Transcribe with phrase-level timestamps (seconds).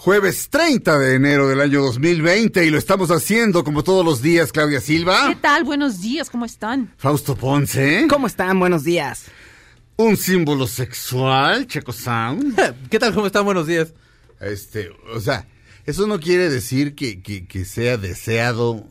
[0.00, 4.50] jueves 30 de enero del año 2020 y lo estamos haciendo como todos los días,
[4.50, 5.28] Claudia Silva.
[5.28, 5.62] ¿Qué tal?
[5.62, 6.90] Buenos días, ¿cómo están?
[6.96, 8.06] Fausto Ponce.
[8.08, 8.58] ¿Cómo están?
[8.58, 9.26] Buenos días.
[9.96, 12.58] Un símbolo sexual, Checo Sound.
[12.90, 13.12] ¿Qué tal?
[13.12, 13.44] ¿Cómo están?
[13.44, 13.92] Buenos días.
[14.40, 15.46] Este, o sea,
[15.84, 18.86] eso no quiere decir que, que, que sea deseado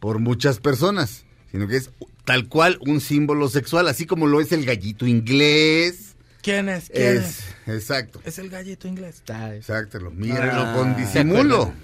[0.00, 1.90] por muchas personas, sino que es
[2.24, 6.07] tal cual un símbolo sexual, así como lo es el gallito inglés.
[6.48, 6.88] ¿Quién es?
[6.88, 8.22] ¿Quién Es, exacto.
[8.24, 9.22] Es el gallito inglés.
[9.28, 11.74] Exacto, mírenlo Ah, con ¿se disimulo.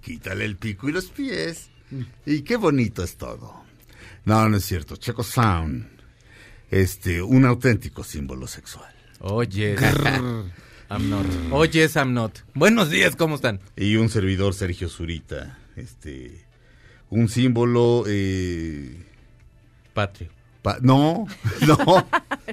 [0.00, 1.68] Quítale el pico y los pies.
[2.24, 3.64] Y qué bonito es todo.
[4.24, 4.94] No, no es cierto.
[4.94, 5.88] Checo Sound.
[6.70, 8.94] Este, un auténtico símbolo sexual.
[9.18, 9.74] Oye,
[10.90, 11.26] I'm not.
[11.50, 12.38] Oye, I'm not.
[12.54, 13.58] Buenos días, ¿cómo están?
[13.74, 15.58] Y un servidor, Sergio Zurita.
[15.74, 16.44] Este,
[17.10, 18.04] un símbolo.
[18.06, 18.96] Eh,
[19.92, 20.30] Patrio.
[20.64, 21.26] Pa- no,
[21.68, 22.06] no,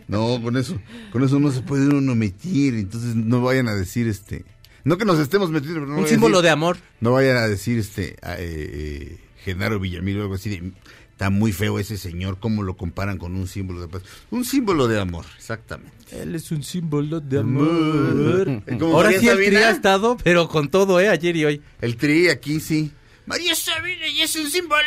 [0.07, 0.77] no, con eso,
[1.11, 2.75] con eso no se puede uno meter.
[2.75, 4.45] Entonces no vayan a decir este.
[4.83, 6.77] No que nos estemos metiendo, pero no Un vayan a símbolo decir- de amor.
[6.99, 10.71] No vayan a decir este a, eh, eh, Genaro Villamil o algo así de
[11.11, 14.01] está muy feo ese señor, cómo lo comparan con un símbolo de paz.
[14.31, 15.93] Un símbolo de amor, exactamente.
[16.11, 18.59] Él es un símbolo de amor.
[18.81, 19.45] Ahora sí el Sabina.
[19.51, 21.09] tri ha estado, pero con todo, ¿eh?
[21.09, 21.61] Ayer y hoy.
[21.79, 22.91] El tri aquí sí.
[23.25, 24.81] María Sabina y es un símbolo.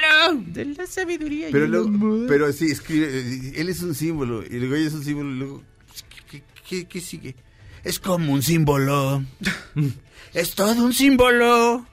[0.47, 4.75] De la sabiduría Pero luego, pero sí, escribe, eh, él es un símbolo, y luego
[4.75, 5.63] ella es un símbolo, y luego,
[6.31, 7.35] ¿qué, qué, qué sigue?
[7.85, 9.23] Es como un símbolo.
[10.35, 11.87] es todo un símbolo.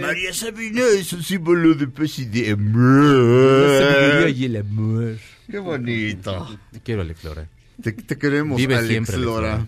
[0.00, 4.28] María Sabina es un símbolo de paz y de La sabiduría amor.
[4.30, 5.18] y el amor.
[5.50, 6.58] Qué bonito.
[6.84, 7.48] Quiero a Alex Lora.
[7.82, 9.16] Te, te queremos, Vive Alex siempre.
[9.18, 9.66] Lora.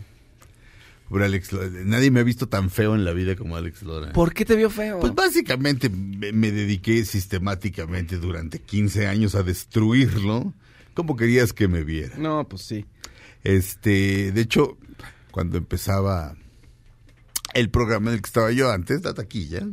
[1.08, 1.68] Pobre Alex Lora.
[1.84, 4.12] Nadie me ha visto tan feo en la vida como Alex Lora.
[4.12, 5.00] ¿Por qué te vio feo?
[5.00, 10.54] Pues básicamente me, me dediqué sistemáticamente durante 15 años a destruirlo.
[10.94, 12.16] ¿Cómo querías que me viera?
[12.16, 12.86] No, pues sí.
[13.42, 14.78] Este, de hecho,
[15.30, 16.36] cuando empezaba
[17.52, 19.66] el programa en el que estaba yo antes, la taquilla,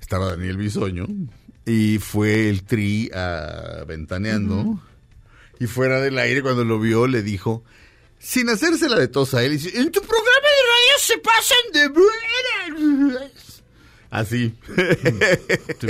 [0.00, 1.06] estaba Daniel Bisoño
[1.64, 4.82] y fue el tri a ventaneando
[5.60, 7.62] y fuera del aire cuando lo vio le dijo
[8.18, 10.17] sin hacérsela de tos a él, dice, en tu programa
[11.72, 13.30] de.
[14.10, 14.54] Así.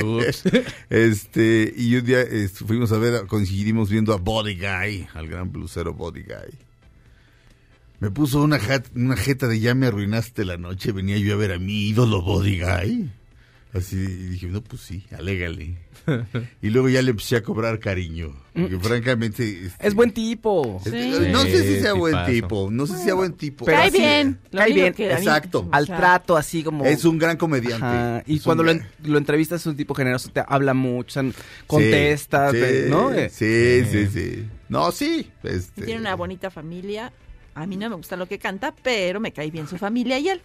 [0.03, 0.43] Ups.
[0.91, 5.53] Este, y un día este, fuimos a ver, coincidimos viendo a Body Guy, al gran
[5.53, 6.59] blusero Body Guy.
[8.01, 11.37] Me puso una, jat- una jeta de ya me arruinaste la noche, venía yo a
[11.37, 13.11] ver a mi ídolo Body Guy.
[13.75, 15.77] Así y dije, no, pues sí, alégale.
[16.63, 18.35] y luego ya le empecé a cobrar cariño.
[18.55, 19.67] Porque francamente.
[19.67, 20.81] este, Es buen tipo.
[20.87, 21.29] es- Sí.
[21.31, 23.67] No sé si Sí, sea buen tipo, no sé si sea buen tipo.
[23.67, 24.39] Pero cae bien.
[24.51, 24.95] Cae bien.
[24.97, 25.69] Exacto.
[25.71, 26.85] Al trato, así como...
[26.87, 27.85] Es un gran comediante.
[27.85, 31.21] Ajá, Y Es cuando lo, en- lo entrevistas es un tipo generoso, te habla mucho,
[31.21, 31.33] o sea,
[31.67, 33.13] contesta, Sí, te- sí, ¿no?
[33.13, 34.45] Eh, Sí, sí, sí.
[34.69, 35.31] No, sí.
[35.43, 37.13] Este, Tiene una bonita familia.
[37.55, 40.29] A mí no me gusta lo que canta, pero me cae bien su familia y
[40.29, 40.41] él.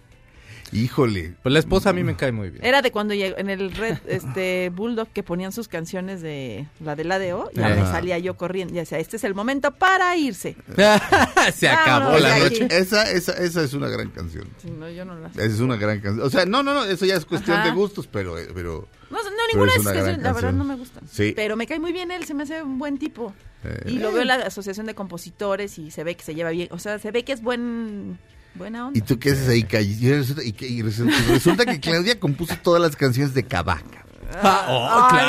[0.74, 1.34] Híjole.
[1.44, 2.64] Pues la esposa a mí me cae muy bien.
[2.66, 6.96] Era de cuando llegó en el Red este Bulldog que ponían sus canciones de la
[6.96, 7.70] de ADO y Ajá.
[7.76, 8.74] me salía yo corriendo.
[8.74, 10.56] Ya decía, este es el momento para irse.
[11.54, 12.68] Se acabó Vámonos la noche.
[12.72, 14.48] Esa, esa, esa es una gran canción.
[14.62, 16.26] Sí, no, yo no la Esa es una gran canción.
[16.26, 17.68] O sea, no, no, no, eso ya es cuestión Ajá.
[17.70, 20.58] de gustos, pero, eh, pero No, no, ninguna es canciones, la verdad canción.
[20.58, 21.04] no me gustan.
[21.10, 21.34] Sí.
[21.36, 23.34] Pero me cae muy bien él, se me hace un buen tipo.
[23.64, 23.84] Eh.
[23.92, 26.68] Y lo veo en la asociación de compositores y se ve que se lleva bien.
[26.72, 28.18] O sea, se ve que es buen
[28.56, 28.98] buena onda.
[28.98, 29.66] ¿Y tú qué haces ahí?
[30.02, 34.00] Y resulta, y que- y resulta- resulta que Claudia compuso todas las canciones de Cabaca.
[34.36, 34.66] Ah,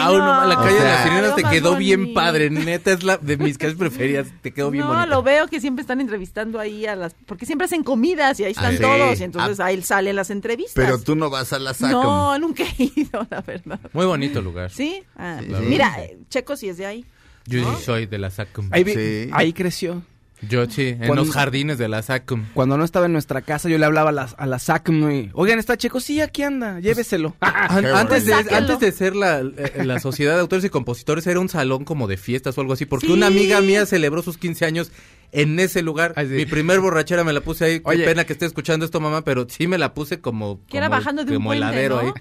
[0.08, 0.46] oh, no, no.
[0.46, 2.48] la calle O de las sirenas te quedó bien padre.
[2.48, 4.28] Neta, es la de mis canciones preferidas.
[4.40, 5.06] Te quedó bien no, bonita.
[5.06, 7.14] lo veo que siempre están entrevistando ahí a las...
[7.26, 8.82] Porque siempre hacen comidas y ahí están Ah, sí.
[8.82, 9.20] todos.
[9.20, 9.66] Y entonces Ah.
[9.66, 10.72] ahí salen las entrevistas.
[10.82, 12.02] Pero tú no vas a la SACOM.
[12.02, 13.78] No, nunca he ido, la verdad.
[13.92, 14.70] Muy bonito lugar.
[14.70, 15.02] ¿Sí?
[15.18, 15.52] Sí.
[15.68, 15.94] mira,
[16.30, 17.04] Checo sí es de ahí.
[17.46, 18.68] Yo sí soy de la SACOM.
[18.72, 20.02] Ahí, ahí creció.
[20.48, 22.46] Yo sí, en Cuando- los jardines de la SACUM.
[22.54, 25.30] Cuando no estaba en nuestra casa, yo le hablaba a la, a la SACM y,
[25.34, 26.00] oigan, ¿está Checo?
[26.00, 27.36] Sí, aquí anda, lléveselo.
[27.40, 31.26] An- Qué antes, de, antes de ser la, eh, la Sociedad de Autores y Compositores
[31.26, 33.12] era un salón como de fiestas o algo así, porque Sí.
[33.12, 34.90] una amiga mía celebró sus 15 años
[35.32, 36.12] en ese lugar.
[36.16, 36.34] Ay, sí.
[36.34, 37.80] Mi primer borrachera me la puse ahí.
[37.80, 38.04] Qué Oye.
[38.04, 41.24] pena que esté escuchando esto, mamá, pero sí me la puse como, Que era bajando
[41.24, 42.08] de un puente, heladero ¿no?
[42.08, 42.12] ahí.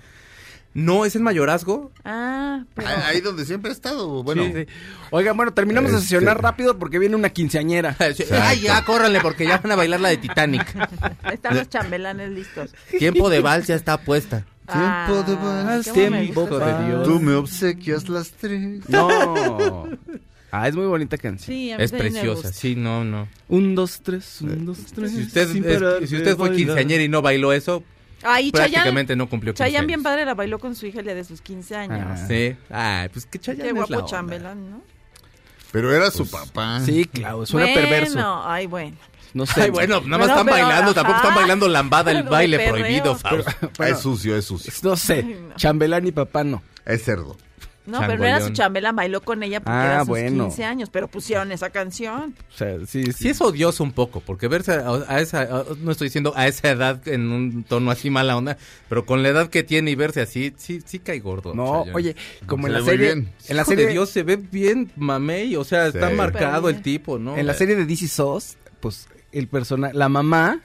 [0.73, 1.91] No, es en mayorazgo.
[2.03, 2.87] Ah, pero...
[2.87, 4.23] Ahí ahí donde siempre ha estado.
[4.23, 4.65] Bueno, Sí, sí.
[5.11, 7.95] Oigan, bueno, terminamos de Este- sesionar rápido porque viene una quinceañera.
[8.41, 10.65] Ay, ya, córranle, porque ya van a bailar la de Titanic.
[11.31, 12.71] Están los chambelanes listos.
[12.97, 14.45] Tiempo de vals ya está puesta.
[14.67, 17.03] Ah, de vals, bueno, me tiempo de Dios.
[17.03, 18.87] tú me obsequias las tres.
[18.89, 19.87] No.
[20.51, 21.45] Ah, es muy bonita canción.
[21.55, 23.27] Sí, Es preciosa, sí, no, no.
[23.49, 25.11] Un, dos, tres, un, dos, tres.
[25.11, 25.49] Si usted,
[26.01, 27.83] es- si usted fue quinceañera y no bailó eso,
[28.23, 29.87] Chayanne, prácticamente no cumplió 15 Chayanne años.
[29.87, 31.99] bien padre la bailó con su hija el día de sus 15 años.
[32.21, 32.25] Ah.
[32.27, 32.55] Sí.
[32.69, 34.05] Ay, pues que Chayanne Qué es la guapo onda.
[34.09, 34.81] chambelán, ¿no?
[35.71, 36.79] Pero era su papá.
[36.81, 38.41] Sí, claro, suena bueno, perverso.
[38.45, 38.95] ay, bueno.
[39.33, 39.63] No sé.
[39.63, 41.23] Ay, bueno, nada más están pero, bailando, tampoco ajá.
[41.27, 42.73] están bailando lambada el baile perreo.
[42.75, 43.51] prohibido, Fausto.
[43.79, 44.71] Bueno, Es sucio, es sucio.
[44.83, 45.37] no sé.
[45.55, 46.61] Chambelán y papá no.
[46.85, 47.35] Es cerdo.
[47.85, 50.43] No, pero no era su chambelán, bailó con ella porque Ah, era sus bueno.
[50.45, 52.33] 15 años, pero pusieron esa canción.
[52.53, 53.11] O sea, sí, sí.
[53.13, 56.47] Sí es odioso un poco, porque verse a, a esa, a- no estoy diciendo a
[56.47, 58.57] esa edad en un tono así mala onda,
[58.87, 61.53] pero con la edad que tiene y verse así, sí, sí cae gordo.
[61.53, 62.15] No, oye,
[62.47, 63.29] como Se en la serie, bien.
[63.49, 67.19] en la serie de Dios, se ve bien mamey, o sea, está marcado el tipo,
[67.19, 67.35] ¿no?
[67.37, 70.61] en la serie de DC SOS, pues el personaje, la mamá,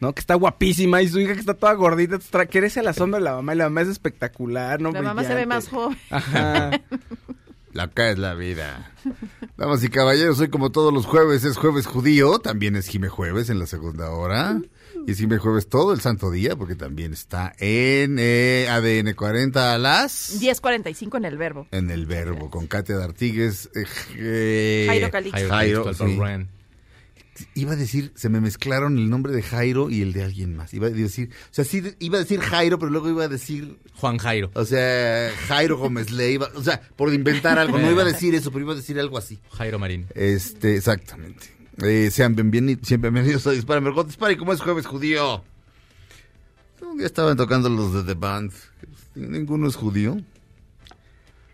[0.00, 0.14] ¿no?
[0.14, 2.18] Que está guapísima y su hija que está toda gordita,
[2.48, 4.90] crece a la sombra de la mamá y la mamá es espectacular, ¿no?
[4.92, 5.96] La mamá se ve más joven.
[6.10, 6.70] Ajá.
[7.72, 8.90] La acá es la vida.
[9.56, 13.48] Damas y caballeros, hoy como todos los jueves es jueves judío, también es Jime Jueves
[13.48, 14.60] en la segunda hora.
[15.06, 19.74] Y es Jime Jueves todo el santo día, porque también está en eh, ADN 40
[19.74, 20.40] a las...
[20.40, 21.68] 10.45 en el verbo.
[21.70, 23.70] En el verbo, con Katia D'Artigues.
[23.74, 23.84] eh,
[24.16, 25.48] eh, Jairo Calixto.
[25.48, 26.48] Jairo, Jairo, sí.
[27.54, 30.74] Iba a decir, se me mezclaron el nombre de Jairo y el de alguien más.
[30.74, 33.78] Iba a decir, o sea, sí, iba a decir Jairo, pero luego iba a decir,
[33.94, 34.50] Juan Jairo.
[34.54, 37.78] o sea, Jairo Gómez Leiva, o sea, por inventar algo.
[37.78, 39.38] No iba a decir eso, pero iba a decir algo así.
[39.52, 40.06] Jairo Marín.
[40.14, 41.48] Este, exactamente.
[41.82, 45.42] Eh, sean bienvenidos, siempre bienvenidos a Dispara Margot Dispara y como es jueves judío.
[46.82, 48.52] Un día estaban tocando los de The Band.
[49.14, 50.20] Ninguno es judío.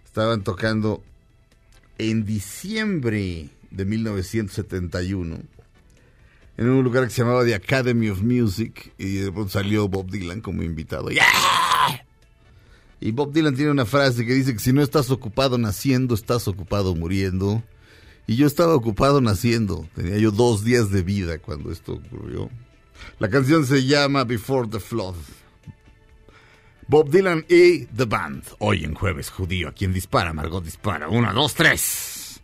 [0.04, 1.02] Estaban tocando
[1.98, 5.55] en diciembre de 1971
[6.56, 10.10] en un lugar que se llamaba The Academy of Music y de pronto salió Bob
[10.10, 11.10] Dylan como invitado.
[11.10, 11.22] ¡Yeah!
[13.00, 16.48] Y Bob Dylan tiene una frase que dice que si no estás ocupado naciendo, estás
[16.48, 17.62] ocupado muriendo.
[18.26, 19.86] Y yo estaba ocupado naciendo.
[19.94, 22.50] Tenía yo dos días de vida cuando esto ocurrió.
[23.18, 25.14] La canción se llama Before the Flood.
[26.88, 28.44] Bob Dylan y The Band.
[28.58, 29.68] Hoy en Jueves Judío.
[29.68, 31.08] A quien dispara, Margot dispara.
[31.08, 32.40] Una, dos, tres.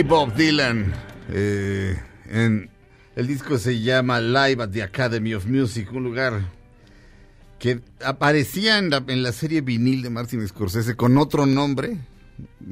[0.00, 0.92] Y Bob Dylan.
[1.30, 1.98] Eh,
[2.30, 2.70] en,
[3.16, 6.40] el disco se llama Live at the Academy of Music, un lugar
[7.58, 11.98] que aparecía en la, en la serie vinil de Martin Scorsese con otro nombre,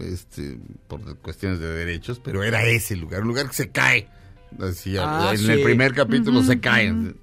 [0.00, 4.08] este, por cuestiones de derechos, pero era ese lugar, un lugar que se cae.
[4.50, 5.50] Decía, Ah, en sí.
[5.50, 7.16] el primer capítulo se caen.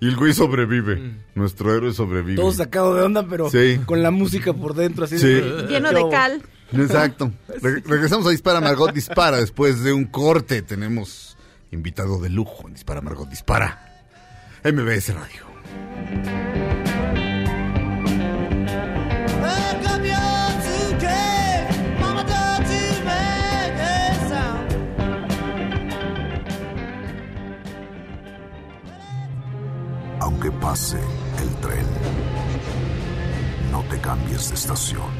[0.00, 1.16] Y el güey sobrevive.
[1.34, 2.36] Nuestro héroe sobrevive.
[2.36, 3.78] Todo sacado de onda, pero Sí.
[3.84, 5.26] con la música por dentro, así Sí.
[5.26, 6.42] de- Lleno de cal.
[6.72, 7.32] Exacto.
[7.62, 9.38] Re- regresamos a Dispara Margot Dispara.
[9.38, 11.36] Después de un corte tenemos
[11.72, 13.86] invitado de lujo en Dispara Margot Dispara.
[14.64, 16.50] MBS Radio.
[30.20, 30.98] Aunque pase
[31.42, 31.86] el tren,
[33.72, 35.19] no te cambies de estación.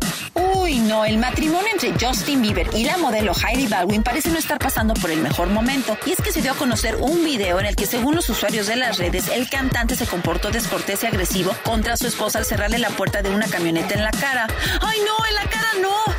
[0.71, 4.57] Uy, no, el matrimonio entre Justin Bieber y la modelo Heidi Baldwin parece no estar
[4.57, 5.97] pasando por el mejor momento.
[6.05, 8.67] Y es que se dio a conocer un video en el que, según los usuarios
[8.67, 12.79] de las redes, el cantante se comportó descortés y agresivo contra su esposa al cerrarle
[12.79, 14.47] la puerta de una camioneta en la cara.
[14.79, 15.25] ¡Ay, no!
[15.27, 16.13] ¡En la cara no!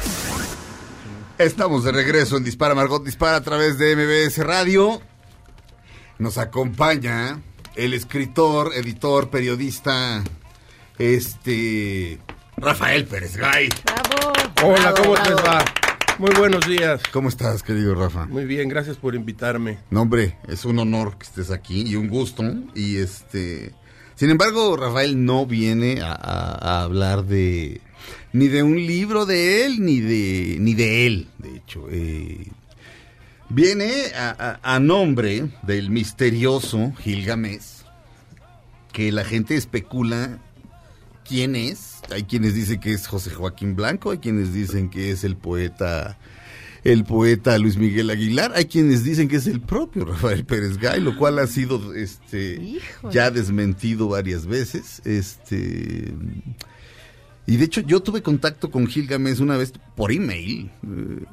[1.38, 5.00] Estamos de regreso en Dispara Margot Dispara a través de MBS Radio.
[6.18, 7.40] Nos acompaña
[7.74, 10.22] el escritor, editor, periodista,
[10.98, 12.20] este
[12.56, 13.68] Rafael Pérez Gay.
[13.84, 14.74] Bravo.
[14.74, 15.64] Hola, ¿cómo te va?
[16.18, 17.00] Muy buenos días.
[17.12, 18.26] ¿Cómo estás, querido Rafa?
[18.26, 19.78] Muy bien, gracias por invitarme.
[19.90, 22.44] No, hombre, es un honor que estés aquí y un gusto.
[22.74, 23.72] Y este.
[24.14, 27.80] Sin embargo, Rafael no viene a, a- a hablar de.
[28.32, 30.58] ni de un libro de él, ni de.
[30.60, 31.86] ni de él, de hecho.
[31.90, 32.46] Eh,
[33.48, 37.82] viene a, a- a nombre del misterioso Gilgamesh,
[38.92, 40.38] que la gente especula
[41.26, 41.91] quién es.
[42.12, 46.18] Hay quienes dicen que es José Joaquín Blanco, hay quienes dicen que es el poeta
[46.84, 48.52] el poeta Luis Miguel Aguilar.
[48.56, 52.60] Hay quienes dicen que es el propio Rafael Pérez Gay, lo cual ha sido este
[52.60, 53.14] Híjole.
[53.14, 55.00] ya desmentido varias veces.
[55.04, 56.12] Este
[57.46, 60.70] y de hecho yo tuve contacto con Gilgamesh una vez por email.
[60.84, 61.24] eh,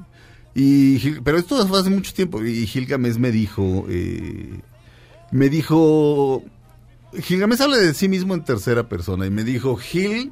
[0.55, 4.59] y Gil- pero esto fue hace mucho tiempo y Gilgamesh me dijo eh,
[5.31, 6.43] me dijo
[7.21, 10.31] Gilgamesh habla de sí mismo en tercera persona y me dijo Gil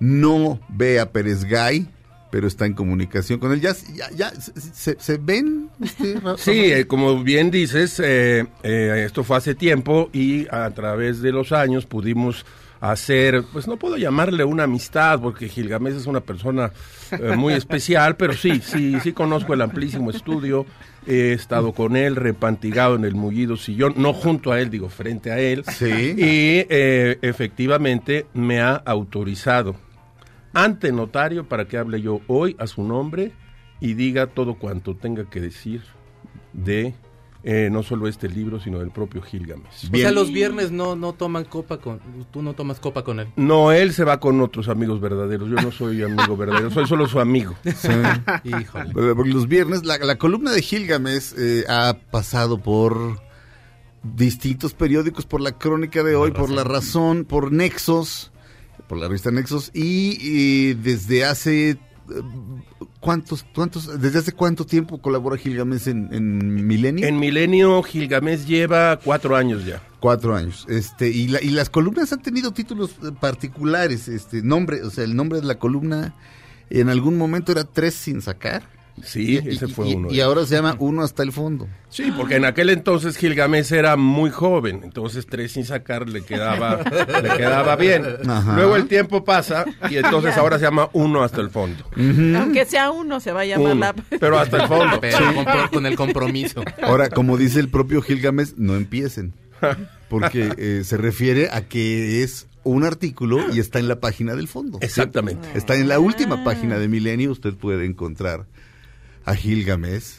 [0.00, 1.86] no ve a Pérez Gay,
[2.30, 3.60] pero está en comunicación con él.
[3.60, 5.68] ¿Ya, ya, ya se, se- ven?
[6.22, 11.20] Ra- Sí, eh, como bien dices, eh, eh, esto fue hace tiempo y a través
[11.22, 12.44] de los años pudimos
[12.80, 16.72] hacer, pues no puedo llamarle una amistad porque Gilgamesh es una persona
[17.10, 20.64] eh, muy especial, pero sí, sí, sí conozco el amplísimo estudio,
[21.06, 25.30] he estado con él repantigado en el mullido sillón, no junto a él, digo frente
[25.30, 25.84] a él, Sí.
[26.16, 29.76] y eh, efectivamente me ha autorizado
[30.52, 33.32] ante notario para que hable yo hoy a su nombre
[33.80, 35.82] y diga todo cuanto tenga que decir
[36.52, 36.94] de
[37.42, 39.88] eh, no solo este libro, sino del propio Gilgamesh.
[39.90, 41.98] O sea, los viernes no, no toman copa con...
[42.30, 43.28] Tú no tomas copa con él.
[43.36, 45.48] No, él se va con otros amigos verdaderos.
[45.48, 47.54] Yo no soy amigo verdadero, soy solo su amigo.
[48.44, 48.90] Híjole.
[48.94, 53.22] Pero- porque los viernes, la, la columna de Gilgamesh eh, ha pasado por
[54.02, 58.29] distintos periódicos, por la crónica de hoy, por La Razón, por Nexos,
[58.90, 61.70] por la revista Nexos, y, y desde hace...
[61.70, 61.78] eh,
[62.98, 67.06] ¿Cuántos, cuántos, desde hace cuánto tiempo colabora Gilgamesh en, en Milenio?
[67.06, 69.80] En Milenio, Gilgamesh lleva cuatro años ya.
[70.00, 70.66] Cuatro años.
[70.68, 74.08] Este, y, la- y las columnas han tenido títulos eh, particulares.
[74.08, 76.14] Este, nombre, o sea, el nombre de la columna
[76.68, 78.64] en algún momento era Tres sin sacar.
[79.02, 80.10] Sí, Y- ese fue y- uno.
[80.12, 81.68] Y ahora se llama Uno hasta el fondo.
[81.88, 86.78] Sí, porque en aquel entonces Gilgamesh era muy joven, entonces tres sin sacar le quedaba,
[87.22, 88.04] le quedaba bien.
[88.28, 88.54] Ajá.
[88.56, 91.84] Luego el tiempo pasa y entonces ahora se llama uno hasta el fondo.
[92.38, 93.94] Aunque sea uno, se va a llamar Uno, la...
[94.20, 95.00] pero hasta el fondo.
[95.00, 96.62] Pero con, con el compromiso.
[96.82, 99.32] Ahora, como dice el propio Gilgamesh, no empiecen.
[100.08, 104.48] Porque eh, se refiere a que es un artículo y está en la página del
[104.48, 104.78] fondo.
[104.82, 105.48] Exactamente.
[105.54, 107.30] Está en la última página de Milenio.
[107.32, 108.44] Usted puede encontrar
[109.30, 110.18] a Gilgamesh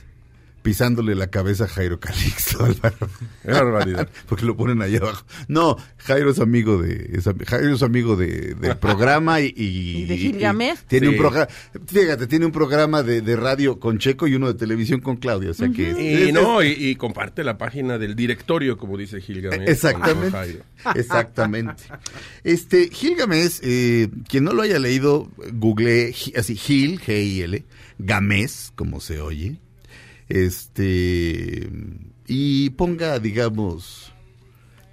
[0.62, 3.10] pisándole la cabeza a Jairo Calixto, Álvaro.
[3.44, 4.10] Barbaridad.
[4.28, 5.26] Porque lo ponen ahí abajo.
[5.48, 10.06] No, Jairo es amigo de, es, Jairo es amigo de, del programa y, y- ¿Y
[10.06, 10.80] de Gilgamesh?
[10.88, 11.14] tiene Sí.
[11.14, 11.48] un programa,
[11.88, 15.52] fíjate, tiene un programa de, de radio con Checo y uno de televisión con Claudia,
[15.52, 18.98] o sea que es- Y es- no, y, y comparte la página del directorio, como
[18.98, 19.68] dice Gilgamesh.
[19.70, 20.62] Exactamente.
[20.96, 21.84] Exactamente.
[22.44, 27.64] Este, Gilgamesh, eh, quien no lo haya leído, google así, Gil, G-I-L,
[28.00, 29.60] Gamés, como se oye.
[30.32, 31.70] Este,
[32.26, 34.14] y ponga, digamos,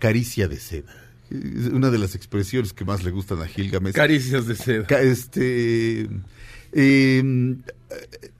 [0.00, 0.92] caricia de seda.
[1.30, 3.94] Es una de las expresiones que más le gustan a Gilgamesh.
[3.94, 5.00] Caricias de seda.
[5.00, 6.08] Este,
[6.72, 7.56] eh,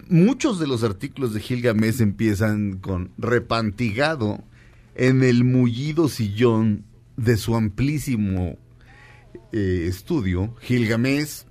[0.09, 4.43] muchos de los artículos de Gilgamesh empiezan con repantigado
[4.97, 6.85] en el mullido sillón
[7.17, 8.59] de su amplísimo
[9.53, 10.57] eh, estudio.
[10.63, 11.45] Gilgamesh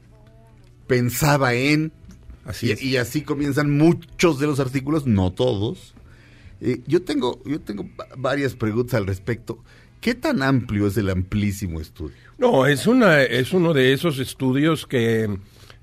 [0.88, 1.94] pensaba en
[2.48, 5.94] Así y, así comienzan muchos de los artículos, no todos.
[6.62, 9.64] Eh, yo tengo, yo tengo va- varias preguntas al respecto.
[10.02, 12.16] ¿Qué tan amplio es el amplísimo estudio?
[12.38, 15.28] No, es una es uno de esos estudios que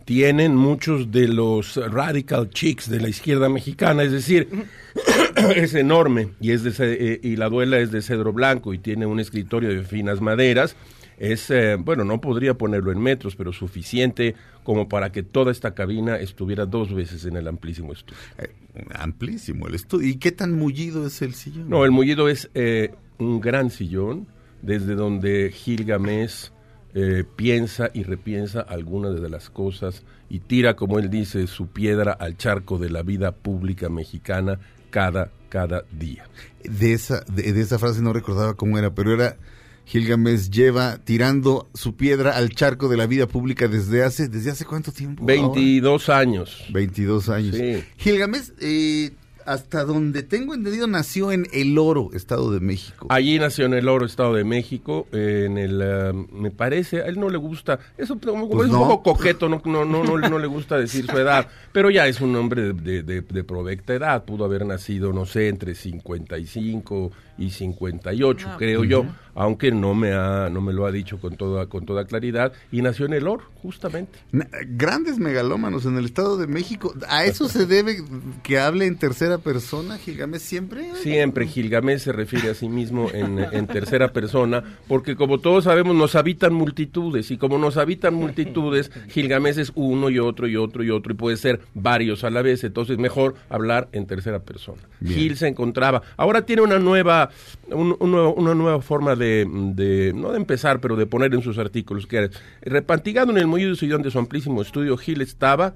[0.04, 4.48] tienen muchos de los radical chicks de la izquierda mexicana, es decir,
[5.56, 9.06] es enorme y es de eh, y la duela es de cedro blanco y tiene
[9.06, 10.76] un escritorio de finas maderas.
[11.18, 15.74] Es eh, bueno, no podría ponerlo en metros, pero suficiente como para que toda esta
[15.74, 18.18] cabina estuviera dos veces en el amplísimo estudio.
[18.38, 18.48] Eh,
[18.94, 20.08] amplísimo el estudio.
[20.08, 21.68] ¿Y qué tan mullido es el sillón?
[21.68, 24.26] No, el mullido es eh, un gran sillón
[24.62, 26.50] desde donde Gilgamesh
[26.94, 32.12] eh, piensa y repiensa algunas de las cosas y tira, como él dice, su piedra
[32.12, 34.58] al charco de la vida pública mexicana
[34.90, 36.24] cada, cada día.
[36.62, 39.36] de esa, de, de esa frase no recordaba cómo era, pero era
[39.86, 44.64] Gilgamesh lleva tirando su piedra al charco de la vida pública desde hace, ¿desde hace
[44.64, 45.24] cuánto tiempo?
[45.24, 46.56] 22 años.
[46.62, 46.72] Ahora?
[46.74, 47.56] 22 años.
[47.56, 47.84] Sí.
[47.98, 49.10] Gilgamesh, eh,
[49.46, 53.06] hasta donde tengo entendido, nació en El Oro, Estado de México.
[53.10, 57.20] Allí nació en el Oro, Estado de México, en el, eh, me parece, a él
[57.20, 58.34] no le gusta, eso Pues
[58.68, 58.82] es no.
[58.84, 62.06] un poco coqueto, no, no, no, no, no le gusta decir su edad, pero ya
[62.08, 65.74] es un hombre de, de, de- de provecta edad, pudo haber nacido, no sé, entre
[65.74, 71.18] 55 y 58, Ah, creo yo, aunque no me ha, no me lo ha dicho
[71.18, 74.18] con toda, con toda claridad, y nació en el Oro, justamente.
[74.30, 76.94] Na- Grandes megalómanos en el Estado de México.
[77.08, 77.96] ¿A eso se debe
[78.44, 80.94] que hable en tercera persona Gilgamesh siempre?
[81.02, 85.96] Siempre Gilgamesh se refiere a sí mismo en, en tercera persona, porque como todos sabemos,
[85.96, 90.84] nos habitan multitudes, y como nos habitan multitudes, Gilgamesh es uno y otro y otro
[90.84, 94.82] y otro, y puede ser varios a la vez, entonces mejor hablar en tercera persona.
[95.00, 95.18] Bien.
[95.18, 97.23] Gil se encontraba, ahora tiene una nueva,
[97.70, 101.42] un- un nuevo- una nueva forma de, de- no de empezar, pero de poner en
[101.42, 102.30] sus artículos, que era,
[102.62, 105.74] repantigado en el mullido sillón de su amplísimo estudio, Gil estaba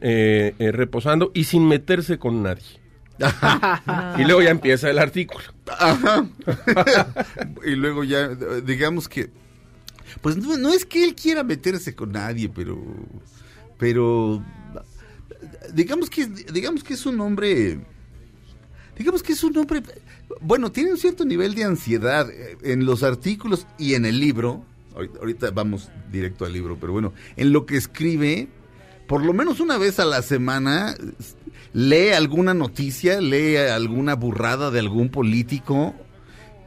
[0.00, 2.62] eh, eh, reposando y sin meterse con nadie.
[4.18, 5.44] Y luego ya empieza el artículo.
[5.78, 6.26] Ajá.
[7.64, 9.30] y luego ya, eh, digamos que,
[10.20, 12.76] pues no, no es que él quiera meterse con nadie, pero,
[13.78, 14.42] pero,
[15.72, 17.78] digamos que, digamos que es un hombre,
[18.98, 19.82] digamos que es un hombre,
[20.40, 24.64] bueno, tiene un cierto nivel de ansiedad eh, en los artículos y en el libro.
[24.94, 28.48] Ahorita, vamos directo al libro, pero bueno, en lo que escribe,
[29.08, 30.94] por lo menos una vez a la semana
[31.72, 35.94] lee alguna noticia, lee alguna burrada de algún político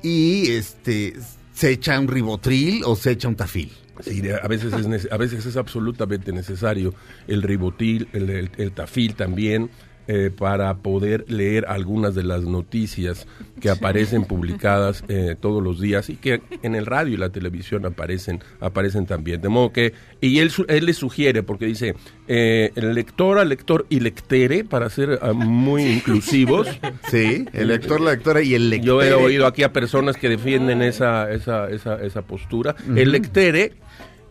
[0.04, 1.16] y este
[1.54, 3.72] se echa un ribotril o se echa un tafil.
[4.02, 6.94] Sí, a veces es a veces es absolutamente necesario
[7.28, 9.72] el ribotil, el tafil también
[10.08, 13.28] eh, para poder leer algunas de las noticias
[13.60, 17.86] que aparecen publicadas eh, todos los días y que en el radio y la televisión
[17.86, 19.42] aparecen aparecen también.
[19.42, 21.96] De modo que y él él le sugiere porque dice
[22.28, 26.68] eh, el lectora, lector y lectere para ser ah, muy inclusivos.
[27.10, 28.88] Sí, el lector, la lectora y el lector.
[28.88, 32.76] Yo he oído aquí a personas que defienden esa, esa, esa, esa postura.
[32.96, 33.74] El lectere,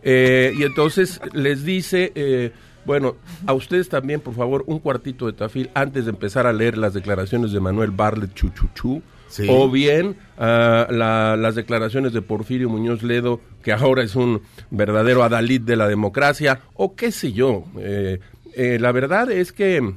[0.03, 2.51] eh, y entonces les dice, eh,
[2.87, 6.77] bueno, a ustedes también, por favor, un cuartito de tafil antes de empezar a leer
[6.77, 9.03] las declaraciones de Manuel Barlet Chuchuchú.
[9.29, 9.45] Sí.
[9.49, 15.21] O bien ah, la- las declaraciones de Porfirio Muñoz Ledo, que ahora es un verdadero
[15.21, 17.65] adalid de la democracia, o qué sé yo.
[17.77, 18.19] Eh,
[18.55, 19.93] eh, la verdad es que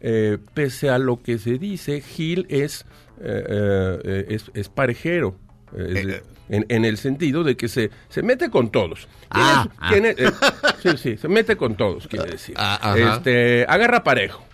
[0.00, 2.84] eh, pese a lo que se dice, Gil es,
[3.20, 5.36] eh, eh, es, es parejero.
[5.76, 6.20] es
[6.52, 9.08] en, en el sentido de que se, se mete con todos.
[9.30, 10.30] Ah, tiene- eh,
[10.82, 12.54] sí, sí, se mete con todos, quiere decir.
[12.58, 14.44] ah, este, agarra parejo.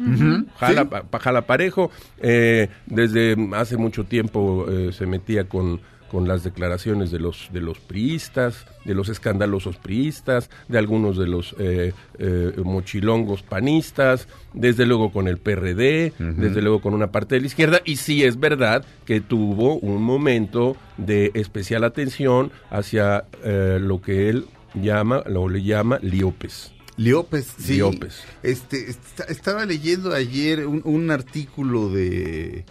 [0.59, 0.89] Jala, Sí.
[0.89, 1.91] pa- pa- jala parejo.
[2.21, 7.61] eh, desde hace mucho tiempo eh, se metía con, con las declaraciones de los de
[7.61, 14.87] los priistas, de los escandalosos priistas, de algunos de los eh, eh, mochilongos panistas, desde
[14.87, 18.41] luego con el PRD, desde luego con una parte de la izquierda, y sí es
[18.41, 25.49] verdad que tuvo un momento de especial atención hacia eh, lo que él llama, lo
[25.49, 26.73] le llama Liopes.
[26.97, 27.75] Liopes, sí.
[27.77, 28.25] Liopes.
[28.43, 32.65] Este, esta- estaba leyendo ayer un, un artículo de,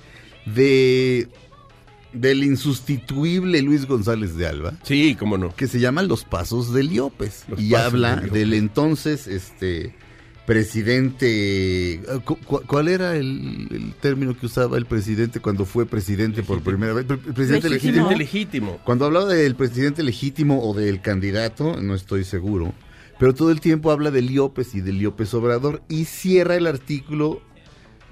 [0.45, 1.27] de
[2.13, 4.73] del insustituible Luis González de Alba.
[4.83, 5.53] Sí, cómo no.
[5.55, 7.45] Que se llama Los Pasos de Liopes.
[7.47, 9.93] Los y habla de del entonces este
[10.45, 12.01] presidente.
[12.25, 16.61] cu- cu- ¿Cuál era el, el término que usaba el presidente cuando fue presidente por
[16.61, 17.05] primera vez?
[17.05, 18.79] Pre- Presidente legítimo.
[18.83, 22.73] Cuando hablaba del presidente legítimo o del candidato, no estoy seguro,
[23.19, 27.41] pero todo el tiempo habla de Liopes y de Liopes Obrador y cierra el artículo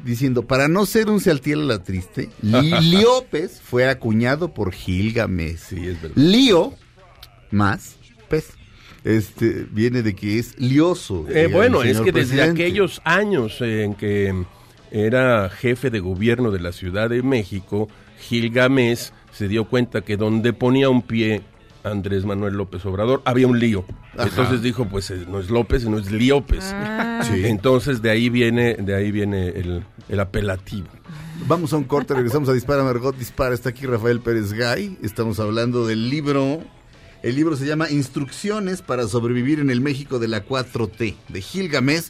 [0.04, 5.58] diciendo, para no ser un Sealtiel a la triste, Li- Liopes fue acuñado por Gilgamesh.
[5.58, 6.16] Sí, es verdad.
[6.18, 6.74] Lío
[7.52, 7.96] más
[8.30, 8.50] pez.
[9.04, 11.26] Este viene de que es lioso.
[11.30, 14.34] Eh, bueno, es que desde aquellos años en que
[14.92, 17.88] era jefe de gobierno de la Ciudad de México,
[18.28, 21.42] Gilgamesh se dio cuenta que donde ponía un pie
[21.86, 23.86] Andrés Manuel López Obrador había un lío.
[24.14, 24.28] Ajá.
[24.30, 26.76] Entonces dijo, pues eh, no es López, no es Liópez.
[27.24, 27.46] Sí.
[27.46, 30.88] Entonces de ahí viene, de ahí viene el, el apelativo.
[31.48, 33.54] Vamos a un corte, regresamos a Dispara Margot Dispara.
[33.54, 34.98] Está aquí Rafael Pérez Gay.
[35.02, 36.64] Estamos hablando del libro.
[37.22, 42.10] El libro se llama Instrucciones para sobrevivir en el México de la 4T, de Gilgamesh,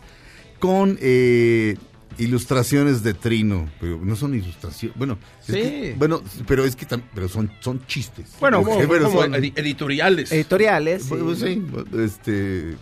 [0.59, 1.77] con eh,
[2.17, 3.69] ilustraciones de Trino.
[3.79, 4.97] Pero no son ilustraciones.
[4.97, 5.53] Bueno, es Sí.
[5.53, 8.31] que- bueno, pero es que pero son, son chistes.
[8.39, 10.31] Bueno, Como- pero como son- edi- editoriales.
[10.31, 11.03] Editoriales.
[11.03, 11.09] sí.
[11.09, 11.63] Pues, sí,
[11.99, 12.75] este,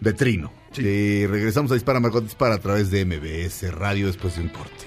[0.00, 0.52] de Trino.
[0.76, 4.86] Eh, regresamos a Dispara Margot Dispara a través de MBS Radio después de un corte.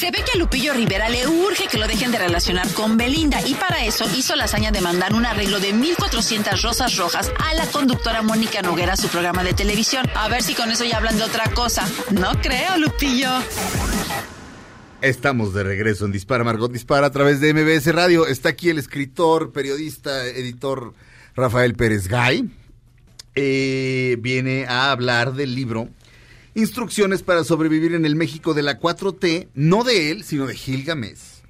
[0.00, 3.46] Se ve que a Lupillo Rivera le urge que lo dejen de relacionar con Belinda
[3.46, 7.52] y para eso hizo la hazaña de mandar un arreglo de 1400 rosas rojas a
[7.52, 10.06] la conductora Mónica Noguera su programa de televisión.
[10.14, 11.86] A ver si con eso ya hablan de otra cosa.
[12.12, 13.28] No creo, Lupillo.
[15.02, 18.26] Estamos de regreso en Dispara Margot Dispara a través de MBS Radio.
[18.26, 20.94] Está aquí el escritor, periodista, editor
[21.36, 22.48] Rafael Pérez Gay.
[23.34, 25.90] Eh, viene a hablar del libro
[26.54, 31.42] Instrucciones para sobrevivir en el México de la 4T, no de él, sino de Gilgamesh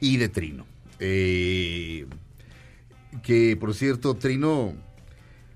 [0.00, 0.66] y de Trino.
[1.00, 2.06] Eh,
[3.22, 4.74] que por cierto, Trino,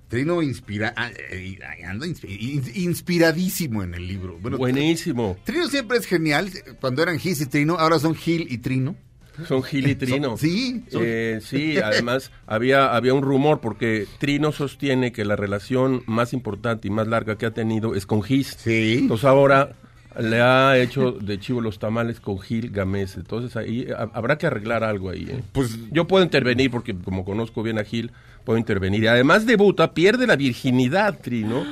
[0.09, 4.39] Trino inspira, ah, eh, anda inspi- in- inspiradísimo en el libro.
[4.41, 5.37] Bueno, Buenísimo.
[5.45, 6.51] Trino siempre es genial.
[6.81, 8.97] Cuando eran Gis y Trino, ahora son Gil y Trino.
[9.47, 10.37] Son Gil y Trino.
[10.37, 16.03] Sí, son- Eh, sí, además había, había un rumor porque Trino sostiene que la relación
[16.07, 18.57] más importante y más larga que ha tenido es con Gis.
[18.59, 18.99] Sí.
[19.03, 19.73] Entonces ahora
[20.19, 23.17] le ha hecho de chivo los tamales con Gil Gamés.
[23.17, 25.27] Entonces ahí ha- habrá que arreglar algo ahí.
[25.31, 25.43] ¿eh?
[25.53, 28.13] Pues Yo puedo intervenir porque como conozco bien a Gil,
[28.45, 29.03] puedo intervenir.
[29.03, 31.65] Y además debuta, pierde la virginidad, Trino,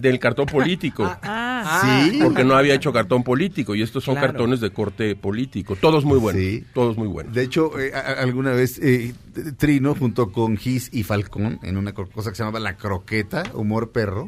[0.00, 1.04] del cartón político.
[1.66, 2.18] Ah, sí.
[2.22, 4.28] Porque no había hecho cartón político y estos son Claro.
[4.32, 5.76] cartones de corte político.
[5.76, 6.42] Todos muy buenos.
[6.42, 6.62] Sí.
[6.74, 7.32] Todos muy buenos.
[7.32, 9.14] De hecho, eh, alguna vez eh,
[9.56, 13.44] Trino junto con Gis y Falcón en una co- cosa que se llamaba La Croqueta,
[13.54, 14.26] Humor Perro,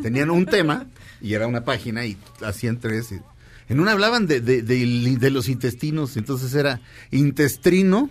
[0.00, 0.86] tenían un tema
[1.20, 3.10] y era una página y hacían tres.
[3.10, 3.20] y-
[3.68, 8.10] en una hablaban de, de- de- de los intestinos, entonces era intestrino,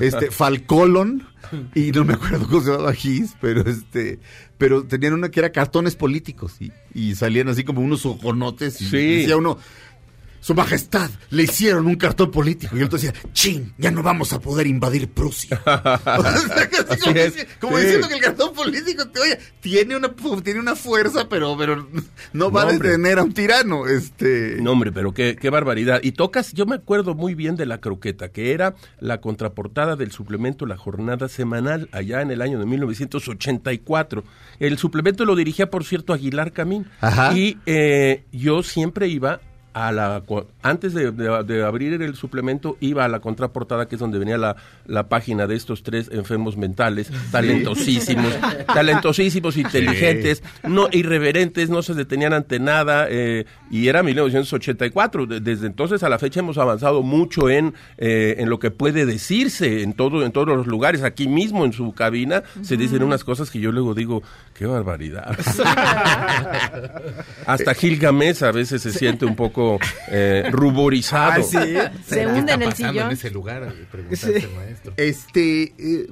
[0.00, 1.26] este, falcolon
[1.74, 4.18] y no me acuerdo cómo se llamaba Gis, pero este,
[4.58, 8.86] pero tenían una que era cartones políticos y, y salían así como unos ojonotes y
[8.86, 8.96] Sí.
[9.20, 9.58] decía uno,
[10.40, 12.76] su majestad, le hicieron un cartón político.
[12.76, 15.60] Y otro decía, chin, ya no vamos a poder invadir Prusia.
[15.68, 16.68] O sea,
[17.04, 17.84] como, es, como sí.
[17.84, 21.88] diciendo que el cartón político, te, oye, tiene una, tiene una fuerza, pero, pero
[22.32, 23.86] no va No, a detener a un tirano.
[23.86, 24.56] Este...
[24.60, 26.00] No, hombre, pero qué, qué barbaridad.
[26.02, 30.12] Y tocas, yo me acuerdo muy bien de la croqueta, que era la contraportada del
[30.12, 34.24] suplemento La Jornada Semanal, allá en el año de 1984.
[34.58, 36.86] El suplemento lo dirigía, por cierto, Aguilar Camín.
[37.00, 37.36] Ajá.
[37.36, 39.40] Y eh, yo siempre iba
[39.86, 40.22] a la
[40.62, 44.36] antes de, de- de abrir el suplemento iba a la contraportada que es donde venía
[44.38, 48.32] la, la página de estos tres enfermos mentales talentosísimos
[48.74, 55.66] talentosísimos inteligentes no irreverentes no se detenían ante nada eh, y era 1984 De- desde
[55.66, 59.92] entonces a la fecha hemos avanzado mucho en eh, en lo que puede decirse en
[59.92, 61.02] todo en todos los lugares.
[61.02, 64.22] Aquí mismo en su cabina se dicen unas cosas que yo luego digo
[64.54, 65.36] qué barbaridad
[67.46, 69.67] hasta Gilgamesh a veces se siente un poco
[70.10, 71.42] eh, ruborizado.
[71.42, 71.58] Se
[72.08, 72.96] ¿Qué hunde en el sillón.
[73.06, 73.72] en ese lugar?
[74.56, 74.94] Maestro.
[74.96, 76.06] Este, eh,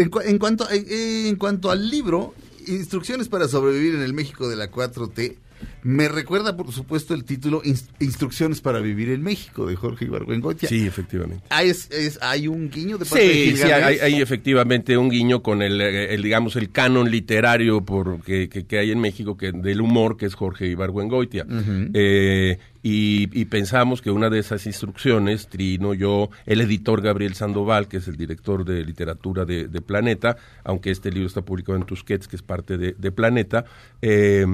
[0.00, 2.34] en, cua- en cuanto, eh, en cuanto al libro,
[2.66, 5.36] Instrucciones para sobrevivir en el México de la 4T,
[5.84, 10.68] me recuerda, por supuesto, el título Ins- Instrucciones para vivir en México de Jorge Ibargüengoitia.
[10.68, 11.44] Sí, efectivamente.
[11.50, 15.42] Ah, es, es- hay un guiño de parte de Sí, hay, hay efectivamente un guiño
[15.42, 19.50] con el, el, digamos, el canon literario por, que, que- que hay en México que,
[19.52, 21.46] del humor, que es Jorge Ibargüengoitia.
[21.94, 27.86] Eh, y, y pensamos que una de esas instrucciones, Trino, yo, el editor Gabriel Sandoval,
[27.88, 31.84] que es el director de literatura de, de Planeta, aunque este libro está publicado en
[31.84, 33.64] Tusquets, que es parte de, de Planeta,
[34.00, 34.44] eh,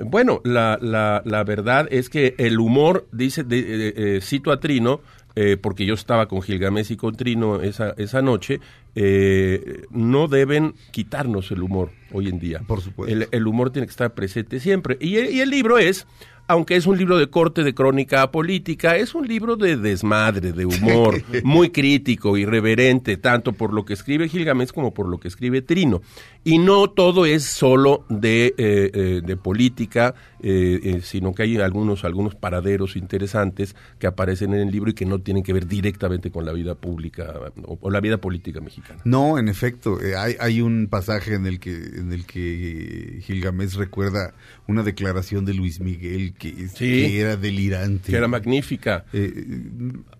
[0.00, 3.58] bueno, la, la, la verdad es que el humor, dice, de-
[3.88, 5.00] eh, eh, cito a Trino,
[5.38, 8.58] eh, porque yo estaba con Gilgamesh y con Trino esa, esa noche,
[8.94, 12.62] eh, no deben quitarnos el humor hoy en día.
[12.66, 13.14] Por supuesto.
[13.14, 14.96] El, el humor tiene que estar presente siempre.
[14.98, 16.06] Y el libro es,
[16.48, 20.66] aunque es un libro de corte de crónica política, es un libro de desmadre, de
[20.66, 25.62] humor, muy crítico, irreverente, tanto por lo que escribe Gilgamesh como por lo que escribe
[25.62, 26.02] Trino.
[26.44, 30.14] Y no todo es solo de, eh, eh, de política,
[30.48, 34.94] eh, eh, sino que hay algunos, algunos paraderos interesantes que aparecen en el libro y
[34.94, 38.60] que no tienen que ver directamente con la vida pública o, o la vida política
[38.60, 39.00] mexicana.
[39.04, 43.74] No, en efecto, eh, hay, hay un pasaje en el que en el que Gilgamesh
[43.74, 44.34] recuerda
[44.68, 46.78] una declaración de Luis Miguel que, Sí.
[47.08, 48.12] que era delirante.
[48.12, 49.04] Que era magnífica.
[49.12, 49.32] Eh,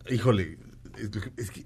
[0.08, 0.58] eh, híjole,
[1.36, 1.64] es que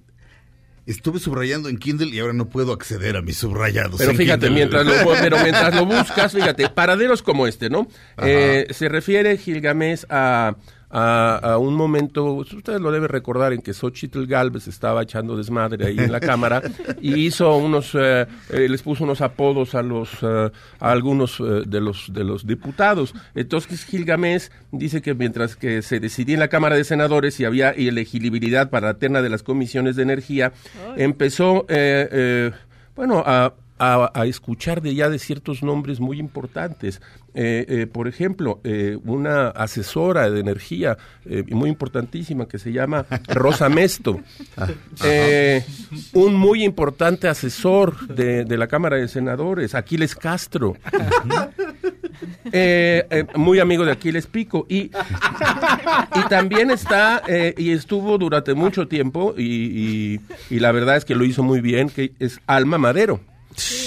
[0.90, 3.98] estuve subrayando en Kindle y ahora no puedo acceder a mis subrayados.
[3.98, 4.66] Pero en fíjate, Kindle.
[4.66, 7.88] mientras lo, pero mientras lo buscas, fíjate, paraderos como este, ¿no?
[8.18, 10.57] Eh, se refiere Gilgamesh a,
[10.90, 15.87] a, a un momento, ustedes lo deben recordar, en que Xochitl Galvez estaba echando desmadre
[15.87, 16.62] ahí en la cámara
[17.00, 20.50] y hizo unos, eh, eh, les puso unos apodos a los, eh,
[20.81, 23.14] a algunos eh, de los de los diputados.
[23.35, 27.70] Entonces Gilgamesh dice que mientras que se decidía en la Cámara de Senadores si había
[27.70, 30.53] elegibilidad para la terna de las comisiones de energía,
[30.96, 32.50] empezó, eh, eh,
[32.96, 37.01] bueno, a a, a escuchar de ya de ciertos nombres muy importantes.
[37.33, 43.07] Eh, eh, por ejemplo, eh, una asesora de energía eh, muy importantísima que se llama
[43.29, 44.21] Rosa Mesto.
[45.05, 45.64] Eh,
[46.12, 50.77] un muy importante asesor de, de la Cámara de Senadores, Aquiles Castro.
[52.53, 54.90] Eh, eh, muy amigo de Aquiles Pico y,
[56.16, 61.05] y también está eh, y estuvo durante mucho tiempo y, y- y la verdad es
[61.05, 63.21] que lo hizo muy bien que es Alma Madero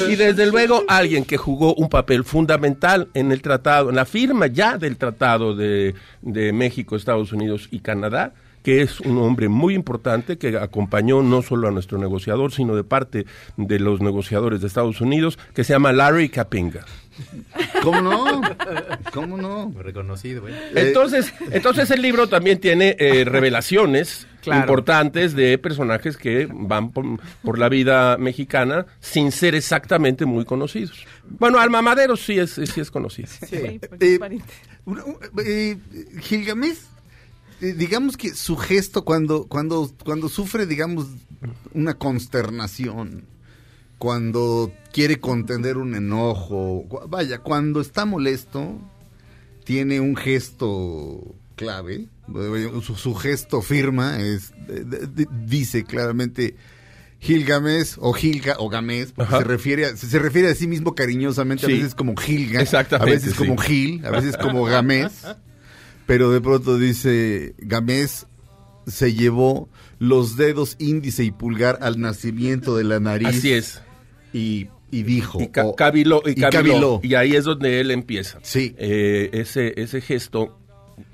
[0.08, 4.48] y desde luego alguien que jugó un papel fundamental en el tratado, en la firma
[4.48, 9.76] ya del tratado de, de México, Estados Unidos y Canadá, que es un hombre muy
[9.76, 13.26] importante que acompañó no solo a nuestro negociador, sino de parte
[13.58, 16.86] de los negociadores de Estados Unidos, que se llama Larry Capinga.
[17.84, 18.42] ¿Cómo no?
[19.14, 19.72] ¿Cómo no?
[19.78, 20.54] Reconocido, ¿eh?
[20.76, 24.60] Entonces, entonces el libro también tiene eh, revelaciones Claro.
[24.62, 27.06] importantes de personajes que van por,
[27.44, 31.06] por la vida mexicana sin ser exactamente muy conocidos.
[31.40, 33.30] Bueno, Alma Madero sí es, sí es conocido.
[33.50, 34.20] Sí, Eh,
[35.46, 35.78] eh,
[36.20, 36.80] Gilgamesh,
[37.62, 41.08] eh, digamos que su gesto cuando, cuando, cuando sufre, digamos,
[41.74, 43.24] una consternación,
[43.98, 48.78] cuando quiere contener un enojo, vaya, cuando está molesto,
[49.64, 52.08] tiene un gesto clave,
[52.84, 56.56] su, su gesto firma, es, de- de- dice claramente
[57.20, 58.70] Gilgamesh o Gilga o
[59.14, 59.38] porque Ajá.
[59.40, 61.72] se refiere, a, se, refiere a sí mismo cariñosamente, Sí.
[61.72, 63.38] a veces como Gilga, a veces sí.
[63.38, 65.14] como Gil, a veces como Gamés,
[66.06, 68.28] pero de pronto dice Gamés
[68.88, 73.82] se llevó los dedos índice y pulgar al nacimiento de la nariz Así es.
[74.34, 77.00] y, y dijo Y, ca- y, caviló.
[77.02, 78.40] Y ahí es donde él empieza.
[78.44, 78.76] Sí.
[78.78, 80.60] Eh, ese, ese gesto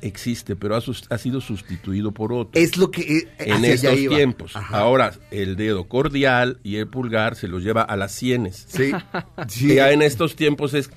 [0.01, 2.59] existe, pero ha, sido sustituido por otro.
[2.59, 4.15] es lo que eh, en estos iba.
[4.15, 4.55] tiempos.
[4.55, 4.77] Ajá.
[4.77, 8.65] Ahora, el dedo cordial y el pulgar se los lleva a las sienes.
[8.69, 8.91] sí,
[9.75, 10.89] ya en estos tiempos es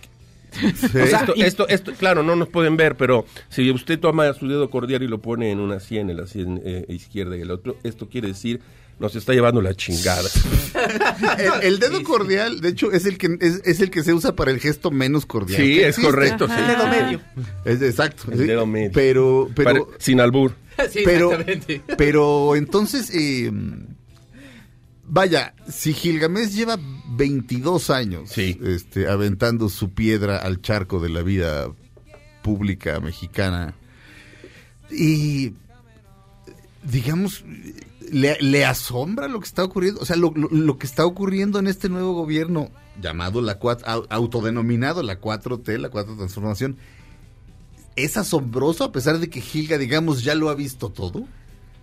[0.52, 0.98] sí.
[0.98, 5.02] esto, esto, esto, claro, no nos pueden ver, pero si usted toma su dedo cordial
[5.02, 8.08] y lo pone en una sien, en la sien eh, izquierda y el otro, esto
[8.08, 8.60] quiere decir
[9.02, 10.28] nos está llevando la chingada.
[11.38, 14.34] El, el dedo cordial, de hecho, es el que es, es el que se usa
[14.34, 15.60] para el gesto menos cordial.
[15.60, 16.10] Sí, es existe.
[16.10, 16.54] correcto, sí.
[16.56, 17.20] El dedo medio.
[17.64, 18.24] Es exacto.
[18.32, 18.44] El sí.
[18.44, 18.90] dedo medio.
[18.94, 20.54] Pero, pero, sin albur.
[20.90, 21.82] Sí, pero, exactamente.
[21.98, 23.52] pero entonces, eh,
[25.04, 26.78] vaya, si Gilgamesh lleva
[27.10, 28.58] 22 años Sí.
[28.64, 31.68] este, aventando su piedra al charco de la vida
[32.42, 33.74] pública mexicana
[34.90, 35.52] y,
[36.82, 37.44] digamos,
[38.12, 40.32] le, asombra lo que está ocurriendo, o sea, lo,
[40.78, 42.70] que está ocurriendo en este nuevo gobierno
[43.00, 46.76] llamado la 4, au- autodenominado la 4T, la 4 Transformación,
[47.96, 51.24] es asombroso a pesar de que Gilga, digamos, ya lo ha visto todo.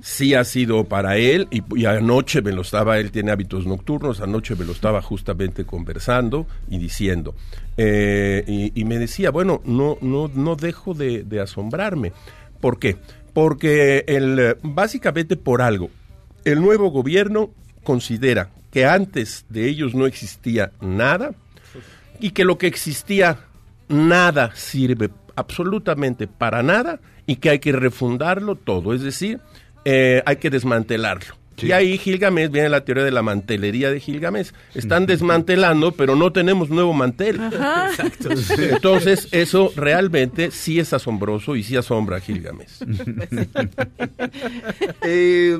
[0.01, 4.55] sí ha sido para él y, anoche me lo estaba, él tiene hábitos nocturnos, anoche
[4.55, 7.35] me lo estaba justamente conversando y diciendo.
[7.77, 12.13] Eh, y, y me decía, bueno, no, no, no dejo de, de asombrarme.
[12.61, 12.97] ¿Por qué?
[13.33, 15.89] Porque el, eh, básicamente por algo,
[16.51, 17.51] el nuevo gobierno
[17.83, 21.31] considera que antes de ellos no existía nada
[22.19, 23.39] y que lo que existía
[23.87, 29.39] nada sirve absolutamente para nada y que hay que refundarlo todo, es decir,
[29.85, 31.39] eh, hay que desmantelarlo.
[31.61, 34.51] Y ahí Gilgamesh viene la teoría de la mantelería de Gilgamesh.
[34.73, 37.39] Están desmantelando, pero no tenemos nuevo mantel.
[38.57, 42.79] Entonces, eso realmente sí es asombroso y sí asombra a Gilgamesh.
[45.01, 45.59] Eh,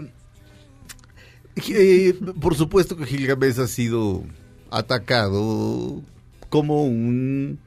[1.70, 4.24] eh, por supuesto que Gilgamesh ha sido
[4.72, 6.02] atacado
[6.50, 7.60] como un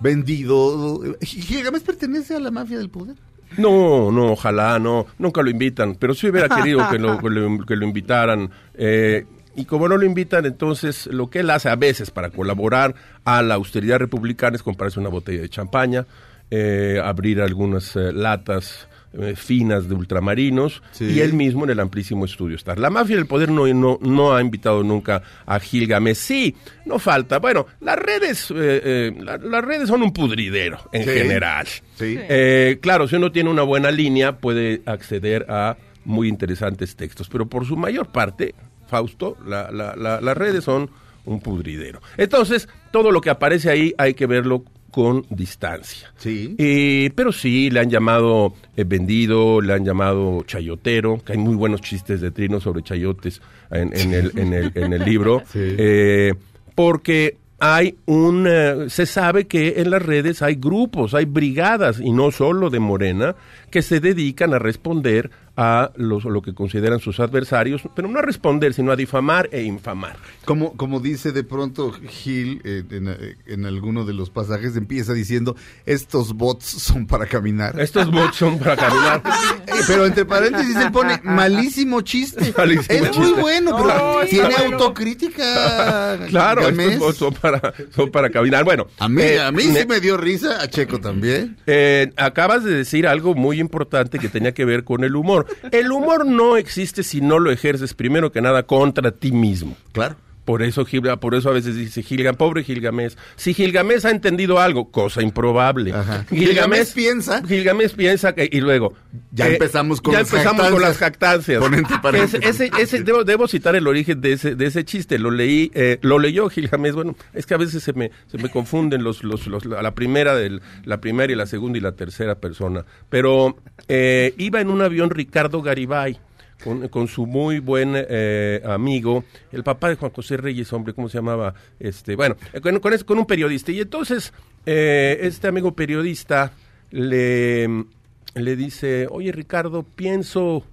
[0.00, 1.16] vendido.
[1.20, 3.16] ¿Gilgamesh pertenece a la mafia del poder?
[3.58, 7.84] No, no, ojalá, no, nunca lo invitan, pero sí hubiera querido que lo, que lo,
[7.84, 8.50] invitaran.
[8.74, 12.94] eh, y como no lo invitan, entonces lo que él hace a veces para colaborar
[13.24, 16.06] a la austeridad republicana es comprarse una botella de champaña,
[16.50, 21.06] eh, abrir algunas eh, latas eh, finas de ultramarinos Sí.
[21.06, 22.78] y él mismo en el amplísimo estudio estar.
[22.78, 26.16] La mafia del poder no, no, no ha invitado nunca a Gilgamesh.
[26.16, 26.54] Sí,
[26.86, 27.38] no falta.
[27.38, 31.10] Bueno, las redes, eh, eh, la- las redes son un pudridero en Sí.
[31.10, 31.66] general.
[31.96, 32.16] Sí.
[32.18, 37.46] Eh, claro, si uno tiene una buena línea puede acceder a muy interesantes textos, pero
[37.46, 38.54] por su mayor parte,
[38.86, 40.90] Fausto, la- la- la- las redes son
[41.24, 42.00] un pudridero.
[42.16, 46.12] Entonces, todo lo que aparece ahí hay que verlo con distancia.
[46.16, 46.54] Sí.
[46.58, 51.54] Eh, pero sí, le han llamado eh, vendido, le han llamado chayotero, que hay muy
[51.54, 55.42] buenos chistes de trino sobre chayotes en, en el, en, el, en el libro.
[55.50, 55.58] Sí.
[55.78, 56.34] Eh,
[56.74, 58.48] porque hay un...
[58.88, 63.34] se sabe que en las redes hay grupos, hay brigadas, y no solo de Morena,
[63.70, 65.30] que se dedican a responder
[65.62, 69.62] a los, lo que consideran sus adversarios, pero no a responder, sino a difamar e
[69.62, 70.16] infamar.
[70.46, 75.12] Como, como dice de pronto Gil eh, en, eh, en alguno de los pasajes, empieza
[75.12, 77.78] diciendo, estos bots son para caminar.
[77.78, 79.22] Estos bots son para caminar.
[79.70, 82.52] Eh, pero entre paréntesis él pone malísimo chiste.
[82.58, 83.88] Malísimo es muy bueno, pero
[84.20, 84.74] No, tiene bueno.
[84.74, 86.18] autocrítica.
[86.28, 88.64] Claro, estos bots son para, son para caminar.
[88.64, 91.56] Bueno, A mí, eh, a mí sí me dio risa, a Checo también.
[91.66, 95.46] Eh, acabas de decir algo muy importante que tenía que ver con el humor.
[95.70, 99.76] El humor no existe si no lo ejerces primero que nada contra ti mismo.
[99.92, 100.16] Claro.
[100.50, 100.84] Por eso,
[101.20, 103.14] por eso a veces dice Gilgamesh, pobre Gilgamesh.
[103.36, 105.92] Si Gilgamesh ha entendido algo, cosa improbable.
[105.92, 106.24] Ajá.
[106.28, 108.94] Gilgamesh piensa- Gilgamesh piensa que, y luego.
[109.30, 111.62] Ya empezamos con ya las empezamos con las jactancias.
[112.02, 112.40] paréntesis.
[112.44, 115.20] Ese, ese- ese- debo, debo citar el origen de ese, de ese chiste.
[115.20, 116.94] Lo leí, eh, lo leyó Gilgamesh.
[116.94, 119.94] Bueno, es que a veces se me, se me confunden los, los, los- la la
[119.94, 122.84] primera, del, la primera y la segunda y la tercera persona.
[123.08, 126.18] Pero eh, iba en un avión Ricardo Garibay.
[126.62, 131.18] Con, su muy buen eh, amigo, el papá de Juan José Reyes, hombre, ¿cómo se
[131.18, 131.54] llamaba?
[131.78, 133.72] Este, bueno, con, con, con un periodista.
[133.72, 134.32] Y entonces,
[134.66, 136.52] eh, este amigo periodista
[136.90, 137.86] le,
[138.34, 140.64] le dice, oye Ricardo, pienso...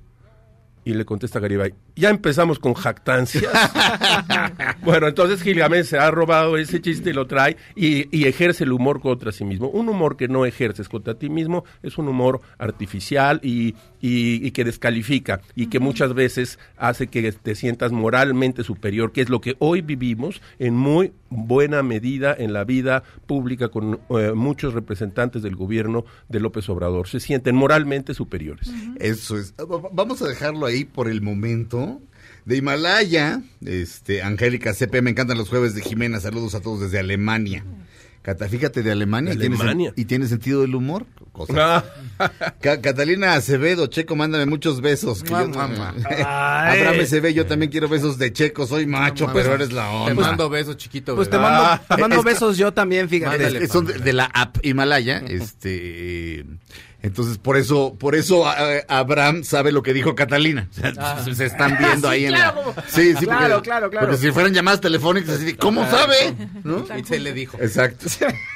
[0.84, 3.44] Y le contesta Garibay, ya empezamos con jactancias.
[4.84, 8.72] bueno, entonces Gilgamesh se ha robado ese chiste y lo trae y, y ejerce el
[8.72, 9.70] humor contra sí mismo.
[9.70, 14.52] Un humor que no ejerces contra ti mismo es un humor artificial y, y- y
[14.52, 19.42] que descalifica y que muchas veces hace que te sientas moralmente superior, que es lo
[19.42, 25.42] que hoy vivimos en muy buena medida en la vida pública con eh, muchos representantes
[25.42, 27.08] del gobierno de López Obrador.
[27.08, 28.72] Se sienten moralmente superiores.
[29.00, 29.54] Eso es.
[29.60, 31.87] Va- Vamos a dejarlo ahí por el momento.
[32.48, 36.22] De Himalaya, este, Angélica CP, me encantan los jueves de Jimena.
[36.22, 37.66] Saludos a todos desde Alemania.
[38.22, 39.94] Cata, fíjate de Alemania, De y, tiene sen- Alemania.
[39.98, 41.06] y tiene sentido del humor.
[41.34, 41.84] Cosa.
[42.62, 45.24] Ca- Catalina Acevedo, Checo, mándame muchos besos.
[45.24, 45.36] que yo-
[46.18, 48.66] Abraham SB, yo también quiero besos de Checo.
[48.66, 50.28] Soy macho, pero eres la Te onda.
[50.28, 51.18] mando besos, chiquito.
[51.18, 53.38] Pues te mando, Ah, te mando es que- besos yo también, fíjate.
[53.44, 53.66] Mándale.
[53.66, 55.18] Es- son de, de la app Himalaya.
[55.28, 56.46] Este,
[57.04, 58.44] Entonces, por eso, por eso
[58.88, 60.68] Abraham sabe lo que dijo Catalina.
[60.72, 61.24] O sea, Ah.
[61.32, 62.54] se están viendo Sí, ahí en la.
[62.56, 64.08] como- Sí, sí, Claro, porque, claro, claro.
[64.08, 66.36] Porque si fueran llamadas telefónicas, así ¿cómo sabe?
[66.64, 66.86] ¿No?
[67.00, 67.56] Y se le dijo.
[67.62, 68.08] Exacto.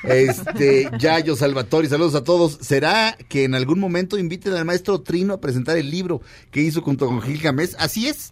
[0.04, 2.58] Este, Yayo Salvatore, saludos a todos.
[2.62, 6.82] ¿Será que en algún momento inviten al maestro Trino a presentar el libro que hizo
[6.82, 7.76] junto con Gil Gamés?
[7.80, 8.32] Así es.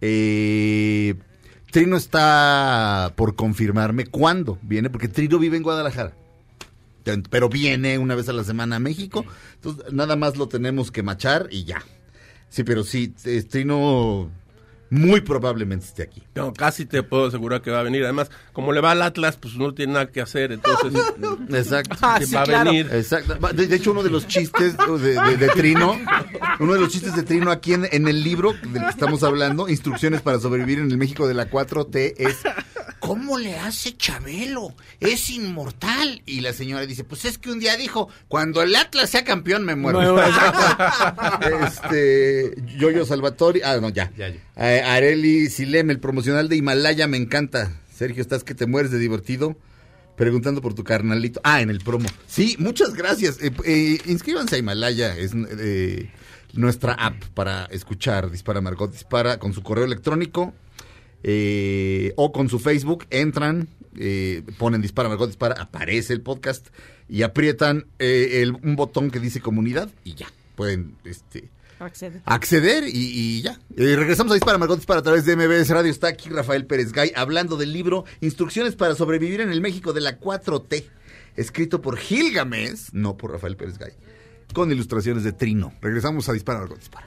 [0.00, 1.14] Eh,
[1.70, 6.12] Trino está por confirmarme cuándo viene, porque Trino vive en Guadalajara.
[7.30, 9.24] Pero viene una vez a la semana a México.
[9.54, 11.82] Entonces, nada más lo tenemos que machar y ya.
[12.50, 13.08] Sí, pero sí,
[13.50, 14.30] Trino
[14.90, 16.22] muy probablemente esté aquí.
[16.34, 18.04] No, casi te puedo asegurar que va a venir.
[18.04, 20.94] Además, como le va al Atlas, pues no tiene nada que hacer, entonces
[21.50, 21.96] Exacto.
[22.00, 22.70] Ah, que sí, va claro.
[22.70, 22.88] a venir.
[22.90, 23.34] Exacto.
[23.52, 25.94] De, de hecho, uno de los chistes de, de- de Trino,
[26.58, 29.68] uno de los chistes de Trino aquí en, en el libro del que estamos hablando,
[29.68, 32.38] Instrucciones para sobrevivir en el México de la 4T, es
[33.00, 34.74] ¿Cómo le hace Chabelo?
[35.00, 36.22] Es inmortal.
[36.26, 39.64] Y la señora dice, pues es que un día dijo, cuando el Atlas sea campeón
[39.64, 40.02] me muero.
[40.02, 40.20] No,
[41.66, 44.10] este, Yoyo Salvatori, ah, no, ya.
[44.16, 44.40] Ya, ya.
[44.56, 47.72] Eh, Areli Silem, el promocional de Himalaya, me encanta.
[47.94, 49.56] Sergio, estás que te mueres de divertido.
[50.16, 51.40] Preguntando por tu carnalito.
[51.44, 52.08] Ah, en el promo.
[52.26, 53.40] Sí, muchas gracias.
[53.40, 55.16] Eh, eh, inscríbanse a Himalaya.
[55.16, 56.10] Es eh,
[56.54, 60.54] nuestra app para escuchar Dispara Margot Dispara con su correo electrónico
[61.22, 63.06] eh, o con su Facebook.
[63.10, 66.68] Entran, eh, ponen Dispara Margot Dispara, aparece el podcast
[67.08, 70.26] y aprietan eh, el- un botón que dice comunidad y ya.
[70.56, 71.48] Pueden este,
[71.78, 72.20] Accede.
[72.24, 73.58] acceder y, y ya.
[73.76, 75.90] Regresamos a Dispara Margot Dispara a través de MBS Radio.
[75.90, 80.00] Está aquí Rafael Pérez Gay hablando del libro Instrucciones para sobrevivir en el México de
[80.00, 80.84] la 4T,
[81.36, 83.92] escrito por Gilgamesh, no por Rafael Pérez Gay,
[84.52, 85.72] con ilustraciones de Trino.
[85.80, 87.06] Regresamos a Dispara Margot Dispara.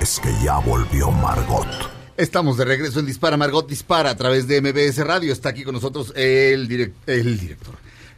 [0.00, 1.66] es que ya volvió Margot.
[2.16, 5.32] Estamos de regreso en Dispara Margot Dispara a través de MBS Radio.
[5.32, 7.74] Está aquí con nosotros el, direc- el director.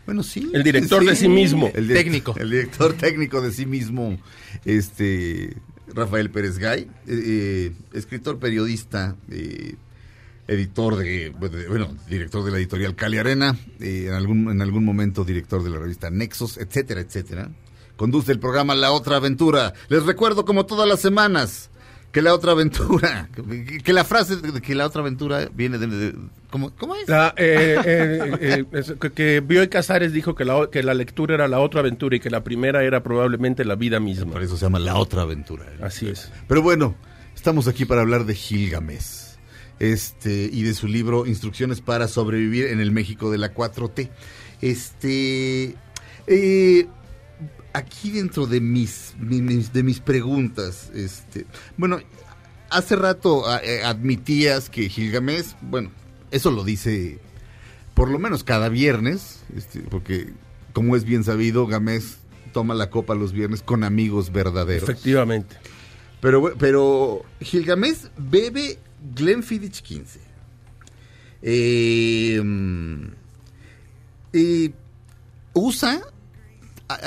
[0.06, 0.50] Bueno, sí.
[0.52, 1.70] El director de sí mismo.
[1.74, 2.34] El Técnico.
[2.36, 4.18] El director técnico de sí mismo,
[4.64, 5.56] este
[5.94, 9.76] Rafael Pérez Gay, eh, eh, escritor, periodista, eh,
[10.48, 11.30] editor de,
[11.68, 15.70] bueno, director de la editorial Cali Arena, eh, en, algún, en algún momento director de
[15.70, 17.50] la revista Nexos, etcétera, etcétera.
[17.96, 19.74] Conduce el programa La Otra Aventura.
[19.88, 21.70] Les recuerdo como todas las semanas
[22.12, 25.86] que la otra aventura, que, que la frase de que la otra aventura viene de...
[25.86, 26.14] de-
[26.50, 27.08] ¿cómo, cómo es?
[27.08, 31.34] La, eh, eh, eh, es que, que Bioy Casares dijo que la, que la lectura
[31.34, 34.32] era la otra aventura y que la primera era probablemente la vida misma.
[34.32, 35.64] Por eso se llama La Otra Aventura.
[35.82, 36.30] Así es.
[36.46, 36.94] Pero bueno,
[37.34, 39.32] estamos aquí para hablar de Gilgamesh.
[39.80, 44.10] Este, y de su libro Instrucciones para sobrevivir en el México de la 4T.
[44.60, 45.74] Este,
[46.28, 46.86] eh,
[47.72, 51.46] aquí dentro de mis, mi- mis- de mis preguntas, este,
[51.76, 51.98] bueno,
[52.70, 55.90] hace rato eh, admitías que Gilgamesh, bueno,
[56.30, 57.18] eso lo dice
[57.94, 60.32] por lo menos cada viernes, este, porque
[60.72, 62.16] como es bien sabido, Gamés
[62.54, 64.88] toma la copa los viernes con amigos verdaderos.
[64.88, 65.56] Efectivamente.
[66.20, 68.78] Pero, pero Gilgamesh bebe
[69.14, 70.20] Glenfiddich 15.
[71.42, 73.06] Eh, mm,
[74.32, 74.72] y
[75.52, 76.00] usa,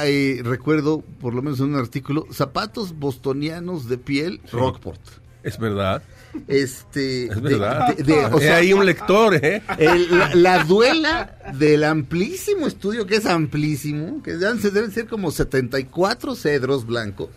[0.03, 4.99] eh, recuerdo, por lo menos en un artículo, zapatos bostonianos de piel Rockport.
[5.43, 6.01] Es verdad.
[6.47, 7.95] Este, Es verdad.
[7.95, 9.61] de- de- o sea, ahí un lector, ¿eh?
[9.77, 15.07] el- la, la duela del amplísimo estudio, que es amplísimo, que deben ser, deben ser
[15.07, 17.29] como 74 cedros blancos.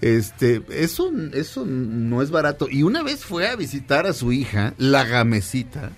[0.00, 2.68] Este, eso, eso no es barato.
[2.70, 5.90] Y una vez fue a visitar a su hija, la gamecita,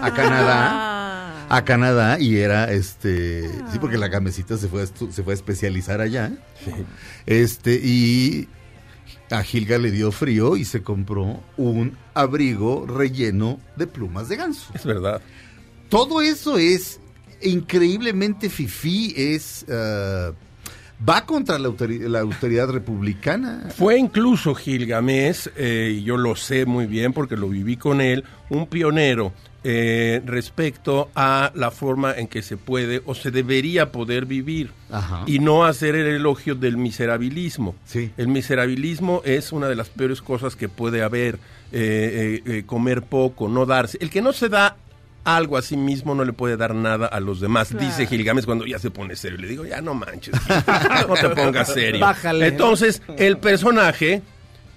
[0.00, 0.68] a Canadá.
[0.72, 1.46] Ah.
[1.52, 5.34] A Canadá y era este, sí, porque la gamecita se fue a, se fue a
[5.34, 6.30] especializar allá.
[7.26, 8.48] Este, y
[9.30, 14.72] a Gilga le dio frío y se compró un abrigo relleno de plumas de ganso.
[14.74, 15.20] Es verdad.
[15.88, 17.00] Todo eso es
[17.42, 19.66] increíblemente fifí, es...
[19.68, 20.30] ah,
[21.08, 23.70] va contra la, autori- la autoridad republicana.
[23.76, 28.22] Fue incluso Gilgamesh, eh, y yo lo sé muy bien porque lo viví con él,
[28.50, 29.32] un pionero
[29.62, 35.22] eh, respecto a la forma en que se puede o se debería poder vivir Ajá.
[35.26, 37.74] y no hacer el elogio del miserabilismo.
[37.84, 38.10] Sí.
[38.16, 41.34] El miserabilismo es una de las peores cosas que puede haber,
[41.72, 43.98] eh, eh, eh, comer poco, no darse.
[44.00, 44.76] El que no se da
[45.22, 47.84] algo a sí mismo no le puede dar nada a los demás, Claro.
[47.86, 49.36] dice Gilgamesh cuando ya se pone serio.
[49.38, 50.34] Le digo, ya no manches,
[51.06, 52.00] no te pongas serio.
[52.00, 52.46] Bájale.
[52.46, 54.22] Entonces, el personaje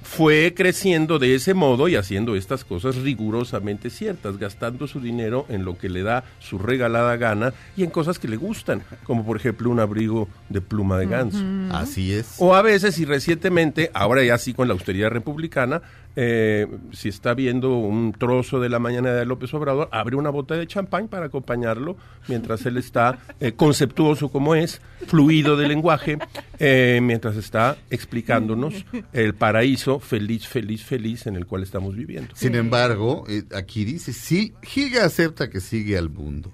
[0.03, 5.65] fue creciendo de ese modo y haciendo estas cosas rigurosamente ciertas, gastando su dinero en
[5.65, 9.37] lo que le da su regalada gana y en cosas que le gustan, como por
[9.37, 11.43] ejemplo un abrigo de pluma de ganso.
[11.71, 12.35] Así es.
[12.37, 15.81] O a veces, y recientemente, ahora ya sí con la austeridad republicana,
[16.15, 20.59] eh, si está viendo un trozo de la mañana de López Obrador, abre una botella
[20.59, 21.97] de champán para acompañarlo
[22.27, 26.17] mientras él está eh, conceptuoso como es, fluido de lenguaje,
[26.59, 32.35] eh, mientras está explicándonos el paraíso feliz, feliz, feliz en el cual estamos viviendo.
[32.35, 36.51] Sin embargo, eh, aquí dice, sí, Gilga acepta que sigue al mundo.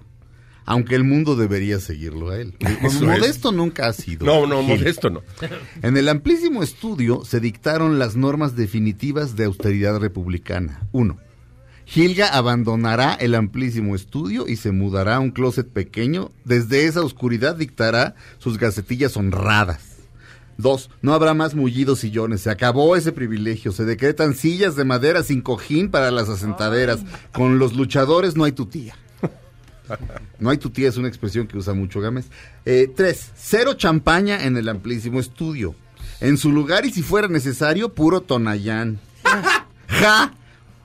[0.70, 2.54] Aunque el mundo debería seguirlo a él.
[2.82, 4.24] Eso modesto nunca ha sido.
[4.24, 4.78] No, no, Gil.
[4.78, 5.22] modesto no.
[5.82, 10.86] En el amplísimo estudio se dictaron las normas definitivas de austeridad republicana.
[10.92, 11.18] Uno,
[11.86, 16.30] Gilga abandonará el amplísimo estudio y se mudará a un closet pequeño.
[16.44, 19.96] Desde esa oscuridad dictará sus gacetillas honradas.
[20.56, 22.42] Dos, no habrá más mullidos sillones.
[22.42, 23.72] Se acabó ese privilegio.
[23.72, 27.00] Se decretan sillas de madera sin cojín para las asentaderas.
[27.32, 28.94] Con los luchadores no hay tutía.
[30.38, 32.26] No hay tutía es una expresión que usa mucho Gámez.
[32.64, 35.74] Eh, tres, cero champaña en el amplísimo estudio.
[36.20, 39.00] En su lugar y si fuera necesario, puro Tonayán.
[39.88, 40.34] ¡Ja!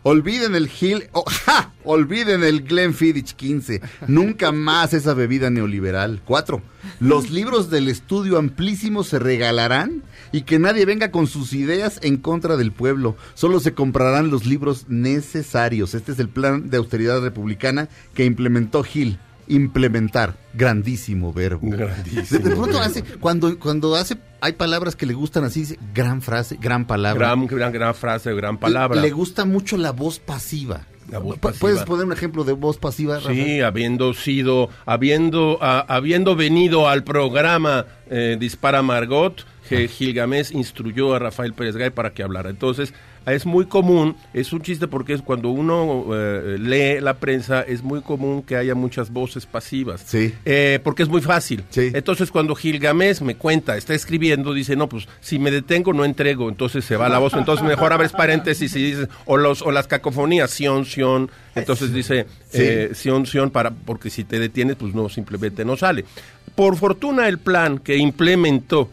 [0.03, 1.73] Olviden el Gil, oh, ¡ja!
[1.83, 3.81] Olviden el Glenfiddich 15.
[4.07, 6.21] Nunca más esa bebida neoliberal.
[6.23, 6.61] Cuatro,
[6.99, 10.03] los libros del estudio amplísimo se regalarán
[10.35, 13.15] y que nadie venga con sus ideas en contra del pueblo.
[13.35, 15.93] Solo se comprarán los libros necesarios.
[15.93, 19.17] Este es el plan de austeridad republicana que implementó Gil.
[19.47, 21.69] Implementar, grandísimo verbo.
[21.69, 22.79] Grandísimo De, de pronto verbo.
[22.81, 27.27] hace, cuando, cuando hace, hay palabras que le gustan así, dice, gran frase, gran palabra.
[27.27, 28.99] Gran, gran, gran frase, gran palabra.
[28.99, 30.87] Le gusta mucho la voz pasiva.
[31.11, 31.59] La voz Pu- pasiva.
[31.61, 33.31] ¿Puedes poner un ejemplo de voz pasiva, Rafa?
[33.31, 41.19] Sí, habiendo sido, habiendo, ah, habiendo venido al programa eh, Dispara Margot, Gilgamesh instruyó a
[41.19, 42.49] Rafael Pérez Gay para que hablara.
[42.49, 42.93] Entonces,
[43.25, 47.81] es muy común, es un chiste porque es cuando uno eh, lee la prensa, es
[47.81, 50.03] muy común que haya muchas voces pasivas.
[50.05, 50.31] Sí.
[50.45, 51.63] Eh, porque es muy fácil.
[51.71, 51.89] Sí.
[51.95, 56.49] Entonces, cuando Gilgamesh me cuenta, está escribiendo, dice, no, pues si me detengo, no entrego.
[56.49, 57.33] Entonces se va la voz.
[57.33, 61.31] Entonces, mejor abres paréntesis y dices, o, los, o las cacofonías, sion, sion.
[61.55, 62.59] Entonces dice, Sí.
[62.61, 66.05] eh, sion, sion, para, porque si te detienes, pues no, simplemente no sale.
[66.53, 68.89] Por fortuna, el plan que implementó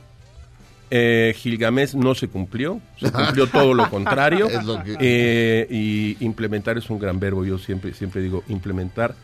[0.94, 4.46] eh, Gilgamesh no se cumplió, se cumplió todo lo contrario.
[4.50, 9.14] Es lo que- Eh, y implementar es un gran verbo, yo siempre, siempre digo, implementar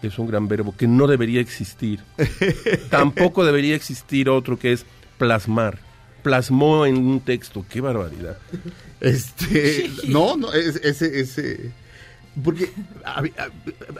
[0.00, 2.00] es un gran verbo que no debería existir.
[2.90, 4.86] Tampoco debería existir otro que es
[5.18, 5.78] plasmar.
[6.22, 8.38] Plasmó en un texto, qué barbaridad.
[9.00, 11.70] Este, no, no, es- ese, ese,
[12.42, 12.70] porque
[13.04, 13.22] a-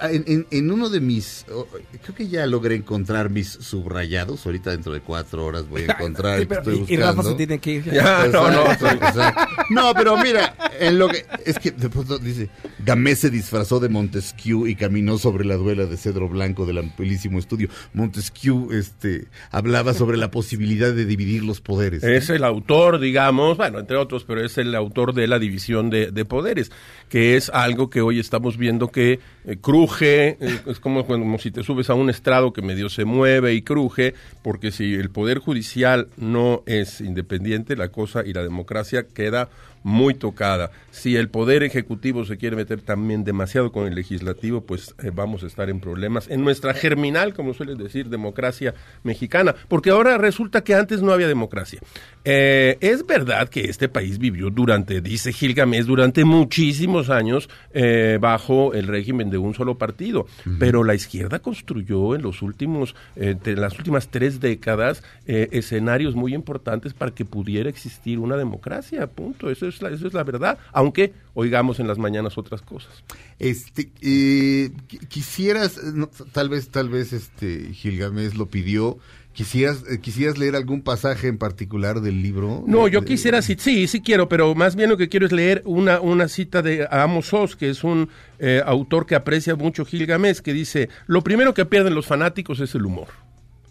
[0.01, 1.67] a- en, en- en uno de mis, oh,
[2.03, 6.37] creo que ya logré encontrar mis subrayados, ahorita dentro de cuatro horas voy a encontrar
[6.37, 7.85] Sí, el que pero- estoy y, y Rafa se tiene que ir.
[7.93, 8.71] Ya, no, no.
[8.73, 9.41] Exacto, exacto.
[9.71, 12.49] No, pero mira, en lo que es que de pronto dice,
[12.85, 17.39] Gamés se disfrazó de Montesquieu y caminó sobre la duela de cedro blanco del amplísimo
[17.39, 17.69] estudio.
[17.95, 22.03] Montesquieu este hablaba sobre la posibilidad de dividir los poderes.
[22.03, 26.11] Es el autor, digamos, bueno, entre otros, pero es el autor de la división de,
[26.11, 26.71] de poderes,
[27.09, 31.51] que es algo que hoy estamos viendo que eh, cruje, eh, es como, como si
[31.51, 34.13] te subes a un estrado que medio se mueve y cruje,
[34.43, 39.49] porque si el poder judicial no es independiente, la cosa y la democracia queda
[39.83, 40.71] muy tocada.
[40.91, 45.45] Si el poder ejecutivo se quiere meter también demasiado con el legislativo, pues eh, vamos
[45.45, 48.75] a estar en problemas en nuestra germinal, como suelen decir, democracia
[49.05, 51.81] mexicana, porque ahora resulta que antes no había democracia.
[52.25, 58.75] Eh, es verdad que este país vivió durante, dice Gilgamesh, durante muchísimos años eh, bajo
[58.75, 60.27] el régimen de un solo partido,
[60.59, 67.13] pero la izquierda construyó en los últimos, las últimas tres décadas escenarios muy importantes para
[67.13, 69.51] que pudiera existir una democracia, punto.
[69.51, 72.93] Eso es la, eso es la verdad, aunque oigamos en las mañanas otras cosas.
[73.39, 78.99] Este, eh, qui- quisieras, no, tal vez, tal vez, este, Gilgamesh lo pidió.
[79.33, 82.65] Quisieras, eh, quisieras leer algún pasaje en particular del libro.
[82.67, 85.63] No, yo quisiera, sí, sí, sí quiero, pero más bien lo que quiero es leer
[85.65, 88.09] una, una cita de Amos Oz, que es un
[88.41, 92.75] eh, autor que aprecia mucho Gilgamesh, que dice, lo primero que pierden los fanáticos es
[92.75, 93.07] el humor.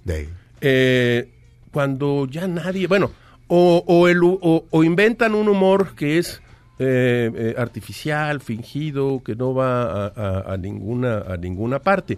[0.06, 0.30] de-
[0.62, 1.30] Eh,
[1.72, 3.12] cuando ya nadie, bueno,
[3.48, 6.42] o, o, el hu- o- o inventan un humor que es
[6.80, 12.18] eh, eh, artificial, fingido, que no va a, a- a ninguna, a ninguna parte.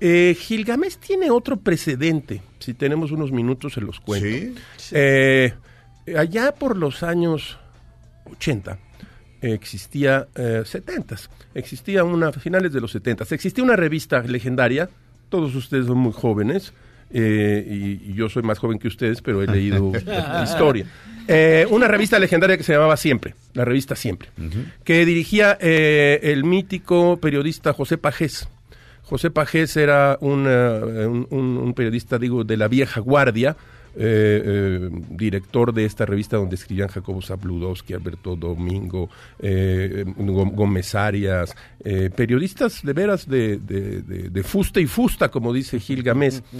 [0.00, 4.26] Eh, Gilgamesh tiene otro precedente, si tenemos unos minutos se los cuento.
[4.28, 4.54] ¿Sí?
[4.92, 5.52] Eh,
[6.16, 7.58] allá por los años
[8.32, 8.78] 80,
[9.40, 14.88] existía, eh, 70s, existía una, a finales de los 70s, existía una revista legendaria,
[15.28, 16.72] todos ustedes son muy jóvenes,
[17.12, 19.92] eh, y, y yo soy más joven que ustedes, pero he leído
[20.44, 20.86] historia.
[21.28, 24.30] Eh, una revista legendaria que se llamaba Siempre, la revista Siempre,
[24.84, 28.48] que dirigía eh, el mítico periodista José Pajés.
[29.02, 30.46] José Pajés era un-
[31.30, 33.56] un periodista, digo, de la vieja guardia,
[33.96, 40.94] eh, eh, director de esta revista donde escribían Jacobo Zabludowski, Alberto Domingo, eh, Gó- Gómez
[40.94, 46.02] Arias, eh, periodistas de veras de, de- de- de fusta y fusta, como dice Gil
[46.02, 46.42] Gamés.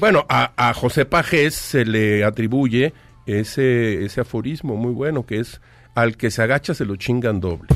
[0.00, 2.94] Bueno, a, a José Pajés se le atribuye
[3.26, 5.60] ese, ese aforismo muy bueno que es
[5.94, 7.68] al que se agacha se lo chingan doble.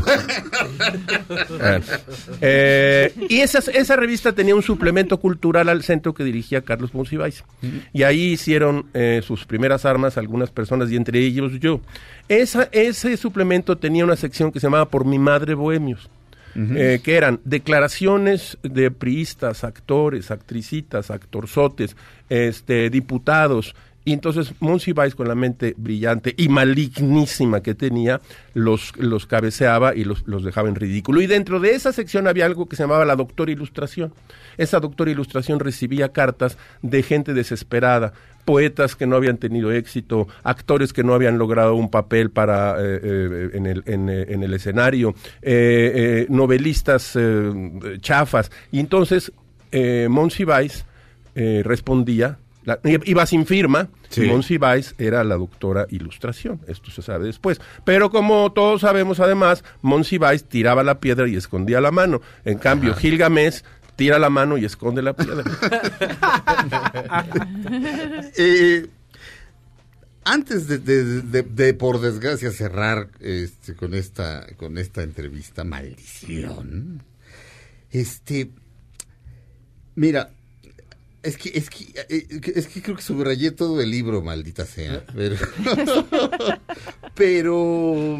[2.40, 7.44] Eh, y esa, esa revista tenía un suplemento cultural al centro que dirigía Carlos Monsiváis.
[7.92, 11.80] Y ahí hicieron eh, sus primeras armas algunas personas, y entre ellos yo.
[12.28, 16.08] Esa, ese suplemento tenía una sección que se llamaba Por mi madre Bohemios.
[16.56, 21.94] eh, que eran declaraciones de priistas, actores, actricitas, actorzotes,
[22.28, 23.76] este, diputados,
[24.08, 28.22] y entonces Monsiváis, con la mente brillante y malignísima que tenía,
[28.54, 31.20] los, los cabeceaba y los, los dejaba en ridículo.
[31.20, 34.14] Y dentro de esa sección había algo que se llamaba la doctora ilustración.
[34.56, 38.14] Esa doctora ilustración recibía cartas de gente desesperada,
[38.46, 43.00] poetas que no habían tenido éxito, actores que no habían logrado un papel para eh,
[43.02, 45.14] eh, en, el, en, eh, el escenario,
[46.30, 47.14] novelistas
[48.00, 48.50] chafas.
[48.72, 49.32] Y entonces
[49.70, 50.08] eh,
[51.34, 52.38] eh, respondía,
[52.68, 54.24] la- iba sin firma, Sí.
[54.24, 57.60] y Monsiváis era la doctora ilustración, esto se sabe después.
[57.84, 62.20] Pero como todos sabemos además, Monsiváis tiraba la piedra y escondía la mano.
[62.44, 63.62] En cambio, Gilgamesh
[63.96, 65.44] tira la mano y esconde la piedra.
[68.36, 68.86] Eh,
[70.24, 77.02] antes de, de- de- de, por desgracia, cerrar este, con, esta, con esta entrevista, maldición.
[77.90, 78.50] Este.
[79.94, 80.30] Mira,
[81.28, 85.04] es que, es que, eh, es que creo que subrayé todo el libro, maldita sea.
[85.14, 85.36] Pero.
[87.14, 88.18] pero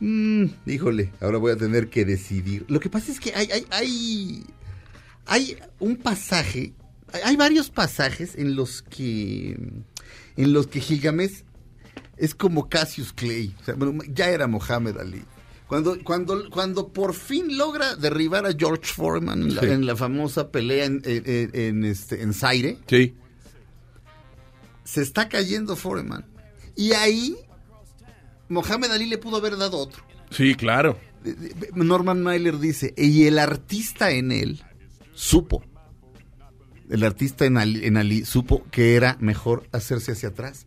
[0.00, 2.64] mm, híjole, ahora voy a tener que decidir.
[2.68, 4.44] Lo que pasa es que hay, hay, hay,
[5.26, 6.72] hay un pasaje,
[7.12, 9.56] hay- hay varios pasajes en los que,
[10.36, 11.42] en los que Gilgamesh
[12.16, 13.54] es como Cassius Clay.
[13.60, 15.22] O sea, bueno, ya era Mohamed Ali.
[15.68, 19.66] Cuando, cuando, cuando por fin logra derribar a George Foreman en la, Sí.
[19.68, 23.14] en la famosa pelea en, en, en- en, este, en Zaire, Sí.
[24.84, 26.24] se está cayendo Foreman.
[26.74, 27.36] Y ahí
[28.48, 30.02] Mohamed Ali le pudo haber dado otro.
[30.30, 30.98] Sí, claro.
[31.22, 34.62] De- Norman Mailer dice, y el artista en él
[35.12, 35.62] supo,
[36.88, 40.66] el artista en Ali, en Ali supo que era mejor hacerse hacia atrás.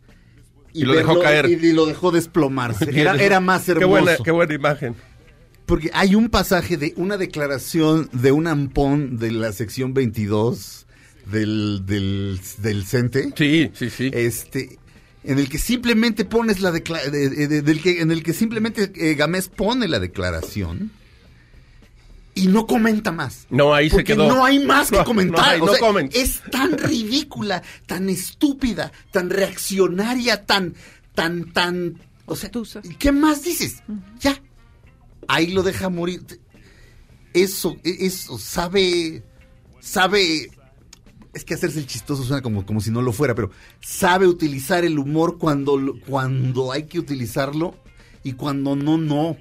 [0.72, 1.48] Y lo dejó caer.
[1.48, 2.88] Y, y lo dejó desplomarse.
[3.00, 3.80] Era, era más hermoso.
[3.80, 4.94] Qué buena, qué buena imagen.
[5.66, 10.86] Porque hay un pasaje de una declaración de un ampón de la sección 22
[11.26, 13.32] del, del, del CENTE.
[13.36, 14.10] Sí, sí, sí.
[14.12, 14.78] Este,
[15.24, 18.90] en el que simplemente pones la de- de- de- del que, en el que simplemente
[18.96, 20.90] eh, Gamés pone la declaración
[22.34, 23.46] y no comenta más.
[23.50, 24.26] No, ahí se quedó.
[24.28, 25.44] no hay más que No, comentar.
[25.44, 26.08] no hay, O sea.
[26.22, 30.74] Es tan ridícula, tan estúpida, tan reaccionaria, tan,
[31.14, 31.98] tan, tan.
[32.26, 32.50] O sea,
[32.98, 33.82] ¿qué más dices?
[34.20, 34.40] Ya.
[35.28, 36.24] Ahí lo deja morir.
[37.34, 39.22] Eso, e- eso, sabe.
[39.80, 40.50] Sabe.
[41.34, 44.84] Es que hacerse el chistoso suena como, como si no lo fuera, pero sabe utilizar
[44.84, 47.74] el humor cuando, lo- cuando hay que utilizarlo
[48.22, 49.36] y cuando no, no.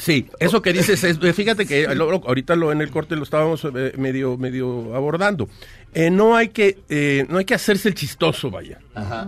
[0.00, 3.16] Sí, eso que dices es, eh, fíjate que lo- lo- ahorita lo en el corte
[3.16, 5.48] lo estábamos eh, medio medio abordando.
[5.92, 8.78] Eh, no hay que eh, no hay que hacerse el chistoso, vaya.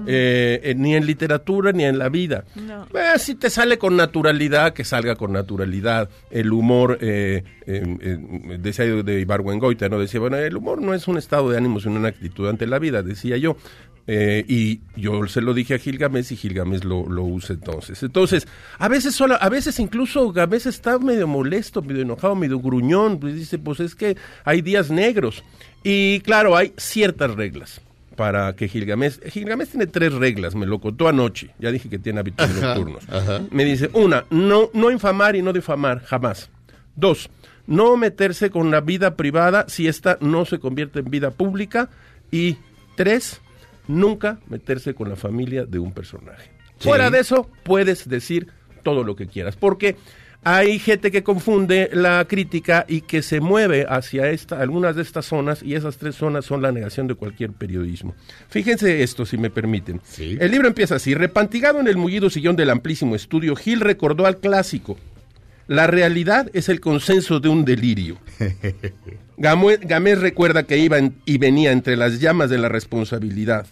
[0.06, 2.44] Eh, eh, ni en literatura ni en la vida.
[2.54, 2.84] No.
[2.94, 6.08] Eh, si te sale con naturalidad, que salga con naturalidad.
[6.30, 9.98] El humor, eh, eh, eh, decía de Ibargüengoita, ¿no?
[9.98, 12.78] Decía, bueno, el humor no es un estado de ánimo, sino una actitud ante la
[12.78, 13.56] vida, decía yo.
[14.12, 18.02] Eh, y yo se lo dije a Gilgamesh y Gilgamesh lo, lo usa entonces.
[18.02, 23.20] Entonces, a veces sola, a veces incluso Gamés está medio molesto, medio enojado, medio gruñón,
[23.20, 25.44] pues dice, pues es que hay días negros.
[25.84, 27.80] Y claro, hay ciertas reglas
[28.16, 32.18] para que Gilgamesh, Gilgamesh tiene tres reglas, me lo contó anoche, ya dije que tiene
[32.18, 33.08] hábitos Ajá, nocturnos.
[33.08, 33.42] ajá.
[33.52, 36.50] Me dice, una, no, no infamar y no difamar, jamás.
[36.96, 37.30] Dos,
[37.68, 41.90] no meterse con la vida privada si esta no se convierte en vida pública.
[42.32, 42.56] Y
[42.96, 43.40] tres,
[43.90, 46.50] nunca meterse con la familia de un personaje.
[46.78, 46.88] Sí.
[46.88, 48.48] Fuera de eso, puedes decir
[48.82, 49.96] todo lo que quieras, porque
[50.42, 55.26] hay gente que confunde la crítica y que se mueve hacia esta, algunas de estas
[55.26, 58.14] zonas y esas tres zonas son la negación de cualquier periodismo.
[58.48, 60.00] Fíjense esto, si me permiten.
[60.18, 64.38] El libro empieza así, repantigado en el mullido sillón del amplísimo estudio, Gil recordó al
[64.38, 64.96] clásico.
[65.66, 68.16] La realidad es el consenso de un delirio.
[69.36, 73.66] Gamés recuerda que iba en- y venía entre las llamas de la responsabilidad.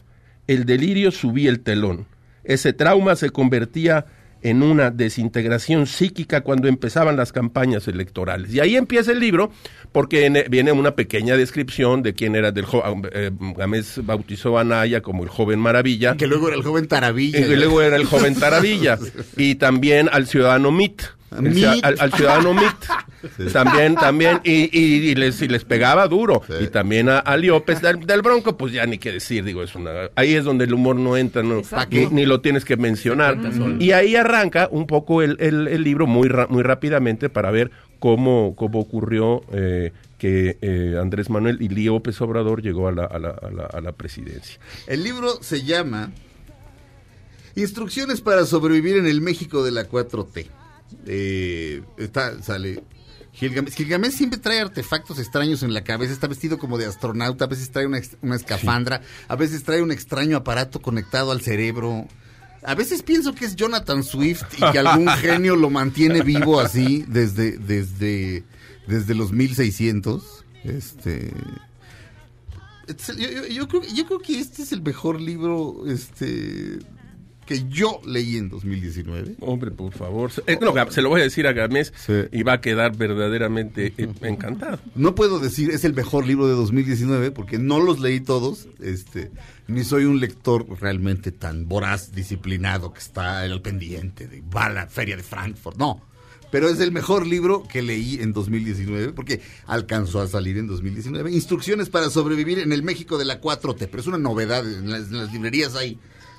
[0.48, 2.06] El delirio subía el telón.
[2.42, 4.06] Ese trauma se convertía
[4.40, 8.54] en una desintegración psíquica cuando empezaban las campañas electorales.
[8.54, 9.50] Y ahí empieza el libro,
[9.90, 14.62] porque en- viene una pequeña descripción de quién era del jo- eh, Gamés bautizó a
[14.62, 16.16] Naya como el joven maravilla.
[16.16, 17.40] Que luego era el joven Taravilla.
[17.40, 18.96] Y luego era el joven Taravilla.
[19.36, 21.02] y también al ciudadano Mit.
[21.82, 22.64] Al, al ciudadano Mit.
[23.52, 26.40] También, también, y, y- y les, y les pegaba duro.
[26.62, 29.74] Y también a, a Liopes del, del Bronco, pues ya ni qué decir, digo, es
[29.74, 33.36] una, ahí es donde el humor no entra, no, ni, ni lo tienes que mencionar.
[33.80, 37.72] Y ahí arranca un poco el, el- el libro muy, ra- muy rápidamente para ver
[37.98, 43.18] cómo, cómo ocurrió eh, que eh, Andrés Manuel y López Obrador llegó a la, a
[43.18, 44.60] la- a la- a la presidencia.
[44.86, 46.12] El libro se llama
[47.56, 50.46] Instrucciones para sobrevivir en el México de la 4T.
[51.06, 52.82] Eh, está, sale
[53.32, 53.74] Gilgamesh.
[53.74, 56.12] Gilgamesh siempre trae artefactos extraños en la cabeza.
[56.12, 57.44] Está vestido como de astronauta.
[57.44, 59.00] A veces trae una, una escafandra.
[59.28, 62.06] A veces trae un extraño aparato conectado al cerebro.
[62.64, 67.04] A veces pienso que es Jonathan Swift y que algún genio lo mantiene vivo así
[67.06, 68.42] desde, desde,
[68.88, 70.44] desde los 1600.
[70.64, 71.32] Este.
[72.88, 76.78] Es- Yo, yo- yo creo, yo creo que este es el mejor libro este,
[77.48, 79.36] que yo leí en 2019.
[79.40, 80.30] Hombre, por favor.
[80.30, 81.94] Se, eh, no, se lo voy a decir a Gamés
[82.30, 84.78] y va a quedar verdaderamente eh, encantado.
[84.94, 89.30] No puedo decir es el mejor libro de 2019 porque no los leí todos, este,
[89.66, 94.70] ni soy un lector realmente tan voraz, disciplinado que está al pendiente de va a
[94.70, 95.78] la feria de Frankfurt.
[95.78, 96.02] No,
[96.50, 101.32] pero es el mejor libro que leí en 2019 porque alcanzó a salir en 2019.
[101.32, 104.70] Instrucciones para sobrevivir en el México de la 4T, pero es una novedad.
[104.70, 105.98] En las, en las librerías hay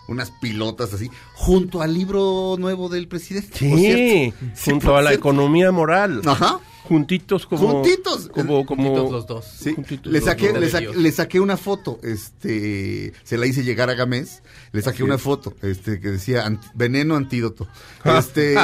[0.09, 3.57] unas pilotas así, junto al libro nuevo del presidente.
[3.57, 4.33] Sí,
[4.65, 5.29] junto a la cierto.
[5.29, 6.21] economía moral.
[6.25, 6.59] Ajá.
[6.83, 7.67] Juntitos como...
[7.69, 8.29] Juntitos.
[8.33, 8.83] Como, como...
[8.83, 9.45] Juntitos los dos.
[9.45, 10.59] Sí, Juntitos le los saqué, dos.
[10.59, 14.41] le, sa- le saqué una foto, este, se la hice llegar a Gamés,
[14.71, 17.67] le saqué una foto, este, que decía ant- veneno antídoto.
[18.17, 18.55] Este,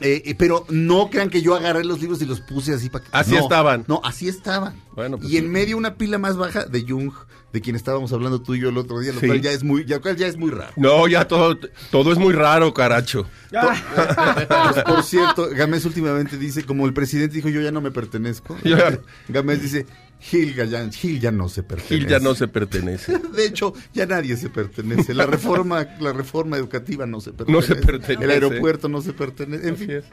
[0.00, 3.04] eh, eh, pero no crean que yo agarré los libros y los puse así para
[3.04, 3.10] que.
[3.12, 3.84] Así no, estaban.
[3.88, 4.74] No, así estaban.
[4.94, 7.12] Bueno, pues y en medio una pila más baja de Jung,
[7.52, 9.26] de quien estábamos hablando tú y yo el otro día, lo Sí.
[9.26, 10.72] cual ya es muy, ya, cual ya es muy raro.
[10.76, 11.58] No, ya todo,
[11.90, 13.26] todo es muy raro, caracho.
[13.50, 13.80] Pues,
[14.86, 18.56] por cierto, Gamés últimamente dice, como el presidente dijo, yo ya no me pertenezco.
[18.64, 18.98] Ya.
[19.28, 19.86] Gamés dice,
[20.20, 21.94] Gil ya, Gil ya no se pertenece.
[21.96, 23.18] Gil ya no se pertenece.
[23.34, 25.14] De hecho, ya nadie se pertenece.
[25.14, 27.52] La reforma, la reforma educativa no se pertenece.
[27.52, 28.24] No se pertenece.
[28.24, 29.68] El aeropuerto no se pertenece.
[29.68, 29.90] En Así fin.
[29.96, 30.04] es.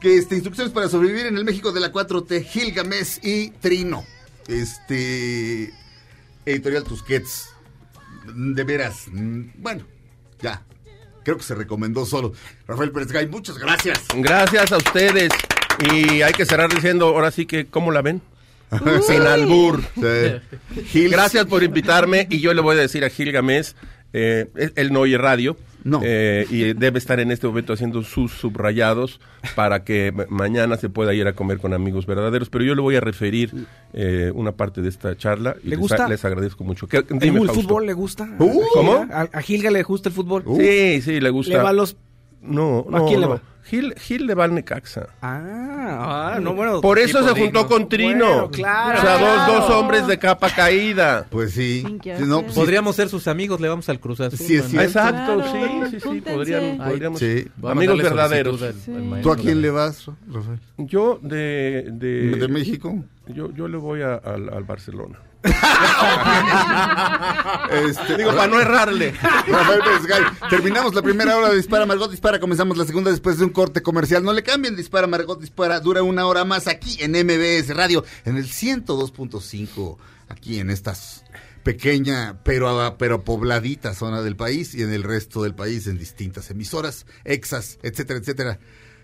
[0.00, 4.04] Que este, instrucciones para sobrevivir en el México de la 4T, Gilgamesh y Trino.
[4.46, 5.72] Este.
[6.46, 7.50] Editorial Tusquets.
[8.34, 9.06] De veras.
[9.10, 9.84] mm, Bueno,
[10.40, 10.62] ya.
[11.24, 12.32] Creo que se recomendó solo.
[12.66, 13.98] Rafael Pérez Gay, muchas gracias.
[14.14, 15.32] Gracias a ustedes.
[15.92, 18.20] Y hay que cerrar diciendo, ahora sí que, ¿cómo la ven?
[19.06, 19.82] Sin albur.
[19.94, 20.80] Sí.
[20.92, 23.74] Gil- Gracias por invitarme y yo le voy a decir a Gil Gamés,
[24.12, 25.56] eh, él no oye radio.
[25.84, 26.00] No.
[26.02, 29.20] eh, y debe estar en este momento haciendo sus subrayados
[29.54, 32.48] para que ma- mañana se pueda ir a comer con amigos verdaderos.
[32.48, 33.52] Pero yo le voy a referir
[33.92, 36.08] eh, una parte de esta charla y ¿Le les, gusta?
[36.08, 36.86] les agradezco mucho.
[36.88, 37.62] ¿Qué- ¿El, dime, el Fausto.
[37.62, 38.28] fútbol le gusta?
[38.38, 38.62] Uh.
[38.72, 39.06] ¿Cómo?
[39.12, 40.42] A, a Gilga le gusta el fútbol.
[40.56, 41.52] Sí, sí, le gusta.
[41.52, 41.96] ¿Le va a los
[42.40, 43.42] No, ¿A no, quién le va?
[43.64, 45.06] Gil, Gil le va al Necaxa.
[45.22, 46.80] Ah, ah, no, bueno.
[46.80, 48.26] Por eso se juntó con Trino.
[48.26, 48.98] Bueno, claro.
[48.98, 49.52] O sea, Claro.
[49.52, 51.26] dos, dos hombres de capa caída.
[51.30, 51.82] Pues sí.
[52.20, 52.60] No, pues sí.
[52.60, 54.38] Podríamos ser sus amigos, le vamos al Cruz Azul.
[54.38, 54.82] Sí, es ¿no?
[54.82, 55.58] Exacto, Claro, sí,
[55.90, 56.32] sí, sí, júntense.
[56.34, 57.18] podrían, Ay, podríamos.
[57.18, 57.46] Sí.
[57.62, 58.62] Amigos verdaderos.
[58.62, 60.58] al- al ¿Tú a quién le vas, Rafael?
[60.78, 62.94] Yo de, de, ¿De México?
[63.28, 65.18] Yo, yo le voy a- al, al Barcelona.
[67.70, 69.12] Este, Digo, para no errarle.
[69.12, 69.82] Rafael.
[70.48, 72.38] Terminamos la primera hora de Dispara Margot Dispara.
[72.38, 74.22] Comenzamos la segunda después de un corte comercial.
[74.22, 75.80] No le cambien Dispara Margot Dispara.
[75.80, 79.96] Dura una hora más aquí en MBS Radio, en el 102.5,
[80.28, 81.24] aquí en estas
[81.64, 86.50] pequeña pero, pero pobladita zona del país y en el resto del país en distintas
[86.50, 88.58] emisoras, exas, etcétera, etcétera.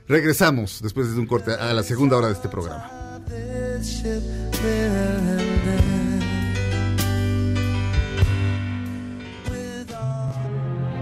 [0.07, 2.91] Regresamos después de un corte a la segunda hora de este programa.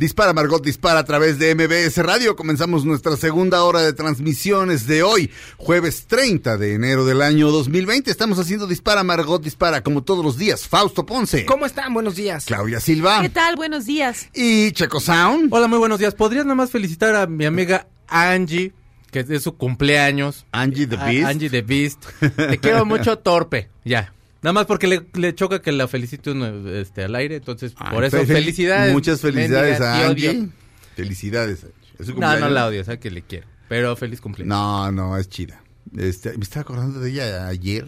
[0.00, 2.34] Dispara Margot Dispara a través de MBS Radio.
[2.34, 8.10] Comenzamos nuestra segunda hora de transmisiones de hoy, jueves 30 de enero del año 2020.
[8.10, 10.66] Estamos haciendo Dispara Margot Dispara como todos los días.
[10.66, 11.92] Fausto Ponce, ¿Cómo están?
[11.92, 12.46] Buenos días.
[12.46, 13.56] Claudia Silva ¿Qué tal?
[13.56, 14.30] Buenos días.
[14.32, 15.52] y Checo Sound.
[15.52, 16.14] Hola, muy buenos días.
[16.14, 18.72] ¿Podrías nada más felicitar a mi amiga Angie,
[19.10, 20.46] que es su cumpleaños?
[20.50, 21.26] Angie the A- Beast.
[21.28, 22.02] Angie the Beast.
[22.36, 23.68] Te quiero mucho torpe.
[23.84, 24.14] Ya.
[24.42, 27.94] Nada más porque le, le choca que la felicite uno este, al aire, entonces Ay,
[27.94, 28.92] por eso fel- felicidades.
[28.92, 30.06] Muchas felicidades a.
[30.08, 30.48] Angie.
[30.96, 31.64] Felicidades.
[31.64, 31.74] Angie.
[31.98, 33.46] Es su No, no la odio, sabes que le quiero.
[33.68, 34.48] Pero feliz cumpleaños.
[34.56, 35.62] No, no, es chida.
[35.96, 37.86] Este, me estaba acordando de ella ayer,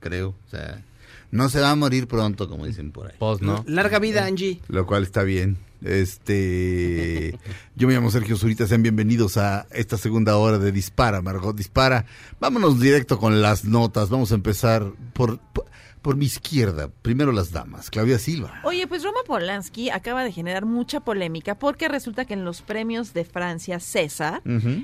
[0.00, 0.34] creo.
[0.46, 0.84] O sea,
[1.30, 3.14] no se va a morir pronto, como dicen por ahí.
[3.18, 3.64] Pues no.
[3.66, 4.60] Larga vida, Angie.
[4.68, 5.56] Lo cual está bien.
[5.82, 7.38] Este,
[7.74, 12.06] yo me llamo Sergio Zurita, sean bienvenidos a esta segunda hora de Dispara, Margot Dispara.
[12.40, 14.08] Vámonos directo con las notas.
[14.10, 15.66] Vamos a empezar por, por,
[16.06, 16.88] por mi izquierda.
[17.02, 17.90] Primero las damas.
[17.90, 18.60] Claudia Silva.
[18.62, 23.12] Oye, pues Roma Polanski acaba de generar mucha polémica porque resulta que en los premios
[23.12, 24.40] de Francia César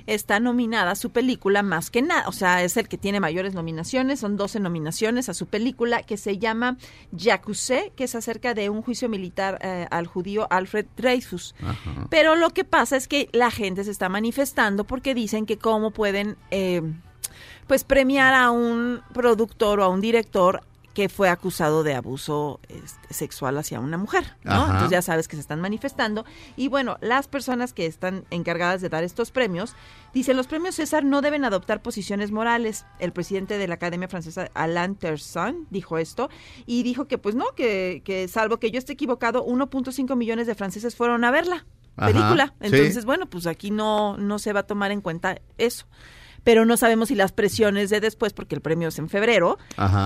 [0.09, 2.25] está nominada su película más que nada.
[2.27, 4.19] O sea, es el que tiene mayores nominaciones.
[4.19, 6.77] Son 12 nominaciones a su película que se llama
[7.17, 11.55] Jacuzé, que es acerca de un juicio militar eh, al judío Alfred Dreyfus.
[11.63, 12.09] Ajá.
[12.11, 15.93] Pero lo que pasa es que la gente se está manifestando porque dicen que cómo
[15.93, 16.83] pueden eh,
[17.69, 20.65] pues premiar a un productor o a un director
[20.95, 24.53] que fue acusado de abuso este, sexual hacia una mujer, ¿no?
[24.53, 24.65] Ajá.
[24.65, 26.25] Entonces ya sabes que se están manifestando.
[26.57, 29.75] Y bueno, las personas que están encargadas de dar estos premios
[30.13, 32.85] dicen los premios César no deben adoptar posiciones morales.
[32.99, 36.29] El presidente de la Academia Francesa, Alain Terson, dijo esto
[36.67, 40.55] y dijo que pues no, que, que salvo que yo esté equivocado, 1.5 millones de
[40.55, 41.65] franceses fueron a verla
[41.97, 42.55] Ajá, película.
[42.61, 42.67] sí.
[42.67, 45.87] Entonces, bueno, pues aquí no, no se va a tomar en cuenta eso.
[46.45, 49.59] Pero no sabemos si las presiones de después, porque el premio es en febrero,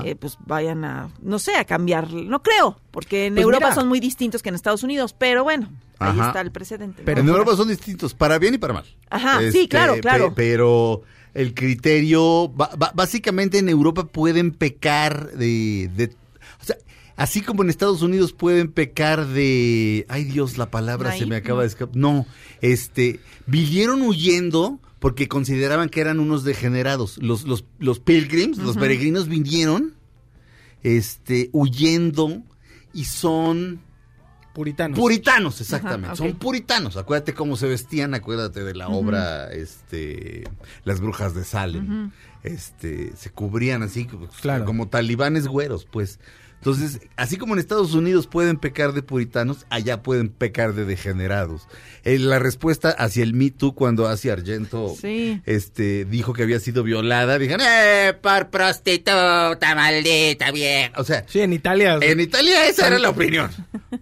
[0.05, 2.13] eh, pues vayan a, no sé, a cambiar.
[2.13, 3.75] No creo, porque en Pues Europa mira.
[3.75, 5.15] son muy distintos que en Estados Unidos.
[5.19, 7.01] Pero bueno, ahí está el precedente.
[7.03, 7.07] ¿no?
[7.07, 8.85] Pero en Europa son distintos, para bien y para mal.
[9.09, 10.33] Ajá, sí, claro, pe- claro.
[10.37, 12.53] pero el criterio,
[12.95, 16.15] básicamente en Europa pueden pecar de, de-
[16.61, 16.77] o sea,
[17.17, 21.63] así como en Estados Unidos pueden pecar de, ay Dios, la palabra se me acaba
[21.63, 21.97] de escapar.
[21.97, 22.27] No,
[22.61, 27.17] este, vinieron huyendo porque consideraban que eran unos degenerados.
[27.19, 29.95] Los, los, los pilgrims, los peregrinos vinieron,
[30.83, 32.43] este, huyendo
[32.93, 33.83] y son
[34.53, 34.99] Puritanos.
[34.99, 36.07] Puritanos, exactamente.
[36.09, 36.17] Ajá.
[36.17, 36.97] Son puritanos.
[36.97, 40.43] Acuérdate cómo se vestían, acuérdate de la obra, este,
[40.85, 42.11] Las Brujas de Salem.
[42.43, 44.65] Este, se cubrían así, como- Claro.
[44.65, 46.19] como talibanes güeros, pues.
[46.59, 51.69] Entonces, así como en Estados Unidos pueden pecar de puritanos, allá pueden pecar de degenerados.
[52.03, 55.41] Eh, la respuesta hacia el Me Too cuando hacia Argento Sí.
[55.47, 60.91] este, dijo que había sido violada, dijeron, ¡eh, por prostituta, maldita bien!
[60.97, 61.99] O sea, Sí, en Italia.
[62.01, 63.51] en Italia esa era la opinión.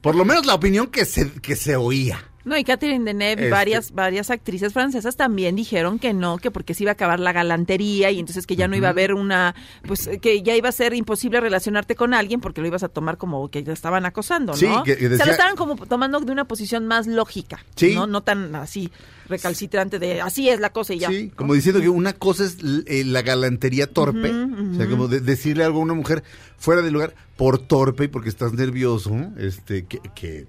[0.00, 2.18] Por lo menos la opinión que se, que se oía.
[2.44, 6.50] No, y Catherine Deneuve y Este- varias, varias actrices francesas también dijeron que no, que
[6.50, 9.14] porque se iba a acabar la galantería y entonces que ya no iba a haber
[9.14, 9.54] una,
[9.86, 13.16] pues que ya iba a ser imposible relacionarte con alguien porque lo ibas a tomar
[13.16, 14.58] como que ya estaban acosando, ¿no?
[14.58, 17.94] Sí, que- que O sea, lo estaban como tomando de una posición más lógica, Sí.
[17.94, 18.06] ¿no?
[18.06, 18.90] No tan así
[19.26, 21.08] recalcitrante de así es la cosa y ya.
[21.08, 25.20] Sí, como diciendo que una cosa es eh, la galantería torpe, o sea, como de-
[25.20, 26.22] decirle algo a una mujer
[26.58, 30.46] fuera de lugar por torpe y porque estás nervioso, este, que, que,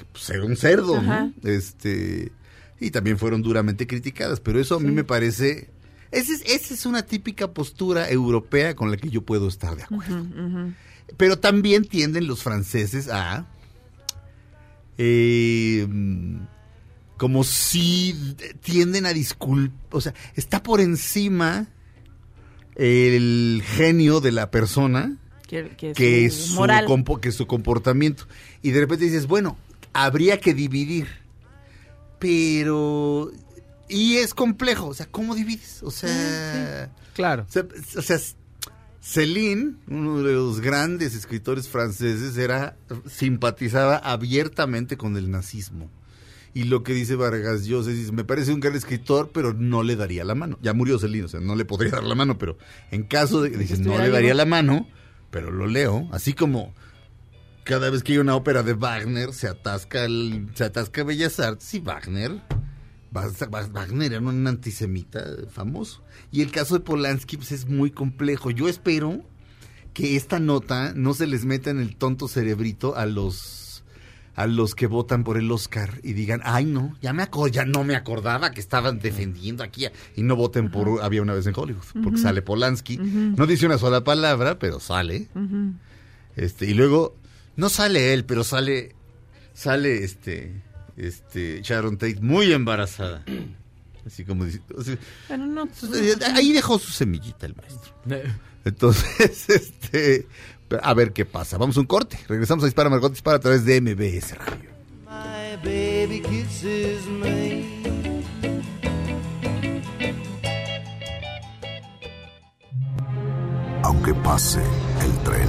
[0.00, 1.30] que, pues, era un cerdo, Ajá.
[1.42, 1.50] ¿no?
[1.50, 2.32] Este,
[2.80, 5.68] y también fueron duramente criticadas, pero eso a mí me parece,
[6.10, 9.82] esa es, esa es una típica postura europea con la que yo puedo estar de
[9.84, 10.26] acuerdo.
[11.16, 13.46] Pero también tienden los franceses a
[14.96, 15.86] eh,
[17.16, 18.14] como si
[18.62, 21.66] tienden a disculpar, o sea, está por encima
[22.76, 26.86] el genio de la persona Que, que que su moral.
[27.20, 28.26] que su comportamiento.
[28.62, 29.58] Y de repente dices, bueno,
[29.92, 31.08] habría que dividir.
[32.18, 33.30] Pero...
[33.88, 35.82] Y es complejo, o sea, ¿cómo divides?
[35.82, 36.92] O sea...
[37.14, 37.44] Claro.
[37.48, 37.66] O sea,
[37.96, 38.18] o sea,
[39.00, 42.76] Céline, uno de los grandes escritores franceses, era
[43.06, 45.90] simpatizaba abiertamente con el nazismo.
[46.52, 49.96] Y lo que dice Vargas Llosa dice, me parece un gran escritor, pero no le
[49.96, 50.58] daría la mano.
[50.62, 52.58] Ya murió Celine, o sea, no le podría dar la mano, pero
[52.90, 54.86] en caso de, dice, no le daría la mano,
[55.30, 56.74] pero lo leo, así como
[57.70, 61.72] cada vez que hay una ópera de Wagner se atasca el, se atasca Bellas Artes
[61.72, 62.40] y Wagner
[63.12, 66.02] Wagner era un antisemita famoso.
[66.32, 68.50] Y el caso de Polanski pues, es muy complejo.
[68.50, 69.22] Yo espero
[69.94, 73.84] que esta nota no se les meta en el tonto cerebrito a los
[74.34, 77.64] a los que votan por el Oscar y digan, ay no, ya me aco- ya
[77.64, 79.92] no me acordaba que estaban defendiendo aquí a-".
[80.16, 83.78] y no voten por Había una vez en Hollywood, porque sale Polanski, no dice una
[83.78, 85.28] sola palabra, pero sale.
[86.36, 87.16] Este, y luego
[87.56, 88.94] no sale él, pero sale
[89.54, 90.62] sale este
[90.96, 93.24] este Sharon Tate muy embarazada.
[94.06, 94.96] Así como dice, o sea,
[95.28, 95.68] Pero no.
[96.34, 97.92] ahí dejó su semillita el maestro.
[98.64, 100.26] Entonces, este
[100.82, 101.58] a ver qué pasa.
[101.58, 102.18] Vamos a un corte.
[102.28, 104.70] Regresamos a Dispara Margot Dispara a través de MBS Radio.
[105.04, 107.80] My baby kisses me.
[113.82, 114.60] Aunque pase
[115.02, 115.48] el tren,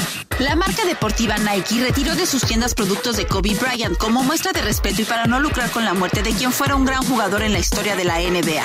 [0.41, 4.61] La marca deportiva Nike retiró de sus tiendas productos de Kobe Bryant como muestra de
[4.61, 7.53] respeto y para no lucrar con la muerte de quien fuera un gran jugador en
[7.53, 8.63] la historia de la NBA.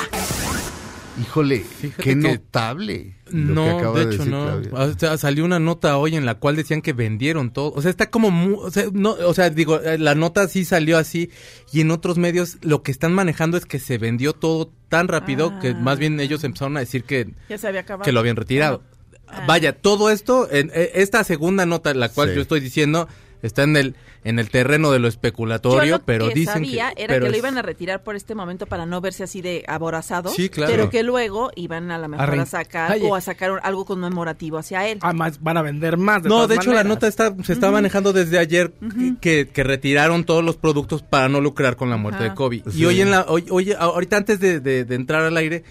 [1.20, 3.14] Híjole, qué que- notable.
[3.26, 4.44] lo que No, acaba de hecho decir no.
[4.44, 4.70] Claudia.
[4.74, 7.72] O sea, salió una nota hoy en la cual decían que vendieron todo.
[7.74, 10.64] O sea, está como mu- o sea, no, o sea, digo, eh, la nota sí
[10.64, 11.30] salió así
[11.72, 15.58] y en otros medios lo que están manejando es que se vendió todo tan rápido
[15.60, 15.74] que Ah.
[15.74, 18.04] más bien ellos empezaron a decir que Ya se había acabado.
[18.04, 18.82] que lo habían retirado.
[19.28, 19.44] Ah.
[19.46, 22.34] Vaya, todo esto, en, eh, esta segunda nota, la cual Sí.
[22.36, 23.08] yo estoy diciendo,
[23.42, 26.92] está en el en el terreno de lo Yo especulatorio, lo pero que dicen sabía
[26.96, 29.22] que era pero que lo es- iban a retirar por este momento para no verse
[29.22, 30.30] así de aborazado.
[30.30, 30.72] Sí, claro.
[30.72, 34.58] Pero que luego iban a la mejor a sacar o a sacar un- algo conmemorativo
[34.58, 34.98] hacia él.
[35.02, 36.24] Además, van a vender más.
[36.24, 38.72] De No, todas de hecho la nota está, se está manejando desde ayer
[39.20, 42.30] que, que retiraron todos los productos para no lucrar con la muerte Ajá.
[42.30, 42.62] de Kobe.
[42.72, 42.80] Sí.
[42.80, 45.62] Y hoy en la, hoy, hoy- ahorita antes de, de- de entrar al aire,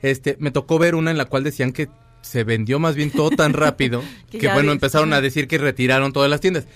[0.00, 1.88] este, me tocó ver una en la cual decían que
[2.22, 6.12] se vendió más bien todo tan rápido Que bueno, ves, empezaron a decir que retiraron
[6.12, 6.66] todas las tiendas.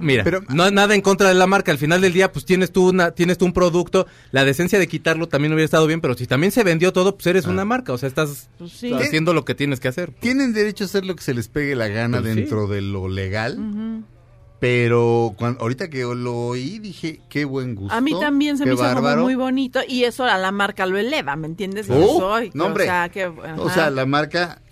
[0.00, 1.72] Mira, Pero- no nada en contra de la marca.
[1.72, 4.06] Al final del día, pues tienes tú una, tienes tú un producto.
[4.30, 7.26] La decencia de quitarlo también hubiera estado bien, pero si también se vendió todo, pues
[7.26, 7.92] eres una marca.
[7.92, 8.92] O sea, estás Pues sí.
[8.92, 10.12] haciendo lo que tienes que hacer.
[10.20, 12.40] Tienen derecho a hacer lo que se les pegue la gana Pues sí.
[12.42, 13.58] dentro de lo legal,
[14.60, 17.94] pero cuan- ahorita que lo oí dije, qué buen gusto.
[17.94, 20.96] A mí también se me hizo como muy bonito y eso a la marca lo
[20.96, 21.90] eleva, ¿me entiendes?
[21.90, 22.84] Oh, Eso, no, hombre.
[22.84, 24.62] O sea, que, O sea, la marca,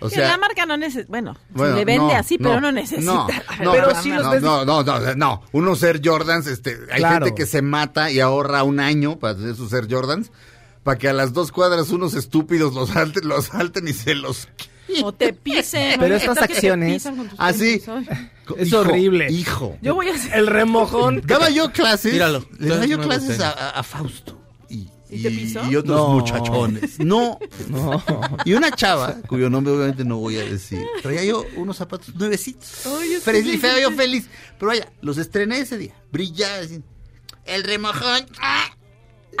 [0.00, 3.12] o Que sea, la marca no necesita, bueno, le vende no, así, pero no necesita.
[3.12, 3.26] No,
[3.64, 4.16] no, pero sí no.
[4.16, 5.42] los no, ves- no, no, no, no.
[5.52, 7.24] Uno ser Jordans, este, hay Claro.
[7.26, 10.30] gente que se mata y ahorra un año para tener sus ser Jordans,
[10.84, 14.48] para que a las dos cuadras unos estúpidos los salten, los salten y se los...
[15.02, 16.00] O te pisen.
[16.00, 17.82] Pero estas ¿qué tal que te acciones- Así.
[17.86, 18.30] Ay.
[18.56, 19.30] Es horrible.
[19.30, 19.76] Hijo.
[19.82, 20.32] Yo voy a hacer...
[20.34, 21.20] El remojón.
[21.26, 22.12] Daba yo clases.
[22.14, 24.38] Míralo, Le daba yo clases a Fausto.
[25.10, 26.08] Y, otros No.
[26.14, 26.98] muchachones.
[26.98, 27.38] No.
[27.68, 28.02] No.
[28.44, 32.86] Y una chava, cuyo nombre obviamente no voy a decir, traía yo unos zapatos nuevecitos.
[32.86, 34.28] Ay, es feliz, feo, yo feliz.
[34.58, 35.94] Pero vaya, los estrené ese día.
[36.12, 36.66] Brillaba.
[37.44, 38.26] El remojón.
[38.40, 38.70] ¡ah!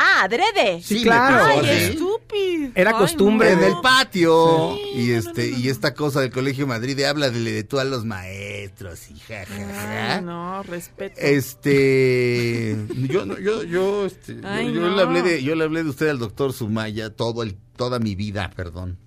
[0.00, 0.80] Ah, adrede.
[0.82, 1.44] Sí, claro.
[1.60, 2.70] Ay, estúpido.
[2.76, 3.62] Era Ay, costumbre no.
[3.62, 4.76] En el patio.
[4.94, 5.00] Sí.
[5.00, 7.80] Y este, no, no, y esta cosa del Colegio Madrid de habla de, de tú
[7.80, 10.20] a los maestros y jajaja.
[10.20, 11.16] No, respeto.
[11.20, 12.76] Este,
[13.08, 14.94] yo, no- yo, yo, este, yo- Ay, yo, no.
[14.96, 18.14] le hablé de, yo le hablé de usted al doctor Sumaya todo el, toda mi
[18.14, 18.98] vida, perdón.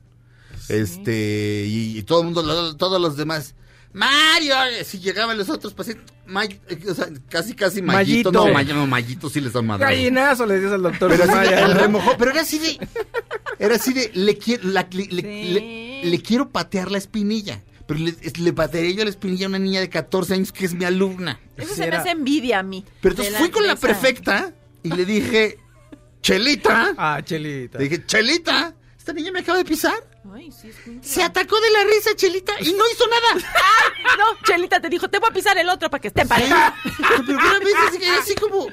[0.70, 3.56] Este, y, y todo el mundo, lo- todos los demás.
[3.94, 8.32] Mario, si llegaban los otros pacientes, May- eh, o sea, casi, casi Mayito.
[8.32, 9.88] no, May- no, Mayito sí les son madres.
[9.90, 11.12] Gallinazo le dices al doctor.
[11.12, 12.80] Pero así de- el remojón, pero era así de,
[13.60, 15.54] era así de, le quiero, la- le, le- Sí.
[15.54, 19.60] le- le quiero patear la espinilla, pero le, le patearía yo la espinilla a una
[19.60, 21.40] niña de 14 años que es mi alumna.
[21.58, 22.86] Eso Sí, se me hace envidia a mí.
[23.02, 24.54] Pero entonces fui con la prefecta
[24.84, 25.58] y le dije,
[26.22, 27.78] Chelita, Ah, Chelita.
[27.78, 29.94] le dije, Chelita, esta niña me acaba de pisar.
[30.34, 33.48] Ay, sí, es muy- Se atacó de la risa, Chelita, y no hizo nada.
[34.18, 36.56] No, Chelita te dijo, te voy a pisar el otro para que esté parejo.
[37.26, 38.68] Pero una vez así, así como...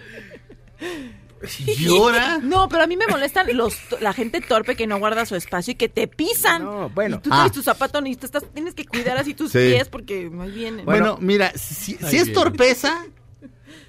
[1.79, 2.39] Llora.
[2.43, 5.73] No, pero a mí me molestan los, la gente torpe que no guarda su espacio
[5.73, 6.65] y que te pisan.
[6.65, 7.17] No, bueno.
[7.17, 7.55] Y tú traes Ah.
[7.55, 9.59] tu zapato y te estás, tienes que cuidar así tus Sí.
[9.59, 10.85] pies porque no vienen.
[10.85, 12.33] Bueno, mira, si, si es bien.
[12.35, 13.07] torpeza,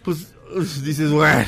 [0.03, 1.45] pues uf, dices, bueno.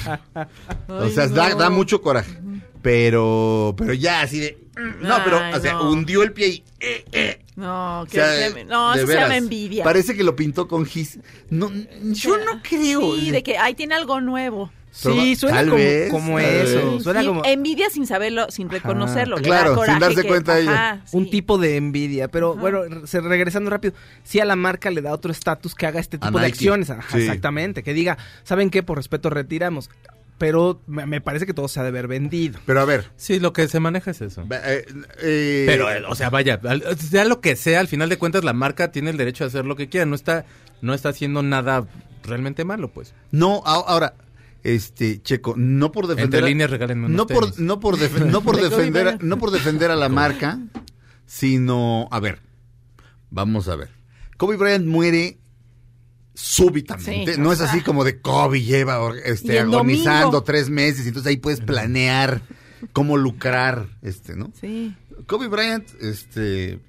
[0.88, 2.38] O sea, da mucho coraje.
[2.82, 4.58] Pero, pero ya así de...
[5.02, 5.92] No, pero, Ay, o sea, no.
[5.92, 6.64] hundió el pie y...
[6.80, 7.42] eh, eh.
[7.56, 9.84] No, O que, sea, que- no, de eso se llama envidia.
[9.84, 11.20] Parece que lo pintó con gis.
[11.50, 11.70] No,
[12.02, 13.16] yo no creo.
[13.18, 14.72] Sí, de que ahí tiene algo nuevo.
[14.94, 16.92] Sí, suena Tal como, vez, como tal eso.
[16.94, 17.04] vez.
[17.04, 19.38] Suena Sí, como envidia sin saberlo, sin reconocerlo.
[19.38, 20.72] Claro, sin darse que- cuenta de ello.
[20.72, 22.28] ajá, un tipo de envidia.
[22.30, 26.00] Pero bueno, se- regresando rápido, sí a la marca le da otro estatus que haga
[26.00, 26.56] este A tipo de Nike.
[26.58, 26.90] acciones.
[26.90, 27.20] Ajá, Sí.
[27.22, 27.84] Exactamente.
[27.84, 28.84] Que diga, ¿saben qué?
[28.84, 29.90] Por respeto retiramos.
[30.42, 32.60] Pero me, me parece que todo se ha de haber vendido.
[32.66, 33.12] Pero a ver.
[33.16, 34.42] Sí, lo que se maneja es eso.
[34.52, 34.86] eh,
[35.22, 36.60] eh, Pero, eh, o sea, vaya,
[36.98, 39.66] sea lo que sea, al final de cuentas la marca tiene el derecho a hacer
[39.66, 40.08] lo que quiera.
[40.08, 40.46] No está,
[40.82, 41.86] no está haciendo nada
[42.24, 43.14] realmente malo, pues.
[43.30, 44.16] No, ahora,
[44.64, 46.40] este, Checo, no por defender.
[46.40, 49.92] Entre líneas, regálenme unos no por, no por, no por defender, a- no por defender
[49.92, 50.58] a la marca,
[51.28, 52.40] sino, a ver,
[53.30, 53.90] vamos a ver.
[54.38, 55.38] Kobe Bryant muere
[56.42, 57.36] súbitamente.
[57.36, 57.84] Sí, no o es así sea.
[57.86, 60.44] como de Kobe lleva este, agonizando domingo.
[60.44, 62.42] tres meses, entonces ahí puedes planear
[62.94, 64.52] cómo lucrar, este, ¿no?
[64.60, 64.96] Sí.
[65.28, 66.80] Kobe Bryant, este,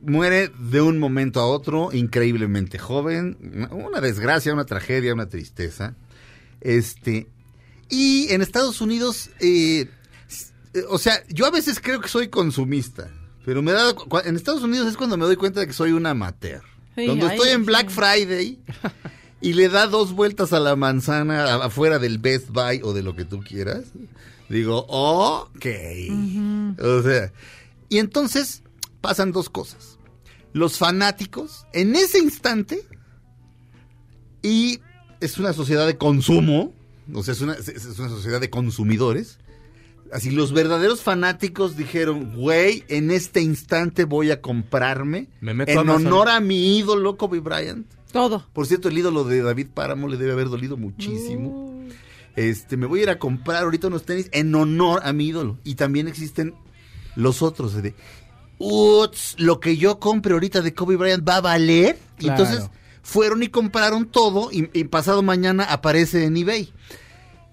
[0.00, 5.96] muere de un momento a otro, increíblemente joven, una- desgracia, una tragedia, una tristeza.
[6.60, 7.26] Este,
[7.90, 9.88] y en Estados Unidos, eh,
[10.88, 13.10] o sea, yo a veces creo que soy consumista,
[13.44, 15.92] pero me he dado en Estados Unidos es cuando me doy cuenta de que soy
[15.92, 16.62] un amateur.
[16.96, 17.64] Sí, Cuando ay, estoy en.
[17.64, 18.58] Black Friday
[19.40, 23.14] y le da dos vueltas a la manzana afuera del Best Buy o de lo
[23.16, 23.84] que tú quieras,
[24.48, 25.66] digo, ok.
[26.82, 27.32] O sea,
[27.88, 28.62] y entonces
[29.00, 29.98] pasan dos cosas.
[30.52, 32.86] Los fanáticos, en ese instante,
[34.42, 34.80] y
[35.20, 36.72] es una sociedad de consumo,
[37.12, 39.38] o sea, es una, es- es una sociedad de consumidores.
[40.14, 45.82] Así, los verdaderos fanáticos dijeron, güey, en este instante voy a comprarme, Me meto a
[45.82, 47.84] en honor a mi ídolo Kobe Bryant.
[48.12, 48.46] Todo.
[48.52, 51.84] Por cierto, el ídolo de David Páramo le debe haber dolido muchísimo.
[52.36, 55.58] Este, me voy a ir a comprar ahorita unos tenis en honor a mi ídolo.
[55.64, 56.54] Y también existen
[57.16, 57.96] los otros de,
[58.58, 61.98] "Uts, lo que yo compre ahorita de Kobe Bryant va a valer.
[62.18, 62.40] Claro.
[62.44, 62.70] entonces
[63.02, 66.72] fueron y compraron todo y, y pasado mañana aparece en eBay.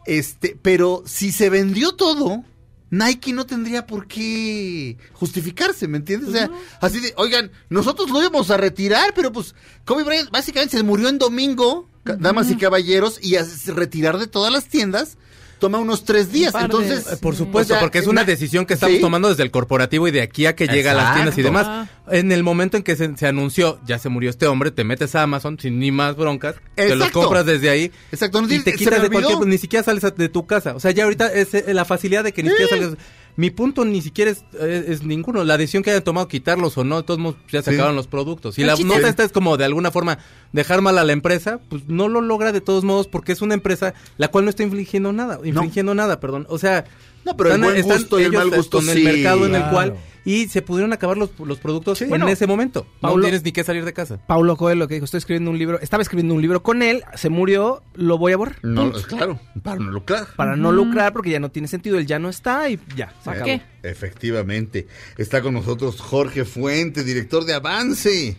[0.05, 2.43] Este, pero si se vendió todo,
[2.91, 6.29] Nike no tendría por qué justificarse, ¿me entiendes?
[6.29, 10.77] O sea, así de, oigan, nosotros lo íbamos a retirar, pero pues Kobe Bryant básicamente
[10.77, 15.17] se murió en domingo, damas y caballeros, y a retirar de todas las tiendas
[15.61, 16.51] toma unos tres días.
[16.51, 19.01] de- Entonces, Eh, Por supuesto, o sea, porque es una na- decisión que estamos sí.
[19.01, 21.87] tomando desde el corporativo y de aquí a que llega a las tiendas y demás.
[22.09, 25.15] En el momento en que se, se anunció, ya se murió este hombre, te metes
[25.15, 27.21] a Amazon sin ni más broncas, te los Exacto.
[27.21, 30.45] compras desde ahí Exacto, no y te quitas de cualquier, ni siquiera sales de tu
[30.45, 30.75] casa.
[30.75, 32.97] O sea, ya ahorita es eh, la facilidad de que ni siquiera sales.
[33.41, 35.43] Mi punto ni siquiera es, es ninguno.
[35.43, 37.75] La decisión que hayan tomado, quitarlos o no, de todos modos ya se Sí.
[37.75, 38.55] acabaron los productos.
[38.59, 40.19] El la chiste nota es- esta es como de alguna forma
[40.51, 43.55] dejar mal a la empresa, pues no lo logra de todos modos porque es una
[43.55, 46.45] empresa la cual no está infligiendo nada, infringiendo nada, perdón.
[46.49, 46.85] O sea,
[47.25, 49.63] No, pero el buen gusto y el ellos mal gusto con el mercado en el
[49.69, 52.85] cual y se pudieron acabar los, los productos en Bueno, ese momento.
[52.95, 54.19] no Paulo- tienes ni que salir de casa.
[54.27, 57.29] Paulo Coelho que dijo, estoy escribiendo un libro, estaba escribiendo un libro con él, se
[57.29, 58.57] murió, lo voy a borrar.
[58.61, 60.27] No, claro, para no lucrar.
[60.35, 63.29] Para no lucrar porque ya no tiene sentido, él ya no está y ya, se
[63.31, 63.45] acabó.
[63.45, 63.61] qué?
[63.83, 64.87] Efectivamente.
[65.17, 68.37] Está con nosotros Jorge Fuente, director de Avance.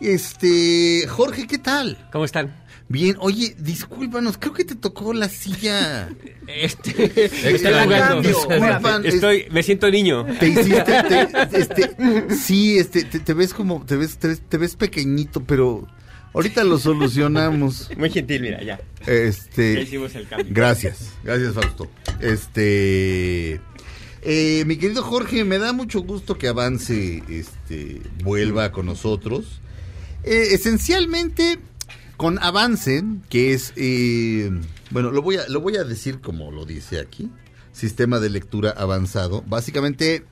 [0.00, 2.08] Este, Jorge, ¿qué tal?
[2.12, 2.64] ¿Cómo están?
[2.90, 6.08] Bien, oye, discúlpanos, creo que te tocó la silla.
[6.48, 7.84] Este, estoy Extraño.
[7.84, 8.22] jugando.
[8.28, 10.24] Disculpan, es- Estoy, me siento niño.
[10.40, 11.28] Te hiciste, te-
[11.60, 11.90] este,
[12.34, 15.86] sí, este, te, te ves como, te ves, te ves, te ves pequeñito, pero
[16.32, 17.90] ahorita lo solucionamos.
[17.98, 18.80] Muy gentil, mira, ya.
[19.06, 20.46] Este, Ya hicimos el cambio.
[20.54, 21.90] Gracias, gracias Fausto.
[22.20, 23.60] Este,
[24.22, 29.60] eh, mi querido Jorge, me da mucho gusto que avance, este, vuelva con nosotros.
[30.24, 31.58] Eh, esencialmente
[32.18, 34.50] con avance, que es, eh,
[34.90, 37.30] bueno, lo voy a, lo voy a decir como lo dice aquí,
[37.72, 39.42] sistema de lectura avanzado.
[39.46, 40.24] Básicamente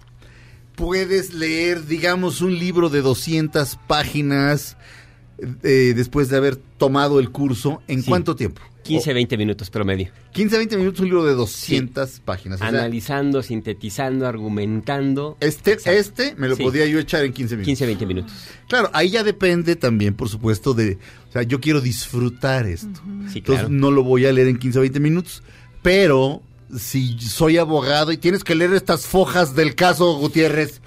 [0.74, 4.76] puedes leer, digamos, un libro de 200 páginas
[5.62, 7.80] eh, después de haber tomado el curso.
[7.88, 8.08] ¿En Sí.
[8.08, 8.60] cuánto tiempo?
[8.86, 10.08] 15, 20 minutos promedio.
[10.32, 12.56] 15, 20 minutos, un libro de 200 páginas.
[12.56, 15.36] O sea, Analizando, sintetizando, argumentando.
[15.40, 15.98] este, Exacto.
[15.98, 16.62] este me lo Sí.
[16.62, 17.66] podía yo echar en 15 minutos.
[17.66, 18.32] 15, 20 minutos.
[18.68, 20.98] Claro, ahí ya depende también, por supuesto, de...
[21.28, 23.00] O sea, yo quiero disfrutar esto.
[23.30, 23.68] Sí, Entonces claro.
[23.70, 25.42] no lo voy a leer en 15 o 20 minutos.
[25.82, 26.42] Pero
[26.76, 30.80] si soy abogado y tienes que leer estas fojas del caso Gutiérrez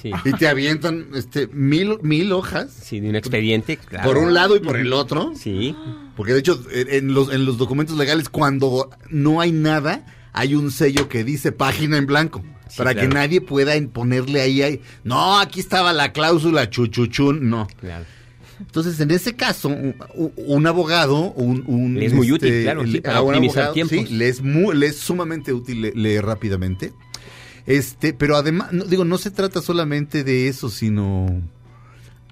[0.00, 0.10] Sí.
[0.24, 3.76] y te avientan este mil, mil hojas Sí, de un expediente.
[3.78, 4.08] claro.
[4.08, 5.32] por un lado y por el otro.
[5.34, 5.74] Sí.
[6.16, 10.70] Porque de hecho, en los, en los documentos legales, cuando no hay nada, hay un
[10.70, 12.42] sello que dice página en blanco.
[12.68, 13.14] Sí, para que claro.
[13.14, 17.68] nadie pueda ponerle ahí, ahí, no, aquí estaba la cláusula chuchuchun, no.
[17.80, 18.04] Claro.
[18.58, 19.94] Entonces, en ese caso, un,
[20.36, 21.62] un- abogado, un...
[21.66, 23.98] un, Le es muy útil, claro, sí, le- para optimizar tiempos.
[24.08, 26.92] Sí, le es, mu- le es sumamente útil le- leer rápidamente.
[27.66, 31.26] Este, pero además, no, digo, no se trata solamente de eso, sino...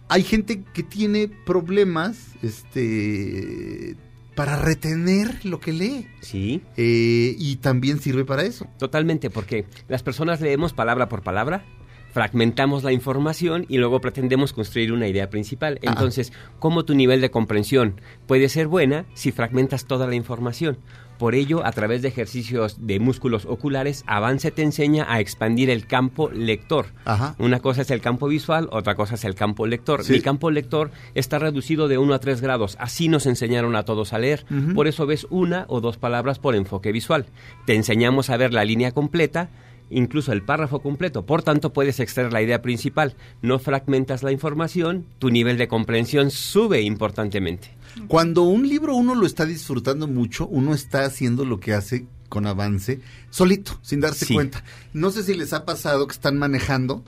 [0.09, 3.97] Hay gente que tiene problemas, este,
[4.35, 6.07] para retener lo que lee.
[6.21, 6.63] Sí.
[6.77, 8.67] Eh, y también sirve para eso.
[8.79, 11.65] Totalmente, porque las personas leemos palabra por palabra,
[12.13, 15.79] fragmentamos la información y luego pretendemos construir una idea principal.
[15.83, 15.91] Ah.
[15.91, 20.79] Entonces, ¿cómo tu nivel de comprensión puede ser buena si fragmentas toda la información?
[21.25, 25.87] Por ello, a través de ejercicios de músculos oculares, Avance te enseña a expandir el
[25.87, 26.89] campo lector.
[27.07, 27.35] Ajá.
[27.39, 30.05] Una cosa es el campo visual, otra cosa es el campo lector.
[30.05, 30.13] Sí.
[30.13, 32.77] Mi campo lector está reducido de 1 a 3 grados.
[32.79, 34.45] Así nos enseñaron a todos a leer.
[34.75, 37.25] Por eso ves una o dos palabras por enfoque visual.
[37.65, 39.49] Te enseñamos a ver la línea completa,
[39.89, 41.25] incluso el párrafo completo.
[41.25, 43.15] Por tanto, puedes extraer la idea principal.
[43.41, 47.71] No fragmentas la información, tu nivel de comprensión sube importantemente.
[48.09, 52.47] Cuando un libro uno lo está disfrutando mucho, uno está haciendo lo que hace con
[52.47, 53.01] avance
[53.31, 54.35] solito, sin darse Sí.
[54.35, 54.65] cuenta.
[54.93, 57.05] No sé si les ha pasado que están manejando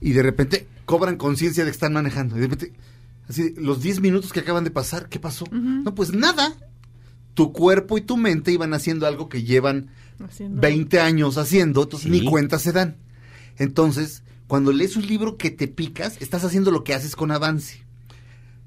[0.00, 2.36] y de repente cobran conciencia de que están manejando.
[2.36, 2.72] Y de repente,
[3.28, 5.44] así, los 10 minutos que acaban de pasar, ¿qué pasó?
[5.50, 6.54] No, pues nada.
[7.34, 9.90] Tu cuerpo y tu mente iban haciendo algo que llevan
[10.22, 12.20] Haciendo- 20 años haciendo, entonces Sí.
[12.20, 12.96] ni cuenta se dan.
[13.56, 17.84] Entonces, cuando lees un libro que te picas, estás haciendo lo que haces con avance.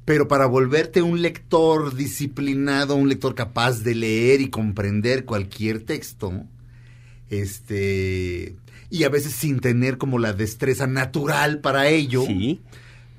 [0.05, 6.43] Pero para volverte un lector disciplinado, un lector capaz de leer y comprender cualquier texto,
[7.29, 8.55] este,
[8.89, 12.23] y a veces sin tener como la destreza natural para ello.
[12.25, 12.61] Sí.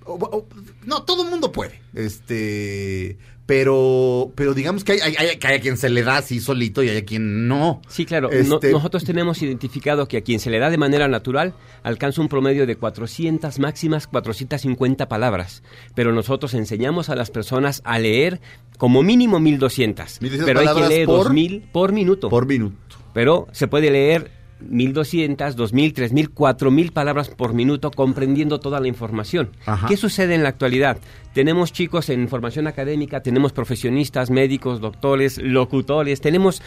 [0.07, 0.47] o- o-
[0.85, 1.81] no, todo el mundo puede.
[1.95, 6.17] Este, pero, pero digamos que hay, hay, hay- que hay a quien se le da
[6.19, 7.83] así solito y hay a quien no.
[7.89, 8.31] Sí, claro.
[8.31, 12.21] Este- No- nosotros tenemos identificado que a quien se le da de manera natural alcanza
[12.21, 15.63] un promedio de 400 máximas, 450 palabras.
[15.95, 18.41] Pero nosotros enseñamos a las personas a leer
[18.79, 20.21] como mínimo 1200.
[20.23, 22.29] 1200 pero hay que palabras leer por- 2000 por minuto.
[22.31, 22.97] Por minuto.
[23.13, 24.31] Pero se puede leer
[24.69, 29.51] 1200, 2000, 3000, 4000 palabras por minuto comprendiendo toda la información.
[29.67, 29.87] Ajá.
[29.89, 30.99] ¿Qué sucede en la actualidad?
[31.33, 36.63] Tenemos chicos en formación académica, tenemos profesionistas, médicos, doctores, locutores, tenemos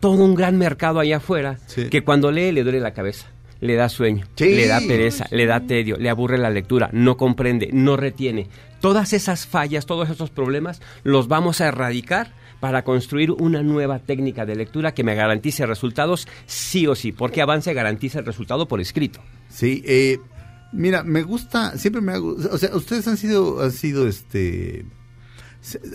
[0.00, 1.88] todo un gran mercado allá afuera Sí.
[1.88, 3.26] que cuando lee le duele la cabeza.
[3.60, 4.56] Le da sueño, Sí.
[4.56, 8.48] le da pereza, le da tedio, le aburre la lectura, no comprende, no retiene.
[8.80, 14.46] Todas esas fallas, todos esos problemas los vamos a erradicar para construir una nueva técnica
[14.46, 18.80] de lectura que me garantice resultados sí o sí, porque Avance garantiza el resultado por
[18.80, 19.20] escrito.
[19.48, 20.20] Sí, eh,
[20.72, 24.86] mira, me gusta, siempre me hago, o sea, ustedes han sido, han sido, este,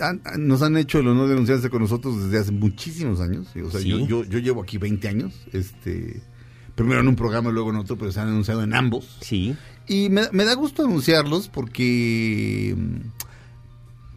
[0.02, 3.70] han- nos han hecho el honor de anunciarse con nosotros desde hace muchísimos años, o
[3.70, 3.88] sea, Sí.
[3.88, 6.20] yo, yo, yo llevo aquí 20 años, este,
[6.74, 9.16] primero en un programa y luego en otro, pero se han anunciado en ambos.
[9.22, 9.56] Sí,
[9.88, 12.76] Y me, me da gusto anunciarlos porque,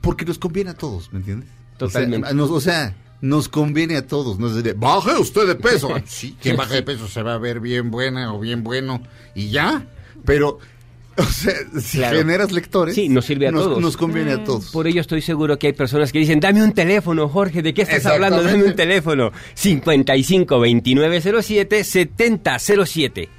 [0.01, 1.47] porque nos conviene a todos, ¿me entiendes?
[1.87, 2.25] Totalmente.
[2.25, 5.55] O sea, nos, o sea, nos conviene a todos, no es de, baje usted de
[5.55, 5.89] peso.
[5.95, 9.01] Ah, sí, quien baje de peso se va a ver bien buena o bien bueno
[9.35, 9.85] y ya.
[10.25, 10.59] Pero,
[11.17, 12.17] o sea, si Claro.
[12.19, 13.81] generas lectores, Sí, nos sirve a todos.
[13.81, 14.71] Nos conviene a todos.
[14.71, 17.81] Por ello estoy seguro que hay personas que dicen, dame un teléfono, Jorge, ¿de qué
[17.83, 18.41] estás hablando?
[18.43, 19.31] Dame un teléfono.
[19.55, 23.29] 55 2907 7007.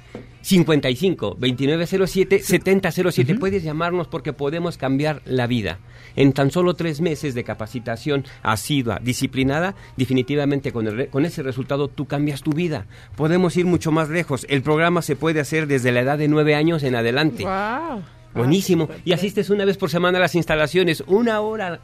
[0.43, 3.35] 55 2907 7007.
[3.35, 5.79] Puedes llamarnos porque podemos cambiar la vida.
[6.15, 11.41] En tan solo tres meses de capacitación asidua, disciplinada, definitivamente con, el re- con ese
[11.41, 12.85] resultado tú cambias tu vida.
[13.15, 14.45] Podemos ir mucho más lejos.
[14.49, 17.43] El programa se puede hacer desde la edad de nueve años en adelante.
[17.45, 18.03] Wow.
[18.35, 18.89] Buenísimo.
[19.05, 21.79] Y asistes una vez por semana a las instalaciones, una hora.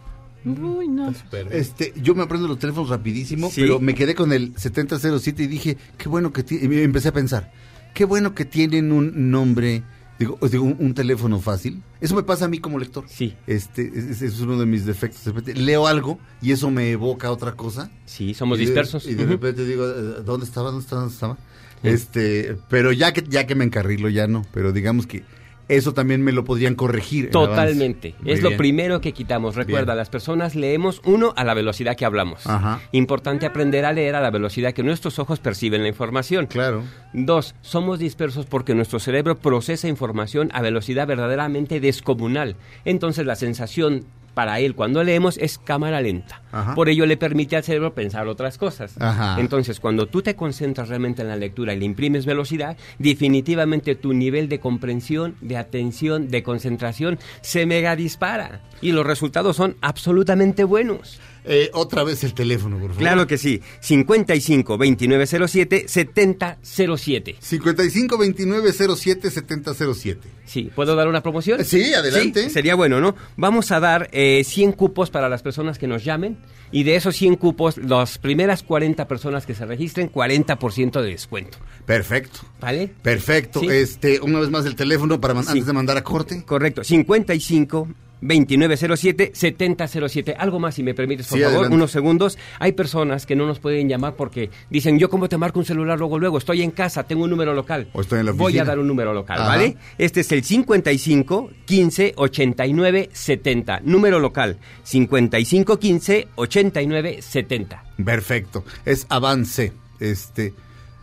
[0.45, 1.14] Uy, no.
[1.52, 3.61] Este, yo me aprendo los teléfonos rapidísimo, Sí.
[3.61, 7.11] pero me quedé con el 7007 y dije, qué bueno que tiene, y empecé a
[7.14, 7.52] pensar,
[7.99, 9.84] qué bueno que tienen un nombre,
[10.17, 11.84] digo, digo, un, un teléfono fácil.
[11.99, 13.03] Eso me pasa a mí como lector.
[13.09, 13.35] Sí.
[13.45, 15.26] Este, ese es uno de mis defectos.
[15.26, 17.91] De repente leo algo y eso me evoca otra cosa.
[18.05, 19.05] Sí, somos Y de- dispersos.
[19.05, 20.67] Y de repente digo, eh, ¿dónde estaba?
[20.71, 21.01] ¿Dónde estaba?
[21.01, 21.38] ¿Dónde estaba?
[21.84, 25.23] Este, pero ya que ya que me encarrilo ya no, pero digamos que
[25.70, 27.26] eso también me lo podrían corregir.
[27.26, 28.16] en Totalmente.
[28.26, 29.56] Es lo primero que quitamos.
[29.56, 29.98] Recuerda, Bien.
[29.98, 32.46] las personas leemos uno a la velocidad que hablamos.
[32.48, 32.82] Ajá.
[32.91, 36.48] Importante aprender a leer a la velocidad que nuestros ojos perciben la información.
[36.48, 36.84] Claro.
[37.14, 42.56] Dos, somos dispersos porque nuestro cerebro procesa información a velocidad verdaderamente descomunal.
[42.84, 46.41] Entonces la sensación para él cuando leemos es cámara lenta.
[46.51, 46.76] Ajá.
[46.76, 48.95] Por ello le permite al cerebro pensar otras cosas.
[48.99, 49.38] Ajá.
[49.39, 54.14] Entonces cuando tú te concentras realmente en la lectura y le imprimes velocidad, definitivamente tu
[54.14, 58.61] nivel de comprensión, de atención, de concentración se mega dispara.
[58.81, 61.19] Y los resultados son absolutamente buenos.
[61.45, 62.98] Eh, otra vez el teléfono, por favor.
[63.02, 63.61] Claro que sí.
[63.82, 67.36] 55 2907 7007.
[67.40, 70.30] 55 29 07 70 07.
[70.45, 71.64] Sí, ¿puedo dar una promoción?
[71.64, 72.45] Sí, adelante.
[72.45, 73.16] Sí, sería bueno, ¿no?
[73.38, 76.38] Vamos a dar eh, 100 cupos para las personas que nos llamen
[76.72, 81.57] y de esos 100 cupos, las primeras 40 personas que se registren, 40% de descuento.
[81.86, 82.40] Perfecto.
[82.60, 82.91] ¿Vale?
[83.02, 83.60] Perfecto.
[83.61, 83.68] Sí.
[83.70, 85.49] Este, una vez más el teléfono para Sí.
[85.49, 86.44] antes de mandar a corte.
[86.45, 86.84] Correcto.
[86.84, 87.88] 55
[88.22, 90.36] 2907-7007.
[90.38, 91.76] Algo más, si me permites, por Sí, favor, adelante.
[91.76, 92.38] unos segundos.
[92.60, 95.98] Hay personas que no nos pueden llamar porque dicen, yo cómo te marco un celular
[95.98, 97.88] luego, luego, estoy en casa, tengo un número local.
[97.94, 99.48] O estoy en la Voy a dar un número local, Ajá.
[99.50, 99.78] ¿vale?
[99.98, 103.82] Este es el 55 15 89 70.
[103.84, 107.84] Número local, 55 15 89 70.
[108.04, 108.64] Perfecto.
[108.86, 109.74] Es avance.
[110.00, 110.54] Este,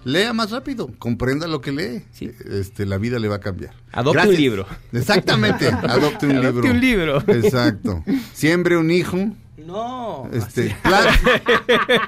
[0.06, 2.04] lea más rápido, comprenda lo que lee.
[2.12, 2.30] Sí.
[2.50, 3.74] Este, la vida le va a cambiar.
[3.92, 4.66] Adopte un libro.
[4.92, 6.70] Exactamente, adopte un Adopte libro.
[6.70, 7.24] un libro.
[7.26, 8.04] Exacto.
[8.32, 9.18] Siembre un hijo.
[9.66, 10.28] No.
[10.32, 11.08] Este, plan-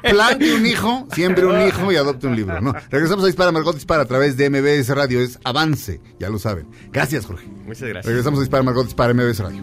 [0.11, 2.61] plante un hijo, siembre un hijo y adopte un libro.
[2.61, 5.20] No, regresamos a Dispara Margot Dispara a través de MBS Radio.
[5.20, 6.69] Es avance, ya lo saben.
[6.93, 7.47] Gracias, Jorge.
[7.66, 8.07] Muchas gracias.
[8.07, 9.62] Regresamos a Dispara Margot Dispara MBS Radio.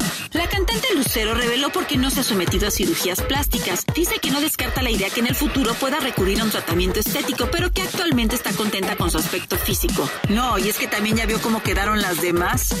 [0.33, 3.83] La cantante Lucero reveló por qué no se ha sometido a cirugías plásticas.
[3.93, 7.01] Dice que no descarta la idea que en el futuro pueda recurrir a un tratamiento
[7.01, 10.09] estético, pero que actualmente está contenta con su aspecto físico.
[10.29, 12.73] No, y es que también ya vio cómo quedaron las demás.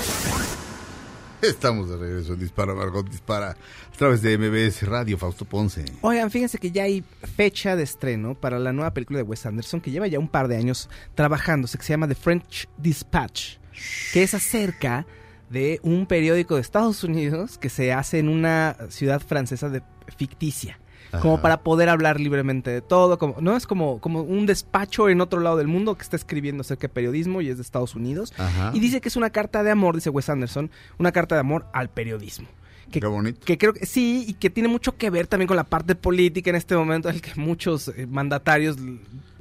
[1.41, 5.83] Estamos de regreso en Dispara Margot Dispara a través de MBS Radio, Fausto Ponce.
[6.01, 7.03] Oigan, fíjense que ya hay
[7.35, 10.47] fecha de estreno para la nueva película de Wes Anderson que lleva ya un par
[10.47, 13.57] de años trabajándose, que se llama The French Dispatch,
[14.13, 15.05] que es acerca
[15.51, 19.83] de un periódico de Estados Unidos que se hace en una ciudad francesa de
[20.15, 20.79] ficticia.
[21.21, 25.19] Como para poder hablar libremente de todo, como, no es como, como un despacho en
[25.19, 28.33] otro lado del mundo que está escribiendo acerca de periodismo y es de Estados Unidos.
[28.37, 28.71] Ajá.
[28.73, 31.65] Y dice que es una carta de amor, dice Wes Anderson, una carta de amor
[31.73, 32.47] al periodismo.
[32.93, 33.41] Que, Qué bonito.
[33.45, 36.49] que creo que sí, y que tiene mucho que ver también con la parte política
[36.49, 38.77] en este momento, en el que muchos eh, mandatarios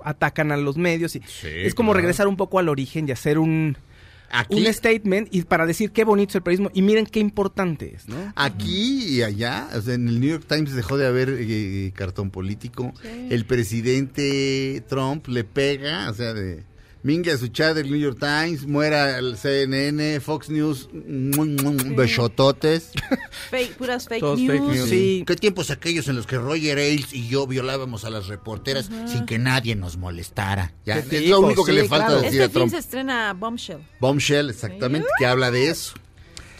[0.03, 1.15] atacan a los medios.
[1.15, 2.01] Y es como claro.
[2.01, 3.77] regresar un poco al origen y hacer un,
[4.31, 7.94] Aquí, un statement y para decir qué bonito es el periodismo y miren qué importante
[7.94, 8.32] es, ¿no?
[8.36, 12.31] aquí y allá, o sea, en el New York Times dejó de haber eh, cartón
[12.31, 12.93] político.
[13.02, 16.62] El presidente Trump le pega, o sea, de
[17.02, 21.77] mingue a su chat del New York Times, muera el CNN, Fox News, muy, muy,
[21.94, 22.90] besototes.
[23.51, 24.51] Fake, puras fake Todos news.
[24.52, 24.89] fake news.
[24.90, 28.90] Sí, ¿Qué tiempos aquellos en los que Roger Ailes y yo violábamos a las reporteras
[29.06, 30.72] sin que nadie nos molestara?
[30.85, 31.40] Ya, ¿Qué es dijo?
[31.40, 32.22] lo único que Sí, le falta claro.
[32.22, 32.70] decir Este a fin Trump.
[32.72, 33.78] se estrena Bombshell.
[34.01, 35.94] Bombshell, exactamente, que habla de eso.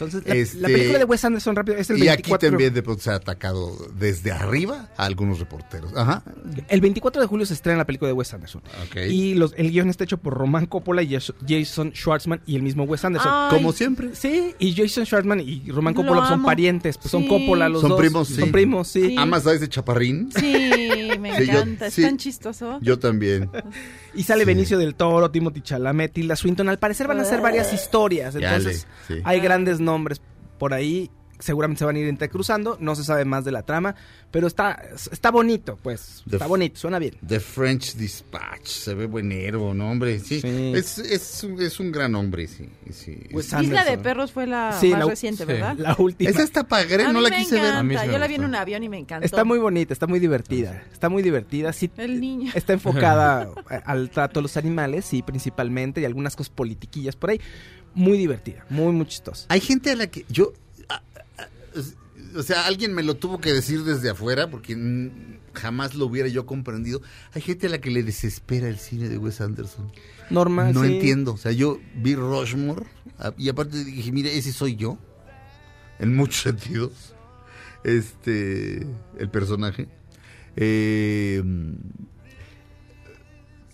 [0.05, 2.73] Entonces la, Este- la película de Wes Anderson rápido es el Y aquí 24 también
[2.73, 5.91] de pronto se ha atacado desde arriba a algunos reporteros.
[5.95, 6.23] Ajá.
[6.67, 8.61] El 24 de julio se estrena la película de Wes Anderson.
[8.87, 8.97] Ok.
[9.09, 12.63] Y los, el guion está hecho por Roman Coppola y Jas- Jason Schwartzman y el
[12.63, 13.31] mismo Wes Anderson.
[13.33, 13.57] Ay.
[13.57, 14.09] Como siempre.
[14.15, 16.45] Sí, y Jason Schwartzman y Roman Lo Coppola son amo.
[16.47, 17.27] parientes, pues son.
[17.27, 17.99] Coppola los Son dos.
[17.99, 18.35] primos, sí.
[18.35, 19.01] Son primos, sí.
[19.09, 19.15] Sí.
[19.17, 20.29] ¿Amas a ese chaparrín?
[20.35, 21.87] Sí, me Sí, yo- encanta.
[21.87, 22.01] Es sí.
[22.01, 22.79] tan chistoso.
[22.81, 23.49] Yo también.
[24.13, 24.47] Y sale Sí.
[24.47, 26.67] Benicio del Toro, Timothy Chalamet, Tilda Swinton.
[26.69, 28.35] Al parecer van a ser varias historias.
[28.35, 29.21] Entonces, le- sí.
[29.23, 30.21] hay grandes nombres
[30.57, 31.09] por ahí.
[31.39, 32.77] Seguramente se van a ir entrecruzando.
[32.79, 33.95] No se sabe más de la trama.
[34.29, 34.79] Pero está,
[35.11, 36.21] está bonito, pues.
[36.29, 37.15] The está bonito, suena bien.
[37.27, 38.67] The French Dispatch.
[38.67, 40.19] Se ve buenero, ¿no, hombre?
[40.19, 40.39] Sí.
[40.39, 40.71] Sí.
[40.75, 42.69] Es, es, un- es un gran hombre, sí.
[43.31, 43.97] Pues, Isla de.
[43.97, 45.47] Perros fue la Sí, más la- reciente, sí.
[45.51, 45.75] ¿verdad?
[45.79, 46.29] La última.
[46.29, 47.73] Esa está padre, no la me quise ver.
[47.73, 49.25] A mí Yo la vi en un avión y me encantó.
[49.25, 50.83] Está muy bonita, está muy divertida.
[50.93, 51.73] Está muy divertida.
[51.73, 52.51] Sí, El niño.
[52.53, 53.49] Está enfocada
[53.85, 57.41] al trato de los animales, sí, principalmente, y algunas cosas politiquillas por ahí.
[57.93, 59.45] Muy divertida, muy, muy chistosa.
[59.49, 60.53] Hay gente a la que yo...
[60.89, 60.95] a-
[61.37, 61.47] a-
[61.79, 61.95] es-
[62.35, 65.11] o sea, alguien me lo tuvo que decir desde afuera porque
[65.53, 67.01] jamás lo hubiera yo comprendido.
[67.33, 69.91] Hay gente a la que le desespera el cine de Wes Anderson.
[70.29, 70.93] Normal, No sí.
[70.93, 71.33] entiendo.
[71.33, 72.85] O sea, yo vi Rushmore
[73.19, 74.97] a- y aparte dije, mire, ese soy yo.
[75.99, 77.13] En muchos sentidos.
[77.83, 78.87] Este,
[79.17, 79.89] el personaje.
[80.55, 81.43] Eh,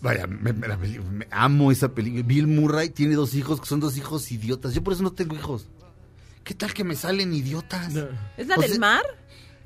[0.00, 2.22] vaya, me, me- amo esa película.
[2.22, 4.74] Bill Murray tiene dos hijos que son dos hijos idiotas.
[4.74, 5.66] Yo por eso no tengo hijos.
[6.44, 7.94] ¿Qué tal que me salen idiotas?
[8.36, 9.02] ¿Es la O del sea, mar?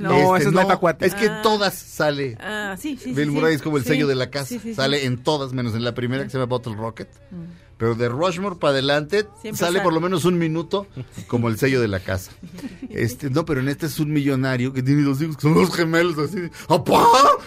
[0.03, 1.07] No, esa es la Tacuate.
[1.07, 1.41] Es que Ah.
[1.43, 2.37] todas sale.
[2.41, 2.99] Ah, sí.
[3.05, 3.31] Bill sí.
[3.31, 4.55] Murray es como el Sí, sello de la casa.
[4.75, 7.09] sale en todas, menos en la primera que se llama Bottle Rocket.
[7.79, 9.81] Pero de Rushmore para adelante sale.
[9.81, 10.87] por lo menos un minuto
[11.27, 12.31] como el sello de la casa.
[12.91, 15.75] Este, no, pero en este es un millonario que tiene dos hijos que son los
[15.75, 16.39] gemelos así.
[16.69, 17.03] ¡Apá!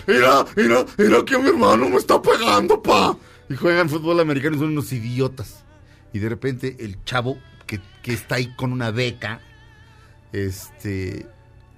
[0.07, 3.15] ¡Mira, mira, mira que mi hermano me está pegando, pa!
[3.47, 5.63] Y juegan fútbol americano y son unos idiotas.
[6.13, 7.37] Y de repente el chavo
[7.67, 9.39] que, que está ahí con una beca,
[10.33, 11.27] este,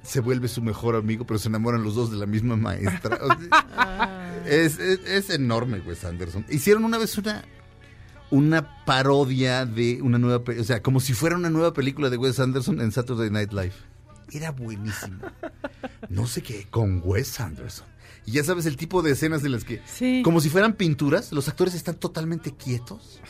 [0.07, 3.19] se vuelve su mejor amigo, pero se enamoran los dos de la misma maestra.
[3.21, 6.45] O sea, es, es- es enorme Wes Anderson.
[6.49, 7.43] Hicieron una vez una
[8.29, 12.39] una parodia de una nueva, o sea, como si fuera una nueva película de Wes
[12.39, 13.73] Anderson en Saturday Night Live.
[14.31, 15.19] Era buenísimo.
[16.09, 17.85] No sé qué, con Wes Anderson.
[18.25, 20.21] Y ya sabes el tipo de escenas en las que, Sí.
[20.25, 23.21] como si fueran pinturas, los actores están totalmente quietos.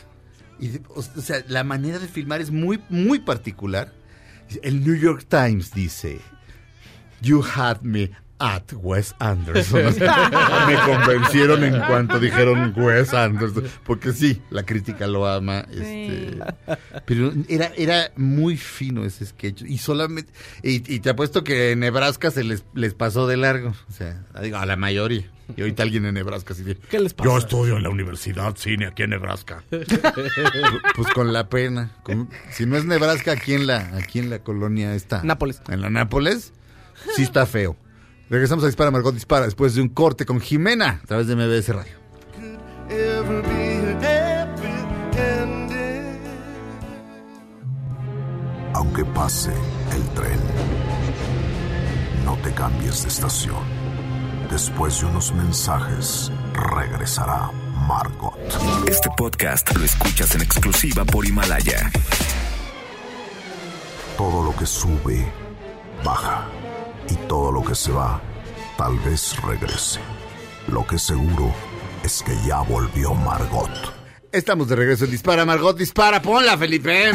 [0.58, 3.92] Y de- o sea, la manera de filmar es muy, muy particular.
[4.62, 6.20] El New York Times dice,
[7.20, 9.86] You had me at Wes Anderson.
[9.86, 13.64] O sea, me convencieron en cuanto dijeron Wes Anderson.
[13.84, 15.66] Porque sí, la crítica lo ama.
[15.70, 16.38] Este,
[17.04, 19.62] pero era, era muy fino ese sketch.
[19.62, 20.32] Y solamente.
[20.62, 23.70] Y, y te apuesto que en Nebraska se les, les pasó de largo.
[23.88, 25.28] O sea, digo, a la mayoría.
[25.56, 27.30] Y ahorita alguien en Nebraska sí dice, ¿Qué les pasa?
[27.30, 29.64] Yo estudio en la Universidad Cine aquí en Nebraska.
[29.70, 31.90] pues con la pena.
[32.02, 35.22] Con- si no es Nebraska, aquí en la, aquí en la colonia está.
[35.24, 35.62] Nápoles.
[35.68, 36.52] En la Nápoles,
[37.14, 37.76] sí está feo.
[38.30, 41.68] Regresamos a Dispara, Margot Dispara, después de un corte con Jimena, a través de MBS
[41.74, 41.92] Radio.
[48.74, 49.52] Aunque pase
[49.94, 50.38] el tren,
[52.24, 53.62] no te cambies de estación.
[54.50, 57.50] Después de unos mensajes, regresará
[57.86, 58.38] Margot.
[58.86, 61.90] Este podcast lo escuchas en exclusiva por Himalaya.
[64.16, 65.26] Todo lo que sube,
[66.04, 66.46] baja.
[67.10, 68.20] Y todo lo que se va,
[68.76, 70.00] tal vez regrese.
[70.68, 71.52] Lo que seguro
[72.02, 73.70] es que ya volvió Margot.
[74.30, 77.12] Estamos de regreso Dispara, Margot Dispara, ponla, Felipe.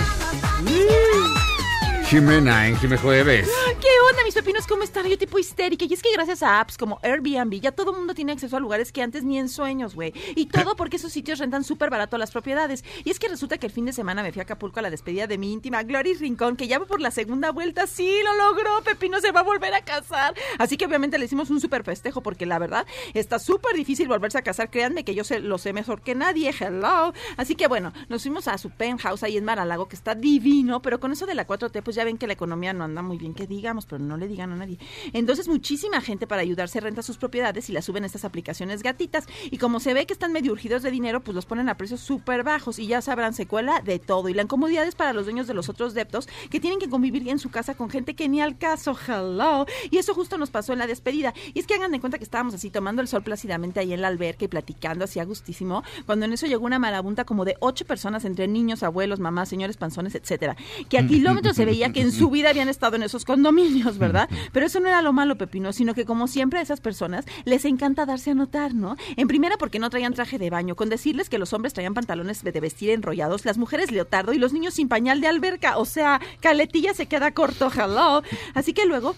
[2.13, 3.49] Jimena en Jime Jueves.
[3.81, 4.67] ¿Qué onda, mis pepinos?
[4.67, 5.07] ¿Cómo están?
[5.07, 5.85] Yo tipo histérica.
[5.89, 8.59] Y es que gracias a apps como Airbnb ya todo el mundo tiene acceso a
[8.59, 10.13] lugares que antes ni en sueños, güey.
[10.35, 12.85] Y todo porque esos sitios rentan súper barato las propiedades.
[13.03, 14.91] Y es que resulta que el fin de semana me fui a Acapulco a la
[14.91, 17.87] despedida de mi íntima Glory Rincón, que ya va por la segunda vuelta.
[17.87, 18.83] Sí, lo logró.
[18.83, 20.35] Pepino se va a volver a casar.
[20.59, 22.85] Así que obviamente le hicimos un súper festejo porque la verdad
[23.15, 24.69] está súper difícil volverse a casar.
[24.69, 26.53] Créanme que yo sé, lo sé mejor que nadie.
[26.59, 27.11] Hello.
[27.37, 30.99] Así que bueno, nos fuimos a su penthouse ahí en Maralago, que está divino, pero
[30.99, 33.33] con eso de la 4T, pues ya ven que la economía no anda muy bien,
[33.33, 34.77] que digamos, pero no le digan a nadie.
[35.13, 39.25] Entonces, muchísima gente para ayudarse renta sus propiedades y las suben a estas aplicaciones gatitas.
[39.51, 42.01] Y como se ve que están medio urgidos de dinero, pues los ponen a precios
[42.01, 44.29] súper bajos y ya sabrán, se cuela de todo.
[44.29, 47.27] Y la incomodidad es para los dueños de los otros deptos que tienen que convivir
[47.29, 49.65] en su casa con gente que ni al caso, hello.
[49.91, 51.33] Y eso justo nos pasó en la despedida.
[51.53, 54.01] Y es que hagan de cuenta que estábamos así tomando el sol plácidamente ahí en
[54.01, 57.55] la alberca y platicando así a gustísimo, cuando en eso llegó una marabunta como de
[57.59, 60.55] ocho personas entre niños, abuelos, mamás, señores panzones, etcétera,
[60.89, 64.29] que a kilómetros se veía que en su vida habían estado en esos condominios, ¿verdad?
[64.51, 67.63] Pero eso no era lo malo, Pepino, sino que como siempre a esas personas les
[67.65, 68.97] encanta darse a notar, ¿no?
[69.15, 72.43] En primera porque no traían traje de baño, con decirles que los hombres traían pantalones
[72.43, 76.19] de vestir enrollados, las mujeres leotardo y los niños sin pañal de alberca, o sea,
[76.41, 78.23] caletilla se queda corto, hello.
[78.53, 79.15] Así que luego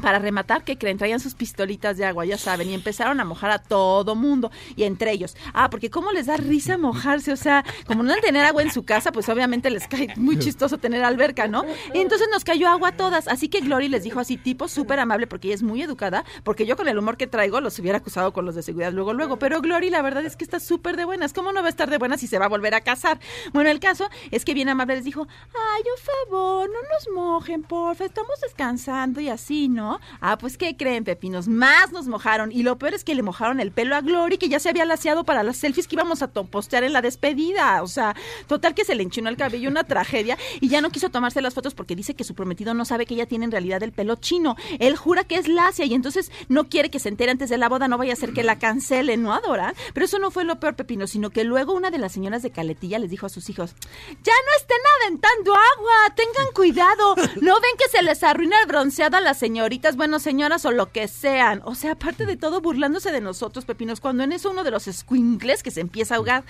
[0.00, 0.98] para rematar, ¿qué creen?
[0.98, 4.84] Traían sus pistolitas de agua, ya saben, y empezaron a mojar a todo mundo, y
[4.84, 5.36] entre ellos.
[5.52, 8.72] Ah, porque cómo les da risa mojarse, o sea, como no al tener agua en
[8.72, 11.64] su casa, pues obviamente les cae muy chistoso tener alberca, ¿no?
[11.92, 15.26] Entonces nos cayó agua a todas, así que Glory les dijo así, tipo súper amable,
[15.26, 18.32] porque ella es muy educada, porque yo con el humor que traigo los hubiera acusado
[18.32, 21.04] con los de seguridad luego, luego, pero Glory la verdad es que está súper de
[21.04, 23.20] buenas, ¿cómo no va a estar de buenas si se va a volver a casar?
[23.52, 27.62] Bueno, el caso es que bien amable les dijo, ay, un favor, no nos mojen,
[27.62, 29.83] porfa, estamos descansando y así, ¿no?
[30.20, 31.48] Ah, pues, ¿qué creen, pepinos?
[31.48, 32.52] Más nos mojaron.
[32.52, 34.84] Y lo peor es que le mojaron el pelo a Glory, que ya se había
[34.84, 37.82] laseado para las selfies que íbamos a postear en la despedida.
[37.82, 38.14] O sea,
[38.46, 40.38] total que se le enchinó el cabello, una tragedia.
[40.60, 43.14] Y ya no quiso tomarse las fotos porque dice que su prometido no sabe que
[43.14, 44.56] ella tiene en realidad el pelo chino.
[44.78, 47.68] Él jura que es lacia y entonces no quiere que se entere antes de la
[47.68, 49.74] boda, no vaya a ser que la cancelen, ¿no adoran?
[49.92, 52.50] Pero eso no fue lo peor, pepino, sino que luego una de las señoras de
[52.50, 53.74] Caletilla les dijo a sus hijos,
[54.22, 59.16] ya no estén aventando agua, tengan cuidado, no ven que se les arruina el bronceado
[59.16, 59.38] a las
[59.74, 61.60] señoritas, bueno, señoras o lo que sean.
[61.64, 64.84] O sea, aparte de todo, burlándose de nosotros, pepinos, cuando en eso uno de los
[64.84, 66.44] squinkles que se empieza a ahogar.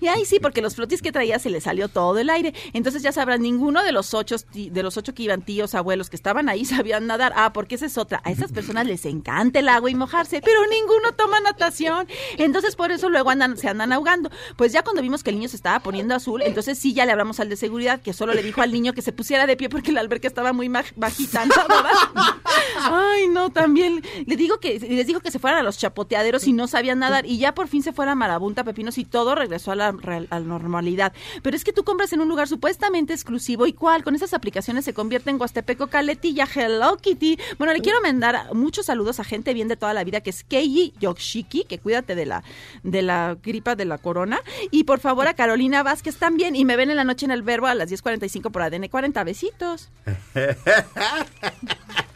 [0.00, 2.54] Y ahí sí, porque los flotis que traía se le salió todo el aire.
[2.72, 6.16] Entonces ya sabrán, ninguno de los ocho, de los ocho que iban tíos, abuelos que
[6.16, 7.34] estaban ahí sabían nadar.
[7.36, 8.22] Ah, porque esa es otra.
[8.24, 12.08] A esas personas les encanta el agua y mojarse, pero ninguno toma natación.
[12.38, 14.30] Entonces por eso luego se andan ahogando.
[14.56, 17.12] Pues ya cuando vimos que el niño se estaba poniendo azul, entonces sí ya le
[17.12, 19.68] hablamos al de seguridad que solo le dijo al niño que se pusiera de pie
[19.68, 21.44] porque la alberca estaba muy bajita.
[22.78, 26.52] Ay, no, también le digo que les dijo que se fueran a los chapoteaderos y
[26.52, 29.72] no sabían nadar y ya por fin se fuera a Marabunta, Pepinos y todo regresó
[29.72, 31.12] a la, a la normalidad.
[31.42, 34.84] Pero es que tú compras en un lugar supuestamente exclusivo y cuál, con esas aplicaciones
[34.84, 37.38] se convierte en Huastepeco Caletilla, Hello Kitty.
[37.58, 40.44] Bueno, le quiero mandar muchos saludos a gente bien de toda la vida que es
[40.44, 42.42] Keiji Yoshiki, que cuídate de la
[42.82, 44.40] de la gripa de la corona
[44.70, 47.42] y por favor a Carolina Vázquez también y me ven en la noche en el
[47.42, 49.90] verbo a las 10:45 por ADN 40 besitos.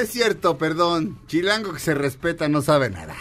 [0.00, 1.18] Es cierto, perdón.
[1.26, 3.16] Chilango que se respeta no sabe nadar.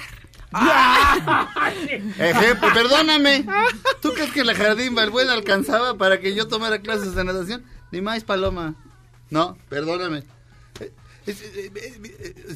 [2.17, 3.45] Ejemplo, perdóname.
[4.01, 7.65] ¿Tú crees que la jardín Balbuena alcanzaba para que yo tomara clases de natación?
[7.91, 8.75] Ni más, Paloma.
[9.29, 10.23] No, perdóname.
[10.79, 10.91] Eh,
[11.27, 11.71] eh,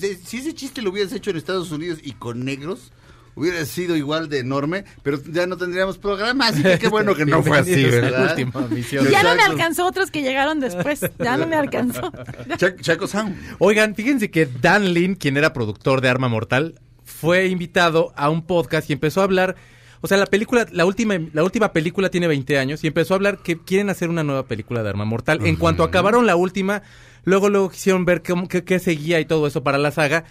[0.02, 2.92] eh, Si ese chiste lo hubieras hecho en Estados Unidos y con negros,
[3.36, 7.26] hubiera sido igual de enorme, pero ya no tendríamos programa, así que qué bueno que
[7.26, 8.30] no fue así, ¿verdad?
[8.38, 9.08] última misión.
[9.10, 11.02] Ya no me alcanzó otros que llegaron después.
[11.20, 12.12] Ya no me alcanzó.
[12.58, 13.36] Chac- Chaco Sound.
[13.60, 18.44] Oigan, fíjense que Dan Lin, quien era productor de Arma Mortal, fue invitado a un
[18.46, 19.56] podcast y empezó a hablar.
[20.02, 23.16] O sea, la película, la última, la última película tiene 20 años y empezó a
[23.16, 25.46] hablar que quieren hacer una nueva película de Arma Mortal.
[25.46, 26.82] En cuanto acabaron la última,
[27.24, 30.26] luego luego quisieron ver cómo- qué, qué seguía y todo eso para la saga.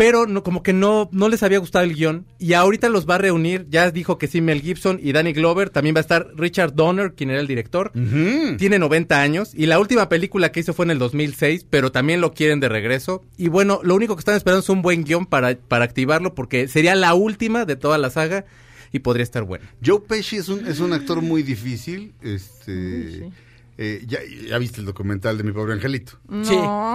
[0.00, 2.24] Pero no, como que no, no les había gustado el guion.
[2.38, 3.66] Y ahorita los va a reunir.
[3.68, 5.68] Ya dijo que sí, Mel Gibson y Danny Glover.
[5.68, 7.92] También va a estar Richard Donner, quien era el director.
[7.92, 9.50] Tiene 90 años.
[9.54, 11.66] Y la última película que hizo fue en el 2006.
[11.68, 13.26] Pero también lo quieren de regreso.
[13.36, 16.34] Y bueno, lo único que están esperando es un buen guion para, para activarlo.
[16.34, 18.46] Porque sería la última de toda la saga.
[18.92, 19.70] Y podría estar buena.
[19.84, 22.14] Joe Pesci es un, es un actor muy difícil.
[22.22, 23.30] Este,
[23.82, 26.12] eh, ya, ya viste el documental de mi pobre angelito.
[26.28, 26.42] No.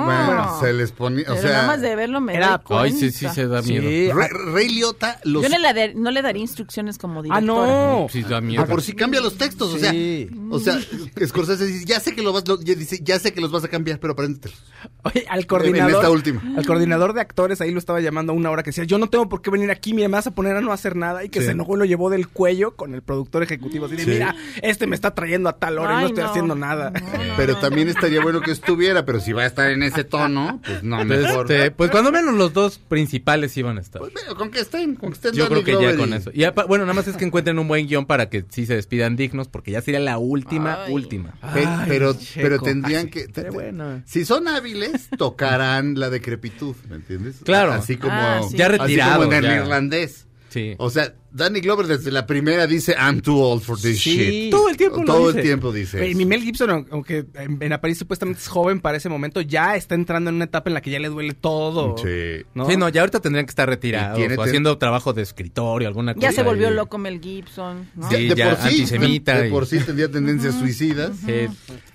[0.06, 2.91] Bueno, se les ponía, o Pero sea, nada más de verlo me era- doy Ay,
[2.91, 3.82] sí, sí, se da miedo.
[3.90, 7.24] Sí, Ray, Ray Liotta los Yo no le, dar- no le daría instrucciones como Ah,
[7.24, 7.68] directora.
[7.68, 8.07] no.
[8.12, 8.62] Sí, da miedo.
[8.62, 10.30] Ah, por si cambia los textos, o sea, Sí.
[10.52, 10.80] o sea,
[11.26, 13.64] Scorsese dice, ya sé que lo vas, lo- ya dice, ya sé que los vas
[13.64, 14.62] a cambiar, pero apréndetelos.
[15.03, 15.90] Oye, al coordinador.
[15.91, 16.41] En esta última.
[16.57, 19.07] Al coordinador de actores ahí lo estaba llamando a una hora que decía, yo no
[19.10, 21.24] tengo por qué venir aquí, me vas a poner a no hacer nada.
[21.24, 21.45] Y que Sí.
[21.48, 23.86] se enojó y lo llevó del cuello con el productor ejecutivo.
[23.86, 24.10] Así de, Sí.
[24.12, 26.30] mira, este me está trayendo a tal hora y no estoy no.
[26.30, 26.91] haciendo nada.
[27.38, 30.84] Pero también estaría bueno que estuviera, pero si va a estar en ese tono, pues
[30.84, 31.52] no, mejor.
[31.52, 33.99] Este, pues cuando menos los dos principales iban a estar.
[33.99, 36.32] Pues, bueno, con que estén, con que estén Yo creo que ya con y- eso.
[36.34, 39.16] Y bueno, nada más es que encuentren un buen guion para que sí se despidan
[39.16, 40.94] dignos, porque ya sería la última, Ay.
[40.94, 41.36] última.
[41.41, 43.28] Ay, pero, pero tendrían Ay, que.
[43.34, 44.02] Pero bueno.
[44.06, 44.74] Si son hábiles,
[45.18, 47.38] tocarán la decrepitud, ¿me entiendes?
[47.43, 47.72] Claro.
[47.73, 48.14] Así como.
[48.14, 48.57] Ah, sí.
[48.57, 49.23] Ya así retirado.
[49.23, 49.56] como en el ya.
[49.57, 50.22] irlandés.
[50.49, 50.73] Sí.
[50.77, 54.15] O sea, Danny Glover desde la primera dice, I'm too old for this Sí.
[54.18, 54.52] shit.
[54.52, 55.39] Todo el tiempo lo Todo dice.
[55.39, 56.15] el tiempo dice.
[56.15, 59.95] Mi Mel Gibson, aun- aunque en, en supuestamente es joven para ese momento, ya está
[59.95, 61.97] entrando en una etapa en la que ya le duele todo.
[61.97, 62.45] Sí.
[62.53, 62.69] ¿no?
[62.69, 65.23] Sí, no, ya ahorita tendrían que estar retirados Y tiene o ten- haciendo trabajo de
[65.23, 66.26] escritorio, alguna cosa.
[66.26, 66.73] Ya se volvió ahí.
[66.73, 67.89] loco Mel Gibson.
[67.95, 68.10] ¿no?
[68.10, 71.11] Sí, de, ya por sí, antisemita de y- por sí tendría tendencias suicidas.
[71.26, 71.47] Sí.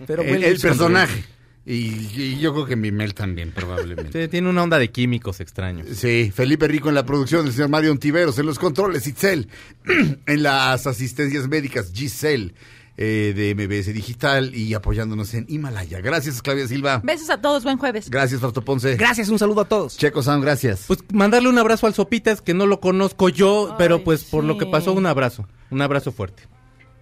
[0.07, 1.25] Pero el, Mel el Gibson- personaje.
[1.73, 4.11] Y, y yo creo que mi Mel también, probablemente.
[4.23, 5.87] Sí, tiene una onda de químicos extraños.
[5.95, 9.49] Sí, Felipe Rico en la producción, el señor Mario Ontiveros en los controles, Itzel
[10.27, 12.55] en las asistencias médicas, Giselle
[12.97, 16.01] eh, de MBS Digital y apoyándonos en Himalaya.
[16.01, 17.01] Gracias, Claudia Silva.
[17.05, 18.11] Besos a todos, buen jueves.
[18.11, 18.97] Gracias, Fausto Ponce.
[18.97, 19.97] Gracias, un saludo a todos.
[19.97, 20.85] Checo Sound, gracias.
[20.87, 24.45] Pues mandarle un abrazo al Sopitas, que no lo conozco yo, Ay, pero pues por
[24.45, 25.47] lo que pasó, un abrazo.
[25.71, 26.43] Un abrazo fuerte.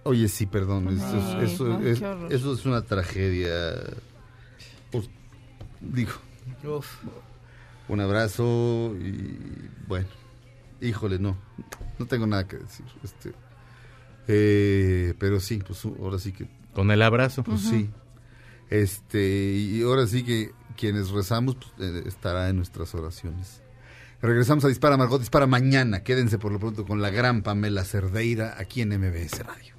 [0.03, 2.33] Oye, sí, perdón, eso, es- Ay, eso, no, es, qué horror.
[2.33, 3.73] eso es una tragedia.
[5.81, 6.11] Digo,
[7.87, 9.37] un abrazo y
[9.87, 10.07] bueno,
[10.81, 11.37] híjole, no,
[11.97, 12.85] no tengo nada que decir.
[13.03, 13.33] Este,
[14.27, 17.43] eh, pero sí, pues ahora sí que Con el abrazo.
[17.43, 17.89] Pues sí.
[18.69, 23.61] Este, y ahora sí que quienes rezamos pues, eh, estará en nuestras oraciones.
[24.21, 26.03] Regresamos a Dispara Margot, Dispara mañana.
[26.03, 29.78] Quédense por lo pronto con la gran Pamela Cerdeira aquí en MBS Radio.